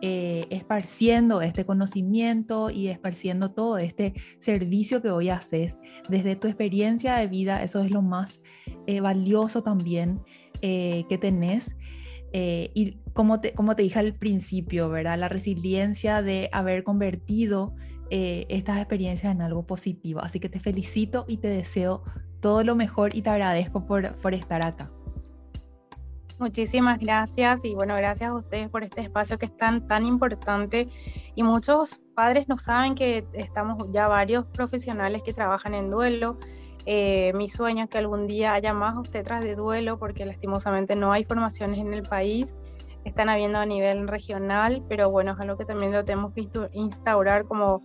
eh, 0.02 0.48
esparciendo 0.50 1.42
este 1.42 1.66
conocimiento 1.66 2.70
y 2.70 2.88
esparciendo 2.88 3.52
todo 3.52 3.78
este 3.78 4.14
servicio 4.40 5.02
que 5.02 5.12
hoy 5.12 5.30
haces 5.30 5.80
desde 6.10 6.36
tu 6.36 6.48
experiencia 6.48 7.16
de 7.16 7.28
vida. 7.28 7.64
Eso 7.64 7.84
es 7.84 7.92
lo 7.92 8.02
más 8.02 8.42
eh, 8.88 9.02
valioso 9.02 9.64
también 9.64 10.22
que 10.62 11.18
tenés. 11.20 11.72
Eh, 12.34 12.72
y 12.74 12.98
como 13.14 13.42
te, 13.42 13.54
como 13.54 13.76
te 13.76 13.84
dije 13.84 14.00
al 14.00 14.14
principio, 14.16 14.90
¿verdad? 14.90 15.20
La 15.20 15.30
resiliencia 15.30 16.22
de 16.22 16.50
haber 16.52 16.84
convertido 16.84 17.76
eh, 18.10 18.46
estas 18.50 18.78
experiencias 18.78 19.34
en 19.34 19.42
algo 19.42 19.66
positivo. 19.66 20.22
Así 20.22 20.40
que 20.40 20.50
te 20.50 20.60
felicito 20.60 21.26
y 21.28 21.38
te 21.38 21.50
deseo 21.50 22.04
todo 22.40 22.64
lo 22.64 22.76
mejor 22.76 23.16
y 23.16 23.22
te 23.22 23.30
agradezco 23.30 23.86
por, 23.86 24.16
por 24.18 24.34
estar 24.34 24.62
acá. 24.62 24.92
Muchísimas 26.42 27.00
gracias 27.00 27.60
y 27.64 27.76
bueno, 27.76 27.96
gracias 27.96 28.32
a 28.32 28.34
ustedes 28.34 28.68
por 28.68 28.84
este 28.84 29.02
espacio 29.02 29.38
que 29.38 29.46
es 29.46 29.56
tan, 29.58 29.88
tan 29.88 30.08
importante. 30.08 30.90
Y 31.36 31.44
muchos 31.44 32.02
padres 32.16 32.50
no 32.50 32.58
saben 32.58 32.96
que 32.96 33.24
estamos 33.34 33.78
ya 33.92 34.08
varios 34.08 34.48
profesionales 34.48 35.22
que 35.22 35.34
trabajan 35.34 35.76
en 35.76 35.92
duelo, 35.92 36.40
eh, 36.88 37.32
mi 37.36 37.48
sueño 37.48 37.84
es 37.84 37.92
que 37.92 38.00
algún 38.00 38.26
día 38.26 38.54
haya 38.54 38.74
más 38.74 38.98
obstetras 38.98 39.44
de 39.44 39.54
duelo, 39.54 40.00
porque 40.00 40.26
lastimosamente 40.26 40.96
no 40.96 41.12
hay 41.12 41.26
formaciones 41.26 41.80
en 41.80 41.94
el 41.94 42.02
país, 42.02 42.56
están 43.06 43.30
habiendo 43.30 43.60
a 43.60 43.68
nivel 43.68 44.08
regional, 44.08 44.84
pero 44.90 45.12
bueno, 45.12 45.34
es 45.34 45.40
algo 45.40 45.58
que 45.58 45.66
también 45.66 45.92
lo 45.92 46.04
tenemos 46.04 46.34
que 46.34 46.48
instaurar 46.74 47.46
como 47.46 47.84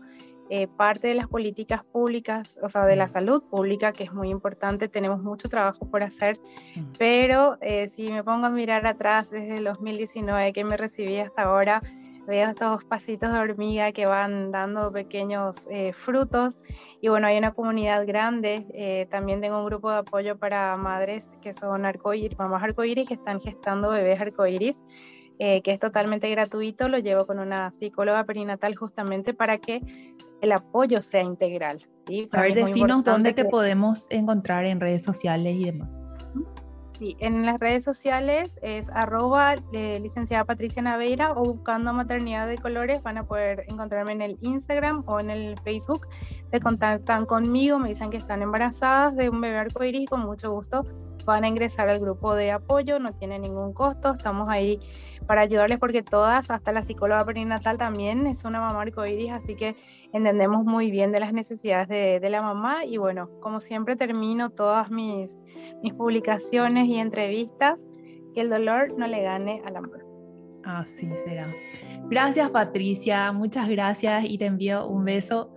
eh, 0.49 0.69
parte 0.69 1.09
de 1.09 1.15
las 1.17 1.27
políticas 1.27 1.83
públicas, 1.83 2.57
o 2.63 2.69
sea, 2.69 2.87
de 2.87 2.95
la 2.95 3.07
mm. 3.07 3.09
salud 3.09 3.43
pública, 3.51 3.93
que 3.93 4.05
es 4.05 4.13
muy 4.13 4.31
importante, 4.31 4.89
tenemos 4.89 5.21
mucho 5.21 5.49
trabajo 5.49 5.91
por 5.91 6.05
hacer, 6.05 6.39
mm. 6.77 6.93
pero 6.99 7.59
eh, 7.61 7.91
si 7.95 8.13
me 8.13 8.23
pongo 8.23 8.47
a 8.47 8.51
mirar 8.51 8.87
atrás 8.87 9.29
desde 9.29 9.57
el 9.57 9.65
2019 9.65 10.53
que 10.53 10.63
me 10.63 10.77
recibí 10.77 11.19
hasta 11.19 11.43
ahora, 11.43 11.83
veo 12.29 12.49
estos 12.49 12.85
pasitos 12.85 13.33
de 13.33 13.39
hormiga 13.39 13.91
que 13.91 14.07
van 14.07 14.53
dando 14.53 14.93
pequeños 14.93 15.57
eh, 15.69 15.93
frutos 15.93 16.57
y 17.01 17.09
bueno, 17.09 17.27
hay 17.27 17.39
una 17.39 17.53
comunidad 17.53 18.07
grande, 18.07 19.07
también 19.11 19.41
tengo 19.41 19.59
un 19.59 19.67
grupo 19.67 19.91
de 19.91 19.99
apoyo 19.99 20.37
para 20.37 20.77
madres 20.77 21.27
que 21.41 21.55
son 21.55 21.85
arcoíris, 21.85 22.39
mamás 22.39 22.63
arcoíris 22.63 23.09
que 23.09 23.15
están 23.15 23.41
gestando 23.41 23.91
bebés 23.91 24.21
arcoíris, 24.21 24.77
eh, 25.39 25.61
que 25.61 25.73
es 25.73 25.79
totalmente 25.79 26.31
gratuito, 26.31 26.89
lo 26.89 26.99
llevo 26.99 27.27
con 27.27 27.39
una 27.39 27.71
psicóloga 27.73 28.25
perinatal 28.25 28.75
justamente 28.75 29.35
para 29.35 29.59
que 29.59 29.83
el 30.41 30.53
apoyo 30.53 31.03
sea 31.03 31.23
integral. 31.23 31.87
A 32.33 32.41
ver, 32.43 32.55
decinos 32.55 33.05
dónde 33.05 33.33
te 33.33 33.45
podemos 33.45 34.07
encontrar 34.11 34.65
en 34.65 34.81
redes 34.81 35.03
sociales 35.03 35.57
y 35.57 35.65
demás. 35.65 35.97
Sí, 36.99 37.15
en 37.21 37.45
las 37.45 37.61
redes 37.61 37.85
sociales 37.85 38.49
es 38.63 38.89
arroba 38.91 39.57
eh, 39.73 40.01
licenciada 40.01 40.45
Patricia 40.45 40.81
Naveira 40.81 41.33
o 41.33 41.45
buscando 41.45 41.93
maternidad 41.93 42.49
de 42.49 42.57
colores 42.57 43.03
van 43.03 43.19
a 43.19 43.25
poder 43.25 43.65
encontrarme 43.69 44.13
en 44.13 44.23
el 44.23 44.39
Instagram 44.41 45.03
o 45.07 45.21
en 45.21 45.29
el 45.29 45.59
Facebook. 45.63 46.07
Se 46.51 46.59
contactan 46.61 47.27
conmigo, 47.27 47.79
me 47.79 47.91
dicen 47.91 48.09
que 48.09 48.17
están 48.17 48.41
embarazadas 48.41 49.15
de 49.15 49.29
un 49.29 49.43
bebé 49.43 49.59
arcoíris 49.59 50.03
y 50.03 50.07
con 50.07 50.21
mucho 50.21 50.53
gusto 50.53 50.87
van 51.27 51.45
a 51.45 51.49
ingresar 51.49 51.89
al 51.91 51.99
grupo 51.99 52.35
de 52.35 52.53
apoyo, 52.53 52.99
no 52.99 53.13
tiene 53.13 53.39
ningún 53.39 53.75
costo, 53.75 54.15
estamos 54.15 54.49
ahí 54.49 54.81
para 55.27 55.43
ayudarles 55.43 55.79
porque 55.79 56.03
todas, 56.03 56.51
hasta 56.51 56.73
la 56.73 56.83
psicóloga 56.83 57.25
perinatal 57.25 57.79
también 57.79 58.27
es 58.27 58.45
una 58.45 58.61
mamá 58.61 58.83
arcoíris, 58.83 59.33
así 59.33 59.55
que 59.57 59.77
entendemos 60.13 60.65
muy 60.65 60.91
bien 60.91 61.13
de 61.13 61.21
las 61.21 61.33
necesidades 61.33 61.89
de, 61.89 62.21
de 62.21 62.31
la 62.31 62.43
mamá 62.43 62.85
y 62.85 62.97
bueno, 62.97 63.29
como 63.41 63.61
siempre 63.61 63.97
termino 63.97 64.51
todas 64.51 64.91
mis 64.91 65.29
mis 65.83 65.95
publicaciones 65.95 66.89
y 66.89 66.97
entrevistas, 66.97 67.79
que 68.35 68.41
el 68.41 68.51
dolor 68.51 68.93
no 68.97 69.07
le 69.07 69.23
gane 69.23 69.63
al 69.65 69.77
amor. 69.77 70.05
Así 70.65 71.09
será. 71.25 71.47
Gracias 72.09 72.51
Patricia, 72.51 73.33
muchas 73.33 73.69
gracias 73.69 74.25
y 74.25 74.39
te 74.39 74.47
envío 74.47 74.87
un 74.89 75.05
beso. 75.05 75.53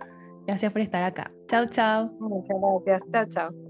Gracias 0.46 0.72
por 0.72 0.82
estar 0.82 1.02
acá. 1.02 1.32
Chao, 1.48 1.66
chao. 1.66 2.12
Muchas 2.18 2.56
gracias. 2.60 3.02
Chao, 3.12 3.26
chao. 3.50 3.69